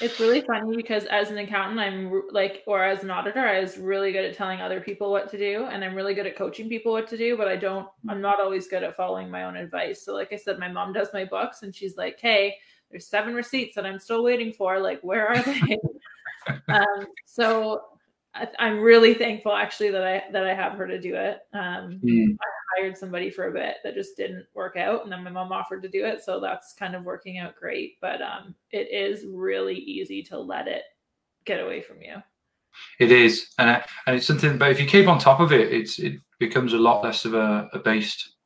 It's 0.00 0.20
really 0.20 0.40
funny 0.40 0.76
because 0.76 1.04
as 1.06 1.30
an 1.30 1.38
accountant, 1.38 1.80
I'm 1.80 2.22
like, 2.30 2.62
or 2.66 2.84
as 2.84 3.02
an 3.02 3.10
auditor, 3.10 3.40
I 3.40 3.60
was 3.60 3.76
really 3.76 4.12
good 4.12 4.24
at 4.24 4.36
telling 4.36 4.60
other 4.60 4.80
people 4.80 5.10
what 5.10 5.28
to 5.32 5.38
do, 5.38 5.64
and 5.64 5.82
I'm 5.84 5.96
really 5.96 6.14
good 6.14 6.28
at 6.28 6.36
coaching 6.36 6.68
people 6.68 6.92
what 6.92 7.08
to 7.08 7.16
do. 7.16 7.36
But 7.36 7.48
I 7.48 7.56
don't, 7.56 7.88
I'm 8.08 8.20
not 8.20 8.40
always 8.40 8.68
good 8.68 8.84
at 8.84 8.94
following 8.96 9.28
my 9.30 9.42
own 9.42 9.56
advice. 9.56 10.04
So, 10.04 10.14
like 10.14 10.32
I 10.32 10.36
said, 10.36 10.60
my 10.60 10.68
mom 10.68 10.92
does 10.92 11.08
my 11.12 11.24
books, 11.24 11.62
and 11.62 11.74
she's 11.74 11.96
like, 11.96 12.20
"Hey, 12.20 12.56
there's 12.88 13.08
seven 13.08 13.34
receipts 13.34 13.74
that 13.74 13.84
I'm 13.84 13.98
still 13.98 14.22
waiting 14.22 14.52
for. 14.52 14.78
Like, 14.78 15.00
where 15.02 15.28
are 15.28 15.42
they?" 15.42 15.78
um, 16.68 17.06
so 17.26 17.82
I, 18.34 18.48
am 18.58 18.80
really 18.80 19.14
thankful 19.14 19.54
actually 19.54 19.90
that 19.90 20.04
I 20.04 20.22
that 20.32 20.46
I 20.46 20.54
have 20.54 20.72
her 20.74 20.86
to 20.86 21.00
do 21.00 21.14
it. 21.14 21.40
Um, 21.52 22.00
mm. 22.02 22.36
I 22.40 22.80
hired 22.80 22.96
somebody 22.96 23.30
for 23.30 23.48
a 23.48 23.52
bit 23.52 23.76
that 23.84 23.94
just 23.94 24.16
didn't 24.16 24.46
work 24.54 24.76
out, 24.76 25.02
and 25.02 25.12
then 25.12 25.22
my 25.22 25.30
mom 25.30 25.52
offered 25.52 25.82
to 25.82 25.88
do 25.88 26.04
it, 26.04 26.22
so 26.22 26.40
that's 26.40 26.74
kind 26.78 26.94
of 26.94 27.04
working 27.04 27.38
out 27.38 27.56
great. 27.56 28.00
But 28.00 28.22
um, 28.22 28.54
it 28.70 28.90
is 28.90 29.26
really 29.28 29.76
easy 29.76 30.22
to 30.24 30.38
let 30.38 30.66
it 30.66 30.82
get 31.44 31.60
away 31.60 31.82
from 31.82 32.00
you. 32.00 32.16
It 32.98 33.12
is, 33.12 33.50
and 33.58 33.82
and 34.06 34.16
it's 34.16 34.26
something. 34.26 34.56
But 34.56 34.70
if 34.70 34.80
you 34.80 34.86
keep 34.86 35.08
on 35.08 35.18
top 35.18 35.40
of 35.40 35.52
it, 35.52 35.72
it's 35.72 35.98
it 35.98 36.14
becomes 36.38 36.72
a 36.72 36.78
lot 36.78 37.04
less 37.04 37.24
of 37.24 37.34
a, 37.34 37.68
a 37.72 37.78
beast. 37.78 38.36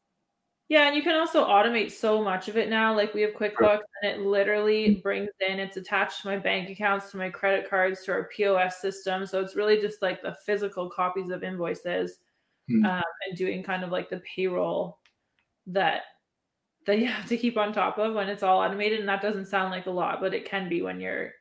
Yeah, 0.68 0.88
and 0.88 0.96
you 0.96 1.02
can 1.02 1.14
also 1.14 1.44
automate 1.46 1.92
so 1.92 2.24
much 2.24 2.48
of 2.48 2.56
it 2.56 2.68
now. 2.68 2.94
Like 2.94 3.14
we 3.14 3.22
have 3.22 3.34
QuickBooks, 3.34 3.82
and 4.02 4.12
it 4.12 4.26
literally 4.26 4.96
brings 5.02 5.30
in. 5.48 5.60
It's 5.60 5.76
attached 5.76 6.22
to 6.22 6.28
my 6.28 6.38
bank 6.38 6.68
accounts, 6.70 7.10
to 7.12 7.16
my 7.16 7.30
credit 7.30 7.70
cards, 7.70 8.02
to 8.04 8.12
our 8.12 8.28
POS 8.34 8.80
system. 8.80 9.26
So 9.26 9.40
it's 9.40 9.54
really 9.54 9.80
just 9.80 10.02
like 10.02 10.22
the 10.22 10.36
physical 10.44 10.90
copies 10.90 11.30
of 11.30 11.44
invoices 11.44 12.18
mm. 12.68 12.84
um, 12.84 13.02
and 13.28 13.38
doing 13.38 13.62
kind 13.62 13.84
of 13.84 13.90
like 13.90 14.10
the 14.10 14.22
payroll 14.34 14.98
that 15.68 16.02
that 16.86 16.98
you 16.98 17.06
have 17.06 17.28
to 17.28 17.36
keep 17.36 17.56
on 17.56 17.72
top 17.72 17.98
of 17.98 18.14
when 18.14 18.28
it's 18.28 18.42
all 18.42 18.60
automated. 18.60 18.98
And 18.98 19.08
that 19.08 19.22
doesn't 19.22 19.46
sound 19.46 19.70
like 19.70 19.86
a 19.86 19.90
lot, 19.90 20.20
but 20.20 20.34
it 20.34 20.48
can 20.48 20.68
be 20.68 20.82
when 20.82 21.00
you're 21.00 21.32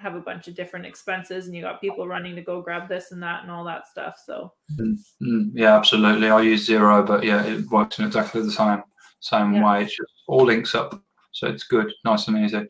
have 0.00 0.14
a 0.14 0.20
bunch 0.20 0.48
of 0.48 0.54
different 0.54 0.86
expenses 0.86 1.46
and 1.46 1.54
you 1.54 1.62
got 1.62 1.80
people 1.80 2.08
running 2.08 2.34
to 2.34 2.42
go 2.42 2.60
grab 2.60 2.88
this 2.88 3.12
and 3.12 3.22
that 3.22 3.42
and 3.42 3.50
all 3.50 3.64
that 3.64 3.86
stuff. 3.86 4.20
So 4.24 4.52
mm, 4.72 5.50
yeah, 5.52 5.76
absolutely. 5.76 6.30
I 6.30 6.40
use 6.40 6.68
Xero 6.68 7.06
but 7.06 7.24
yeah, 7.24 7.44
it 7.44 7.66
works 7.66 7.98
in 7.98 8.06
exactly 8.06 8.42
the 8.42 8.52
same 8.52 8.82
same 9.20 9.54
yeah. 9.54 9.64
way. 9.64 9.82
It's 9.84 9.96
just 9.96 10.12
all 10.26 10.44
links 10.44 10.74
up, 10.74 11.00
so 11.32 11.46
it's 11.46 11.64
good, 11.64 11.92
nice 12.04 12.26
and 12.28 12.38
easy. 12.38 12.66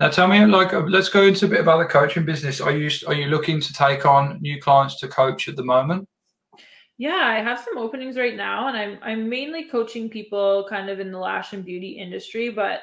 Now, 0.00 0.08
tell 0.10 0.26
me, 0.26 0.44
like, 0.44 0.74
uh, 0.74 0.80
let's 0.80 1.08
go 1.08 1.22
into 1.22 1.46
a 1.46 1.48
bit 1.48 1.60
about 1.60 1.78
the 1.78 1.84
coaching 1.84 2.24
business. 2.24 2.60
Are 2.60 2.76
you 2.76 2.90
are 3.06 3.14
you 3.14 3.26
looking 3.26 3.60
to 3.60 3.72
take 3.72 4.04
on 4.04 4.40
new 4.40 4.60
clients 4.60 4.98
to 5.00 5.08
coach 5.08 5.48
at 5.48 5.56
the 5.56 5.64
moment? 5.64 6.08
Yeah, 6.98 7.22
I 7.24 7.42
have 7.42 7.60
some 7.60 7.78
openings 7.78 8.16
right 8.16 8.36
now, 8.36 8.68
and 8.68 8.76
I'm 8.76 8.98
I'm 9.02 9.28
mainly 9.28 9.64
coaching 9.64 10.10
people 10.10 10.66
kind 10.68 10.90
of 10.90 10.98
in 10.98 11.12
the 11.12 11.18
lash 11.18 11.52
and 11.52 11.64
beauty 11.64 11.90
industry, 11.90 12.50
but 12.50 12.80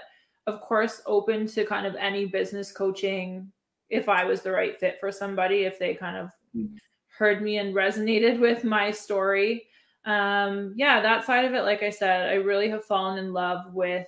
of 0.47 0.59
course 0.61 1.01
open 1.05 1.45
to 1.47 1.65
kind 1.65 1.85
of 1.85 1.95
any 1.95 2.25
business 2.25 2.71
coaching 2.71 3.51
if 3.91 4.09
I 4.09 4.25
was 4.25 4.41
the 4.41 4.51
right 4.51 4.79
fit 4.79 4.97
for 4.99 5.11
somebody, 5.11 5.63
if 5.63 5.77
they 5.77 5.93
kind 5.93 6.17
of 6.17 6.27
mm-hmm. 6.55 6.75
heard 7.17 7.41
me 7.41 7.57
and 7.57 7.75
resonated 7.75 8.39
with 8.39 8.63
my 8.63 8.89
story. 8.91 9.67
Um, 10.05 10.73
yeah, 10.75 11.01
that 11.01 11.25
side 11.25 11.45
of 11.45 11.53
it, 11.53 11.61
like 11.61 11.83
I 11.83 11.91
said, 11.91 12.29
I 12.29 12.35
really 12.35 12.69
have 12.69 12.85
fallen 12.85 13.19
in 13.19 13.33
love 13.33 13.73
with 13.73 14.07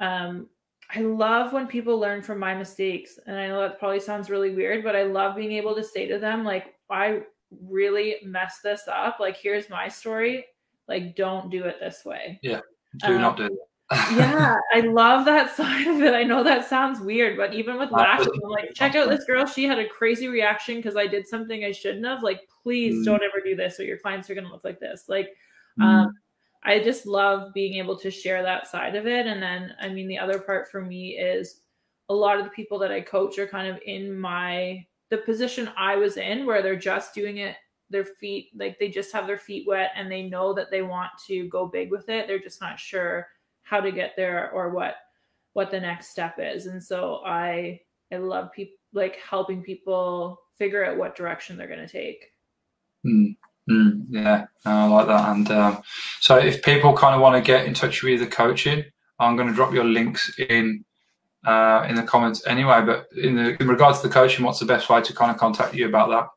um 0.00 0.48
I 0.94 1.00
love 1.00 1.52
when 1.52 1.66
people 1.66 1.98
learn 1.98 2.22
from 2.22 2.38
my 2.38 2.54
mistakes. 2.54 3.18
And 3.26 3.36
I 3.36 3.48
know 3.48 3.60
that 3.60 3.78
probably 3.78 4.00
sounds 4.00 4.30
really 4.30 4.54
weird, 4.54 4.82
but 4.82 4.96
I 4.96 5.02
love 5.02 5.36
being 5.36 5.52
able 5.52 5.74
to 5.74 5.84
say 5.84 6.06
to 6.06 6.18
them, 6.18 6.44
like, 6.44 6.76
I 6.88 7.22
really 7.62 8.16
messed 8.24 8.62
this 8.62 8.82
up. 8.90 9.18
Like, 9.20 9.36
here's 9.36 9.68
my 9.68 9.88
story. 9.88 10.46
Like, 10.86 11.14
don't 11.14 11.50
do 11.50 11.64
it 11.64 11.76
this 11.78 12.04
way. 12.06 12.40
Yeah. 12.42 12.60
Do 12.96 13.14
um, 13.14 13.20
not 13.20 13.36
do 13.36 13.46
it. 13.46 13.52
Yeah, 13.90 14.56
I 14.74 14.80
love 14.80 15.24
that 15.24 15.54
side 15.56 15.86
of 15.86 16.00
it. 16.02 16.14
I 16.14 16.22
know 16.22 16.42
that 16.44 16.68
sounds 16.68 17.00
weird, 17.00 17.36
but 17.36 17.54
even 17.54 17.78
with 17.78 17.90
lashes, 17.90 18.28
I'm 18.44 18.50
like, 18.50 18.74
check 18.74 18.94
out 18.94 19.08
this 19.08 19.24
girl. 19.24 19.46
She 19.46 19.64
had 19.64 19.78
a 19.78 19.88
crazy 19.88 20.28
reaction 20.28 20.76
because 20.76 20.96
I 20.96 21.06
did 21.06 21.26
something 21.26 21.64
I 21.64 21.72
shouldn't 21.72 22.04
have. 22.06 22.22
Like, 22.22 22.42
please 22.62 22.96
mm. 22.96 23.04
don't 23.04 23.22
ever 23.22 23.40
do 23.44 23.56
this, 23.56 23.80
or 23.80 23.84
your 23.84 23.98
clients 23.98 24.28
are 24.28 24.34
gonna 24.34 24.50
look 24.50 24.64
like 24.64 24.80
this. 24.80 25.04
Like, 25.08 25.30
mm. 25.78 25.84
um, 25.84 26.14
I 26.64 26.80
just 26.80 27.06
love 27.06 27.54
being 27.54 27.74
able 27.74 27.96
to 27.98 28.10
share 28.10 28.42
that 28.42 28.68
side 28.68 28.94
of 28.96 29.06
it. 29.06 29.26
And 29.26 29.42
then, 29.42 29.74
I 29.80 29.88
mean, 29.88 30.08
the 30.08 30.18
other 30.18 30.38
part 30.38 30.70
for 30.70 30.80
me 30.80 31.16
is 31.18 31.60
a 32.08 32.14
lot 32.14 32.38
of 32.38 32.44
the 32.44 32.50
people 32.50 32.78
that 32.80 32.90
I 32.90 33.00
coach 33.00 33.38
are 33.38 33.46
kind 33.46 33.68
of 33.68 33.80
in 33.86 34.18
my 34.18 34.84
the 35.10 35.18
position 35.18 35.70
I 35.76 35.96
was 35.96 36.16
in 36.16 36.44
where 36.44 36.62
they're 36.62 36.76
just 36.76 37.14
doing 37.14 37.38
it 37.38 37.56
their 37.90 38.04
feet 38.04 38.50
like 38.54 38.78
they 38.78 38.88
just 38.88 39.12
have 39.12 39.26
their 39.26 39.38
feet 39.38 39.66
wet 39.66 39.90
and 39.96 40.10
they 40.10 40.22
know 40.22 40.52
that 40.52 40.70
they 40.70 40.82
want 40.82 41.10
to 41.26 41.48
go 41.48 41.66
big 41.66 41.90
with 41.90 42.08
it 42.10 42.26
they're 42.26 42.38
just 42.38 42.60
not 42.60 42.78
sure 42.78 43.26
how 43.68 43.80
to 43.80 43.92
get 43.92 44.12
there 44.16 44.50
or 44.52 44.70
what 44.70 44.94
what 45.52 45.70
the 45.70 45.80
next 45.80 46.10
step 46.10 46.36
is. 46.38 46.66
And 46.66 46.82
so 46.82 47.22
i 47.26 47.80
i 48.12 48.16
love 48.16 48.52
people 48.52 48.76
like 48.92 49.16
helping 49.16 49.62
people 49.62 50.40
figure 50.56 50.84
out 50.84 50.96
what 50.96 51.16
direction 51.16 51.56
they're 51.56 51.68
going 51.68 51.86
to 51.86 51.88
take 51.88 52.24
mm, 53.70 54.06
yeah. 54.08 54.46
I 54.64 54.86
like 54.86 55.06
that. 55.08 55.28
And 55.28 55.50
um, 55.50 55.82
so 56.20 56.36
if 56.38 56.62
people 56.62 56.94
kind 56.94 57.14
of 57.14 57.20
want 57.20 57.36
to 57.36 57.46
get 57.46 57.66
in 57.66 57.74
touch 57.74 58.02
with 58.02 58.20
the 58.20 58.26
coaching 58.26 58.84
i'm 59.20 59.36
going 59.36 59.48
to 59.48 59.54
drop 59.54 59.74
your 59.74 59.84
links 59.84 60.36
in 60.38 60.84
uh, 61.46 61.86
in 61.88 61.94
the 61.94 62.02
comments 62.02 62.46
anyway. 62.46 62.82
But 62.84 63.08
in 63.16 63.36
the 63.36 63.60
in 63.60 63.68
regards 63.68 64.00
to 64.00 64.08
the 64.08 64.14
coaching, 64.14 64.44
what's 64.44 64.58
the 64.58 64.66
best 64.66 64.88
way 64.88 65.00
to 65.00 65.12
kind 65.12 65.30
of 65.30 65.38
contact 65.38 65.74
you 65.74 65.88
about 65.88 66.10
that? 66.10 66.28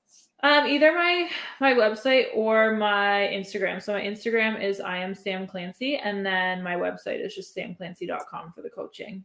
Um, 0.43 0.65
either 0.65 0.91
my 0.91 1.29
my 1.59 1.73
website 1.73 2.25
or 2.33 2.75
my 2.75 3.29
Instagram. 3.31 3.81
So 3.81 3.93
my 3.93 4.01
Instagram 4.01 4.61
is 4.61 4.79
I 4.79 4.97
am 4.97 5.13
Sam 5.13 5.45
Clancy, 5.45 5.97
and 5.97 6.25
then 6.25 6.63
my 6.63 6.75
website 6.75 7.23
is 7.23 7.35
just 7.35 7.55
samclancy.com 7.55 8.53
for 8.53 8.61
the 8.61 8.69
coaching. 8.69 9.23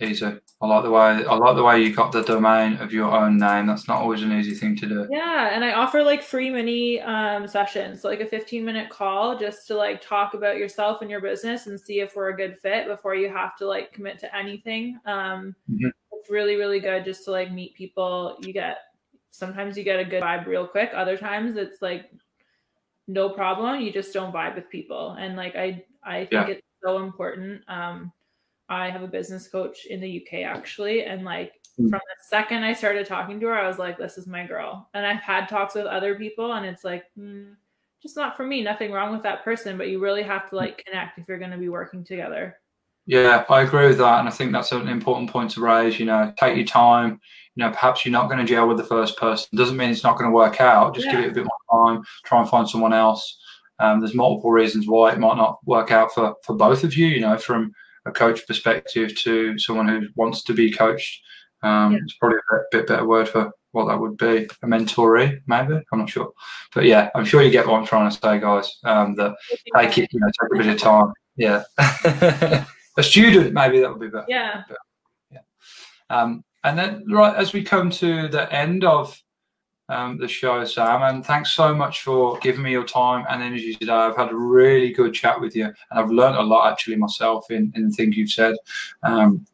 Easy. 0.00 0.26
I 0.60 0.66
like 0.66 0.82
the 0.82 0.90
way 0.90 1.00
I 1.00 1.34
like 1.36 1.54
the 1.54 1.62
way 1.62 1.80
you 1.80 1.94
got 1.94 2.10
the 2.10 2.22
domain 2.22 2.78
of 2.78 2.92
your 2.92 3.12
own 3.12 3.38
name. 3.38 3.66
That's 3.66 3.86
not 3.86 4.00
always 4.00 4.22
an 4.22 4.32
easy 4.32 4.54
thing 4.54 4.74
to 4.76 4.86
do. 4.88 5.06
Yeah, 5.08 5.50
and 5.54 5.64
I 5.64 5.74
offer 5.74 6.02
like 6.02 6.20
free 6.20 6.50
mini 6.50 7.00
um, 7.00 7.46
sessions, 7.46 8.02
so 8.02 8.08
like 8.08 8.20
a 8.20 8.26
15 8.26 8.64
minute 8.64 8.90
call 8.90 9.38
just 9.38 9.68
to 9.68 9.76
like 9.76 10.02
talk 10.02 10.34
about 10.34 10.56
yourself 10.56 11.00
and 11.00 11.08
your 11.08 11.20
business 11.20 11.68
and 11.68 11.78
see 11.78 12.00
if 12.00 12.16
we're 12.16 12.30
a 12.30 12.36
good 12.36 12.58
fit 12.58 12.88
before 12.88 13.14
you 13.14 13.28
have 13.28 13.56
to 13.58 13.68
like 13.68 13.92
commit 13.92 14.18
to 14.18 14.36
anything. 14.36 14.98
Um, 15.06 15.54
mm-hmm. 15.70 15.90
It's 16.12 16.28
really 16.28 16.56
really 16.56 16.80
good 16.80 17.04
just 17.04 17.24
to 17.26 17.30
like 17.30 17.52
meet 17.52 17.74
people. 17.74 18.36
You 18.40 18.52
get 18.52 18.78
sometimes 19.34 19.76
you 19.76 19.82
get 19.82 19.98
a 19.98 20.04
good 20.04 20.22
vibe 20.22 20.46
real 20.46 20.66
quick. 20.66 20.90
Other 20.94 21.16
times 21.16 21.56
it's 21.56 21.82
like 21.82 22.10
no 23.08 23.28
problem. 23.28 23.80
You 23.80 23.92
just 23.92 24.14
don't 24.14 24.32
vibe 24.32 24.54
with 24.54 24.70
people, 24.70 25.12
and 25.18 25.36
like 25.36 25.56
I 25.56 25.84
I 26.02 26.20
think 26.20 26.32
yeah. 26.32 26.46
it's 26.48 26.66
so 26.82 27.02
important. 27.02 27.62
Um, 27.68 28.12
I 28.68 28.90
have 28.90 29.02
a 29.02 29.08
business 29.08 29.48
coach 29.48 29.86
in 29.86 30.00
the 30.00 30.22
UK 30.22 30.44
actually, 30.44 31.04
and 31.04 31.24
like 31.24 31.54
mm. 31.78 31.90
from 31.90 32.00
the 32.00 32.24
second 32.28 32.62
I 32.62 32.72
started 32.72 33.06
talking 33.06 33.40
to 33.40 33.46
her, 33.46 33.54
I 33.54 33.66
was 33.66 33.78
like, 33.78 33.98
this 33.98 34.16
is 34.16 34.26
my 34.26 34.46
girl. 34.46 34.88
And 34.94 35.04
I've 35.04 35.22
had 35.22 35.48
talks 35.48 35.74
with 35.74 35.86
other 35.86 36.14
people, 36.14 36.52
and 36.52 36.64
it's 36.64 36.84
like, 36.84 37.04
mm, 37.18 37.54
just 38.00 38.16
not 38.16 38.36
for 38.36 38.46
me. 38.46 38.62
Nothing 38.62 38.92
wrong 38.92 39.12
with 39.12 39.22
that 39.24 39.44
person, 39.44 39.76
but 39.76 39.88
you 39.88 39.98
really 40.00 40.22
have 40.22 40.48
to 40.50 40.56
like 40.56 40.84
connect 40.84 41.18
if 41.18 41.26
you're 41.26 41.38
going 41.38 41.50
to 41.50 41.58
be 41.58 41.68
working 41.68 42.04
together. 42.04 42.56
Yeah, 43.06 43.44
I 43.48 43.62
agree 43.62 43.86
with 43.86 43.98
that, 43.98 44.20
and 44.20 44.28
I 44.28 44.30
think 44.30 44.52
that's 44.52 44.72
an 44.72 44.88
important 44.88 45.30
point 45.30 45.50
to 45.52 45.60
raise. 45.60 45.98
You 45.98 46.06
know, 46.06 46.32
take 46.38 46.56
your 46.56 46.66
time. 46.66 47.20
You 47.54 47.64
know, 47.64 47.70
perhaps 47.70 48.04
you're 48.04 48.12
not 48.12 48.28
going 48.28 48.38
to 48.38 48.44
gel 48.44 48.66
with 48.66 48.78
the 48.78 48.84
first 48.84 49.16
person. 49.18 49.56
Doesn't 49.56 49.76
mean 49.76 49.90
it's 49.90 50.02
not 50.02 50.18
going 50.18 50.30
to 50.30 50.34
work 50.34 50.60
out. 50.60 50.94
Just 50.94 51.06
yeah. 51.06 51.12
give 51.12 51.24
it 51.24 51.30
a 51.30 51.34
bit 51.34 51.44
more 51.44 51.86
time. 51.86 52.02
Try 52.24 52.40
and 52.40 52.48
find 52.48 52.68
someone 52.68 52.92
else. 52.92 53.38
Um, 53.78 54.00
there's 54.00 54.14
multiple 54.14 54.50
reasons 54.50 54.86
why 54.86 55.12
it 55.12 55.18
might 55.18 55.36
not 55.36 55.58
work 55.66 55.90
out 55.90 56.12
for 56.12 56.34
for 56.44 56.56
both 56.56 56.82
of 56.82 56.96
you. 56.96 57.06
You 57.06 57.20
know, 57.20 57.36
from 57.36 57.72
a 58.06 58.12
coach 58.12 58.46
perspective 58.46 59.16
to 59.16 59.58
someone 59.58 59.88
who 59.88 60.08
wants 60.16 60.42
to 60.44 60.54
be 60.54 60.70
coached. 60.70 61.22
Um, 61.62 61.92
yeah. 61.92 61.98
It's 62.02 62.14
probably 62.14 62.38
a 62.50 62.56
bit 62.70 62.86
better 62.86 63.06
word 63.06 63.28
for 63.28 63.50
what 63.72 63.86
that 63.86 63.98
would 63.98 64.16
be. 64.16 64.48
A 64.62 64.66
mentoree, 64.66 65.40
maybe. 65.46 65.80
I'm 65.92 65.98
not 65.98 66.10
sure, 66.10 66.32
but 66.74 66.84
yeah, 66.84 67.10
I'm 67.14 67.24
sure 67.24 67.42
you 67.42 67.50
get 67.50 67.66
what 67.66 67.78
I'm 67.78 67.86
trying 67.86 68.10
to 68.10 68.16
say, 68.16 68.38
guys. 68.38 68.78
Um, 68.84 69.14
that 69.16 69.34
take 69.76 69.98
it, 69.98 70.10
you 70.12 70.20
know, 70.20 70.26
take 70.26 70.54
a 70.54 70.64
bit 70.64 70.74
of 70.74 70.80
time. 70.80 71.12
Yeah, 71.36 71.64
a 72.96 73.02
student, 73.02 73.52
maybe 73.52 73.80
that 73.80 73.90
would 73.90 74.00
be 74.00 74.08
better. 74.08 74.26
Yeah. 74.28 74.62
Yeah. 75.30 75.40
Um, 76.10 76.44
and 76.62 76.78
then, 76.78 77.04
right 77.10 77.36
as 77.36 77.52
we 77.52 77.62
come 77.62 77.90
to 77.90 78.28
the 78.28 78.50
end 78.52 78.84
of 78.84 79.20
um, 79.88 80.18
the 80.18 80.28
show, 80.28 80.64
Sam. 80.64 81.02
And 81.02 81.24
thanks 81.24 81.52
so 81.52 81.74
much 81.74 82.02
for 82.02 82.38
giving 82.38 82.62
me 82.62 82.72
your 82.72 82.84
time 82.84 83.26
and 83.28 83.42
energy 83.42 83.74
today. 83.74 83.92
I've 83.92 84.16
had 84.16 84.30
a 84.30 84.36
really 84.36 84.92
good 84.92 85.12
chat 85.12 85.40
with 85.40 85.54
you, 85.54 85.64
and 85.64 85.74
I've 85.92 86.10
learned 86.10 86.36
a 86.36 86.42
lot 86.42 86.72
actually 86.72 86.96
myself 86.96 87.50
in, 87.50 87.72
in 87.74 87.88
the 87.88 87.94
things 87.94 88.16
you've 88.16 88.30
said. 88.30 88.56
Um, 89.02 89.46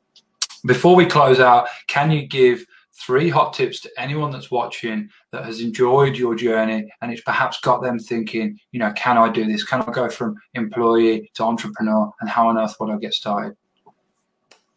before 0.66 0.94
we 0.94 1.06
close 1.06 1.40
out, 1.40 1.68
can 1.86 2.10
you 2.10 2.26
give 2.26 2.64
three 3.00 3.28
hot 3.28 3.52
tips 3.52 3.80
to 3.80 3.90
anyone 3.96 4.30
that's 4.30 4.50
watching 4.50 5.08
that 5.32 5.44
has 5.44 5.60
enjoyed 5.60 6.16
your 6.16 6.34
journey 6.34 6.90
and 7.00 7.12
it's 7.12 7.22
perhaps 7.22 7.60
got 7.60 7.82
them 7.82 7.98
thinking, 7.98 8.58
you 8.72 8.78
know, 8.78 8.92
can 8.92 9.16
I 9.16 9.28
do 9.30 9.46
this? 9.46 9.64
Can 9.64 9.82
I 9.82 9.90
go 9.90 10.08
from 10.08 10.36
employee 10.54 11.30
to 11.34 11.44
entrepreneur? 11.44 12.10
And 12.20 12.28
how 12.28 12.48
on 12.48 12.58
earth 12.58 12.76
would 12.80 12.90
I 12.90 12.98
get 12.98 13.14
started? 13.14 13.56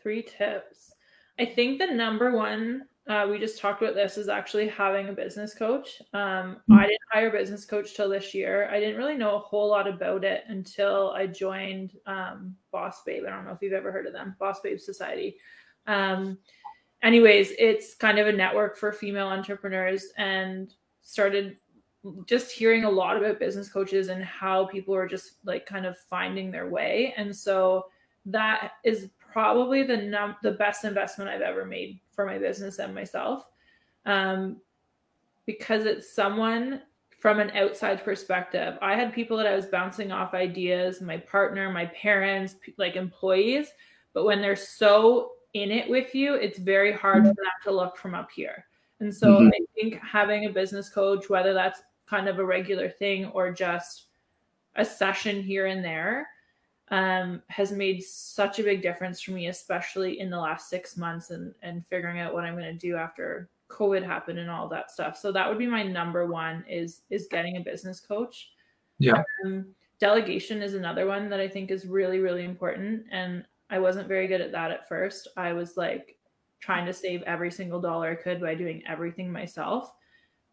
Three 0.02 0.22
tips. 0.22 0.94
I 1.40 1.46
think 1.46 1.80
the 1.80 1.88
number 1.88 2.32
one 2.36 2.84
uh, 3.08 3.28
we 3.30 3.38
just 3.38 3.60
talked 3.60 3.82
about 3.82 3.96
this 3.96 4.18
is 4.18 4.30
actually 4.30 4.68
having 4.68 5.10
a 5.10 5.14
business 5.14 5.54
coach. 5.54 6.02
Um, 6.14 6.22
mm-hmm. 6.22 6.74
I 6.74 6.84
didn't 6.84 7.00
hire 7.12 7.28
a 7.28 7.32
business 7.32 7.66
coach 7.66 7.96
till 7.96 8.08
this 8.08 8.34
year. 8.34 8.70
I 8.72 8.80
didn't 8.80 8.96
really 8.96 9.18
know 9.18 9.36
a 9.36 9.40
whole 9.40 9.70
lot 9.70 9.90
about 9.90 10.24
it 10.24 10.46
until 10.48 11.12
I 11.12 11.28
joined 11.28 11.98
um, 12.06 12.56
Boss 12.72 13.04
Babe. 13.04 13.26
I 13.28 13.30
don't 13.30 13.44
know 13.44 13.52
if 13.52 13.62
you've 13.62 13.74
ever 13.74 13.92
heard 13.92 14.08
of 14.08 14.14
them, 14.14 14.38
Boss 14.40 14.62
Babe 14.62 14.80
Society. 14.80 15.36
Um, 15.86 16.38
anyways, 17.04 17.52
it's 17.60 17.94
kind 17.94 18.18
of 18.18 18.28
a 18.28 18.32
network 18.32 18.78
for 18.78 18.92
female 18.92 19.28
entrepreneurs 19.28 20.08
and 20.18 20.74
started 21.02 21.58
just 22.26 22.52
hearing 22.52 22.86
a 22.86 22.90
lot 22.90 23.18
about 23.18 23.40
business 23.40 23.70
coaches 23.70 24.10
and 24.10 24.24
how 24.24 24.66
people 24.66 24.96
are 24.96 25.08
just 25.08 25.34
like 25.46 25.66
kind 25.66 25.86
of 25.86 25.98
finding 25.98 26.52
their 26.52 26.70
way. 26.70 27.14
And 27.18 27.36
so 27.36 27.86
that 28.26 28.74
is 28.84 29.10
probably 29.20 29.84
the 29.84 29.98
num- 29.98 30.36
the 30.44 30.52
best 30.52 30.86
investment 30.86 31.30
I've 31.30 31.42
ever 31.42 31.66
made 31.66 32.00
for 32.12 32.26
my 32.26 32.38
business 32.38 32.80
and 32.80 32.96
myself. 32.96 33.48
Um, 34.06 34.58
because 35.46 35.86
it's 35.86 36.14
someone 36.14 36.82
from 37.20 37.40
an 37.40 37.52
outside 37.52 38.04
perspective. 38.04 38.78
I 38.82 38.96
had 38.96 39.14
people 39.14 39.38
that 39.38 39.48
I 39.48 39.56
was 39.56 39.66
bouncing 39.66 40.12
off 40.12 40.34
ideas, 40.34 41.02
my 41.02 41.18
partner, 41.18 41.72
my 41.72 41.86
parents, 41.88 42.56
like 42.78 42.96
employees, 42.96 43.70
but 44.14 44.26
when 44.26 44.42
they're 44.42 44.56
so 44.58 45.32
in 45.54 45.72
it 45.72 45.90
with 45.90 46.16
you, 46.16 46.34
it's 46.36 46.58
very 46.58 46.92
hard 46.92 47.24
for 47.24 47.34
them 47.34 47.36
to 47.64 47.72
look 47.72 47.98
from 47.98 48.16
up 48.16 48.30
here. 48.32 48.66
And 49.00 49.14
so 49.14 49.40
mm-hmm. 49.40 49.48
I 49.48 49.60
think 49.76 50.02
having 50.02 50.46
a 50.46 50.52
business 50.52 50.90
coach, 50.90 51.30
whether 51.30 51.54
that's 51.54 51.82
kind 52.06 52.28
of 52.28 52.40
a 52.40 52.46
regular 52.46 52.90
thing 52.90 53.26
or 53.28 53.52
just 53.52 54.06
a 54.76 54.86
session 54.86 55.42
here 55.42 55.68
and 55.68 55.84
there, 55.84 56.28
um, 56.90 57.42
has 57.48 57.72
made 57.72 58.04
such 58.04 58.60
a 58.60 58.64
big 58.64 58.82
difference 58.82 59.22
for 59.22 59.32
me, 59.32 59.48
especially 59.48 60.20
in 60.20 60.30
the 60.30 60.38
last 60.38 60.70
six 60.70 60.98
months 60.98 61.32
and, 61.32 61.54
and 61.62 61.86
figuring 61.88 62.20
out 62.20 62.34
what 62.34 62.44
I'm 62.44 62.58
going 62.58 62.66
to 62.66 62.74
do 62.74 62.96
after 62.96 63.50
COVID 63.70 64.04
happened 64.04 64.40
and 64.40 64.50
all 64.50 64.68
that 64.70 64.92
stuff. 64.92 65.18
So 65.18 65.32
that 65.32 65.48
would 65.50 65.58
be 65.58 65.68
my 65.68 65.84
number 65.84 66.26
one 66.28 66.64
is, 66.70 67.02
is 67.10 67.28
getting 67.30 67.58
a 67.58 67.62
business 67.62 68.00
coach. 68.00 68.52
Yeah. 69.00 69.24
Um, 69.44 69.68
delegation 70.00 70.62
is 70.62 70.76
another 70.76 71.08
one 71.08 71.30
that 71.30 71.40
I 71.40 71.48
think 71.48 71.72
is 71.72 71.86
really, 71.86 72.20
really 72.20 72.46
important. 72.46 73.06
And 73.12 73.46
I 73.70 73.80
wasn't 73.80 74.08
very 74.08 74.28
good 74.28 74.42
at 74.42 74.52
that 74.52 74.72
at 74.72 74.88
first. 74.88 75.28
I 75.38 75.54
was 75.54 75.78
like 75.78 76.18
trying 76.60 76.86
to 76.86 76.94
save 76.94 77.22
every 77.24 77.52
single 77.52 77.82
dollar 77.82 78.12
I 78.12 78.16
could 78.16 78.40
by 78.40 78.56
doing 78.56 78.84
everything 78.88 79.32
myself. 79.32 79.94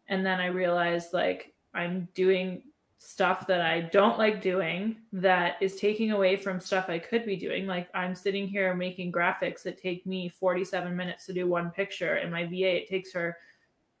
And 0.07 0.25
then 0.25 0.39
I 0.39 0.47
realized 0.47 1.13
like 1.13 1.53
I'm 1.73 2.07
doing 2.13 2.63
stuff 3.03 3.47
that 3.47 3.61
I 3.61 3.81
don't 3.81 4.19
like 4.19 4.43
doing 4.43 4.97
that 5.11 5.55
is 5.59 5.77
taking 5.77 6.11
away 6.11 6.35
from 6.35 6.59
stuff 6.59 6.87
I 6.87 6.99
could 6.99 7.25
be 7.25 7.35
doing. 7.35 7.65
Like 7.65 7.89
I'm 7.95 8.13
sitting 8.13 8.47
here 8.47 8.75
making 8.75 9.11
graphics 9.11 9.63
that 9.63 9.81
take 9.81 10.05
me 10.05 10.29
47 10.29 10.95
minutes 10.95 11.25
to 11.25 11.33
do 11.33 11.47
one 11.47 11.71
picture, 11.71 12.15
and 12.15 12.31
my 12.31 12.45
VA 12.45 12.77
it 12.77 12.89
takes 12.89 13.11
her 13.13 13.37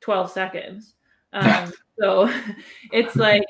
12 0.01 0.31
seconds. 0.31 0.95
Um, 1.33 1.73
so 1.99 2.31
it's 2.91 3.15
like 3.15 3.45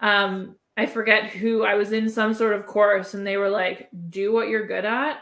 um, 0.00 0.56
I 0.80 0.86
forget 0.86 1.26
who 1.26 1.64
I 1.64 1.74
was 1.74 1.92
in 1.92 2.08
some 2.08 2.32
sort 2.32 2.54
of 2.54 2.64
course, 2.64 3.12
and 3.12 3.26
they 3.26 3.36
were 3.36 3.50
like, 3.50 3.88
"Do 4.08 4.32
what 4.32 4.48
you're 4.48 4.66
good 4.66 4.86
at." 4.86 5.20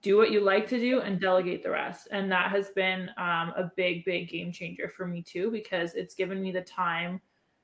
Do 0.00 0.18
what 0.18 0.30
you 0.30 0.40
like 0.40 0.68
to 0.68 0.78
do 0.78 1.00
and 1.00 1.18
delegate 1.18 1.62
the 1.62 1.70
rest. 1.70 2.08
And 2.10 2.30
that 2.30 2.50
has 2.50 2.68
been 2.70 3.08
um, 3.16 3.54
a 3.56 3.70
big, 3.74 4.04
big 4.04 4.28
game 4.28 4.52
changer 4.52 4.86
for 4.86 5.06
me 5.06 5.22
too, 5.22 5.50
because 5.50 5.94
it's 5.94 6.14
given 6.14 6.42
me 6.42 6.52
the 6.52 6.60
time 6.60 7.22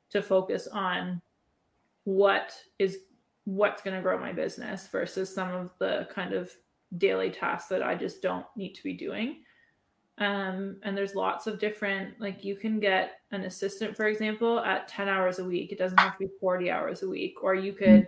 to 0.08 0.22
focus 0.22 0.66
on 0.66 1.20
what 2.04 2.54
is 2.78 3.00
what's 3.44 3.82
going 3.82 3.96
to 3.96 4.02
grow 4.02 4.18
my 4.18 4.32
business 4.32 4.88
versus 4.88 5.34
some 5.34 5.50
of 5.50 5.70
the 5.78 6.08
kind 6.14 6.32
of 6.32 6.50
daily 6.96 7.30
tasks 7.30 7.68
that 7.68 7.82
I 7.82 7.94
just 7.94 8.22
don't 8.22 8.46
need 8.56 8.74
to 8.74 8.82
be 8.82 8.94
doing. 8.94 9.42
Um, 10.20 10.76
and 10.82 10.96
there's 10.96 11.14
lots 11.14 11.46
of 11.46 11.58
different, 11.58 12.20
like 12.20 12.44
you 12.44 12.54
can 12.54 12.78
get 12.78 13.20
an 13.32 13.44
assistant, 13.44 13.96
for 13.96 14.06
example, 14.06 14.60
at 14.60 14.86
10 14.86 15.08
hours 15.08 15.38
a 15.38 15.44
week. 15.44 15.72
It 15.72 15.78
doesn't 15.78 15.98
have 15.98 16.12
to 16.18 16.26
be 16.26 16.30
40 16.38 16.70
hours 16.70 17.02
a 17.02 17.08
week. 17.08 17.42
Or 17.42 17.54
you 17.54 17.72
could 17.72 18.06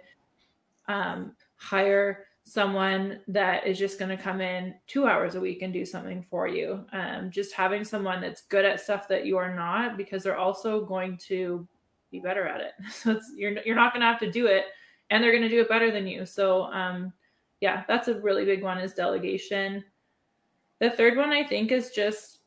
um, 0.88 1.34
hire 1.56 2.26
someone 2.44 3.20
that 3.28 3.66
is 3.66 3.78
just 3.78 3.98
going 3.98 4.14
to 4.14 4.22
come 4.22 4.40
in 4.40 4.74
two 4.86 5.06
hours 5.06 5.36
a 5.36 5.40
week 5.40 5.62
and 5.62 5.72
do 5.72 5.86
something 5.86 6.24
for 6.28 6.46
you. 6.46 6.84
Um, 6.92 7.30
just 7.30 7.54
having 7.54 7.84
someone 7.84 8.20
that's 8.20 8.42
good 8.42 8.64
at 8.64 8.80
stuff 8.80 9.08
that 9.08 9.24
you 9.24 9.38
are 9.38 9.54
not, 9.54 9.96
because 9.96 10.22
they're 10.22 10.36
also 10.36 10.84
going 10.84 11.16
to 11.28 11.66
be 12.10 12.20
better 12.20 12.46
at 12.46 12.60
it. 12.60 12.72
So 12.92 13.12
it's 13.12 13.32
you're 13.36 13.56
you're 13.64 13.76
not 13.76 13.92
going 13.92 14.02
to 14.02 14.06
have 14.06 14.20
to 14.20 14.30
do 14.30 14.46
it, 14.46 14.66
and 15.10 15.22
they're 15.22 15.32
going 15.32 15.42
to 15.42 15.48
do 15.48 15.60
it 15.60 15.68
better 15.68 15.90
than 15.90 16.06
you. 16.06 16.26
So 16.26 16.64
um, 16.64 17.12
yeah, 17.60 17.84
that's 17.88 18.08
a 18.08 18.20
really 18.20 18.44
big 18.44 18.62
one 18.62 18.78
is 18.78 18.92
delegation. 18.92 19.84
The 20.82 20.90
third 20.90 21.16
one 21.16 21.30
I 21.30 21.44
think 21.44 21.70
is 21.70 21.92
just 21.92 22.40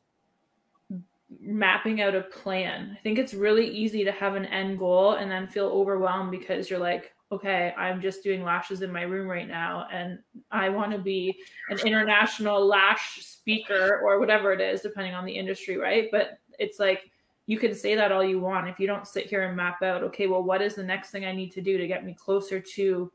mapping 1.40 2.02
out 2.02 2.16
a 2.16 2.22
plan. 2.22 2.94
I 2.94 3.02
think 3.02 3.18
it's 3.18 3.34
really 3.34 3.66
easy 3.66 4.04
to 4.04 4.12
have 4.12 4.36
an 4.36 4.44
end 4.48 4.78
goal 4.78 5.14
and 5.14 5.32
then 5.32 5.48
feel 5.48 5.68
overwhelmed 5.68 6.32
because 6.32 6.70
you're 6.70 6.78
like, 6.78 7.14
okay, 7.32 7.74
I'm 7.78 8.02
just 8.02 8.24
doing 8.24 8.44
lashes 8.44 8.82
in 8.82 8.92
my 8.92 9.04
room 9.04 9.30
right 9.30 9.48
now 9.48 9.88
and 9.90 10.20
I 10.52 10.68
want 10.68 10.92
to 10.92 10.98
be 10.98 11.34
an 11.70 11.80
international 11.86 12.66
lash 12.68 13.26
speaker 13.26 14.02
or 14.04 14.20
whatever 14.20 14.52
it 14.52 14.60
is, 14.60 14.82
depending 14.82 15.14
on 15.14 15.24
the 15.24 15.32
industry, 15.32 15.78
right? 15.78 16.10
But 16.12 16.38
it's 16.60 16.78
like 16.78 17.10
you 17.46 17.58
can 17.58 17.74
say 17.74 17.96
that 17.96 18.12
all 18.12 18.24
you 18.24 18.42
want 18.42 18.68
if 18.68 18.82
you 18.82 18.88
don't 18.88 19.08
sit 19.08 19.28
here 19.28 19.44
and 19.44 19.56
map 19.56 19.82
out 19.82 20.04
okay 20.04 20.26
well 20.26 20.42
what 20.42 20.64
is 20.64 20.74
the 20.74 20.82
next 20.82 21.12
thing 21.12 21.26
i 21.26 21.32
need 21.32 21.52
to 21.52 21.62
do 21.62 21.78
to 21.78 21.86
get 21.86 22.04
me 22.04 22.12
closer 22.16 22.60
to 22.60 23.12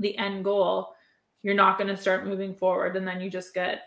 the 0.00 0.14
end 0.18 0.44
goal 0.44 0.94
you're 1.42 1.54
not 1.54 1.78
going 1.78 1.88
to 1.88 1.96
start 1.96 2.26
moving 2.26 2.54
forward 2.54 2.94
and 2.94 3.08
then 3.08 3.22
you 3.22 3.30
just 3.30 3.54
get 3.54 3.84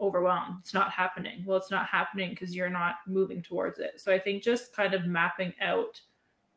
overwhelmed. 0.00 0.56
It's 0.60 0.74
not 0.74 0.90
happening. 0.90 1.44
Well 1.46 1.56
it's 1.56 1.70
not 1.70 1.86
happening 1.86 2.30
because 2.30 2.54
you're 2.54 2.70
not 2.70 2.96
moving 3.06 3.42
towards 3.42 3.78
it. 3.78 4.00
So 4.00 4.12
i 4.12 4.18
think 4.18 4.42
just 4.42 4.74
kind 4.74 4.94
of 4.94 5.06
mapping 5.06 5.52
out 5.60 6.00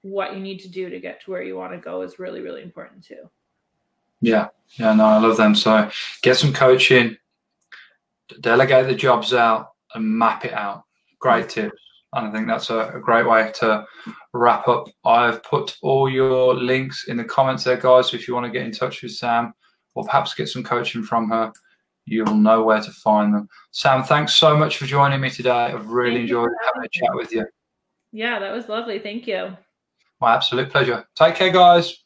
what 0.02 0.34
you 0.34 0.40
need 0.40 0.60
to 0.60 0.70
do 0.70 0.90
to 0.90 1.00
get 1.00 1.22
to 1.22 1.32
where 1.32 1.44
you 1.44 1.58
want 1.58 1.74
to 1.74 1.78
go 1.78 2.02
is 2.02 2.20
really 2.20 2.42
really 2.42 2.62
important 2.62 3.04
too. 3.04 3.30
Yeah. 4.22 4.48
Yeah 4.78 4.94
no 4.94 5.06
i 5.06 5.18
love 5.18 5.38
them. 5.38 5.56
So 5.56 5.90
get 6.22 6.38
some 6.38 6.54
coaching 6.54 7.18
delegate 8.42 8.88
the 8.88 8.96
jobs 8.96 9.34
out 9.34 9.72
and 9.96 10.06
map 10.06 10.46
it 10.46 10.54
out. 10.54 10.84
Great 11.20 11.48
mm-hmm. 11.48 11.62
tips. 11.62 11.82
And 12.14 12.28
I 12.28 12.32
think 12.32 12.48
that's 12.48 12.70
a, 12.72 12.90
a, 12.96 13.00
great 13.00 13.28
way 13.28 13.52
to 13.56 13.86
wrap 14.34 14.68
up. 14.68 14.88
I've 15.06 15.44
put 15.44 15.78
all 15.84 16.10
your 16.10 16.56
links 16.56 17.08
in 17.08 17.18
the 17.18 17.24
comments 17.24 17.64
there, 17.64 17.78
guys. 17.78 18.10
So 18.10 18.18
if 18.18 18.28
you 18.28 18.34
want 18.34 18.48
to 18.48 18.52
get 18.52 18.66
in 18.66 18.72
touch 18.72 19.04
with 19.04 19.12
Sam 19.12 19.54
or 19.94 20.06
perhaps 20.06 20.34
get 20.34 20.50
some 20.50 20.64
coaching 20.64 21.04
from 21.04 21.30
her, 21.30 21.54
you'll 22.12 22.36
know 22.36 22.64
where 22.64 22.82
to 22.82 22.92
find 22.92 23.34
them. 23.34 23.48
Sam, 23.72 24.04
thanks 24.04 24.34
so 24.36 24.58
much 24.58 24.78
for 24.78 24.86
joining 24.86 25.22
me 25.22 25.30
today. 25.30 25.50
I've 25.52 25.88
really 25.88 26.16
Thank 26.16 26.24
enjoyed 26.24 26.50
having 26.66 26.86
a 26.86 26.90
chat 26.90 27.10
with 27.14 27.32
you. 27.32 27.46
Yeah, 28.12 28.40
that 28.40 28.52
was 28.52 28.68
lovely. 28.68 29.00
Thank 29.00 29.28
you. 29.28 29.56
My 30.20 30.36
absolute 30.36 30.70
pleasure. 30.70 31.06
Take 31.16 31.36
care, 31.36 31.52
guys. 31.52 32.04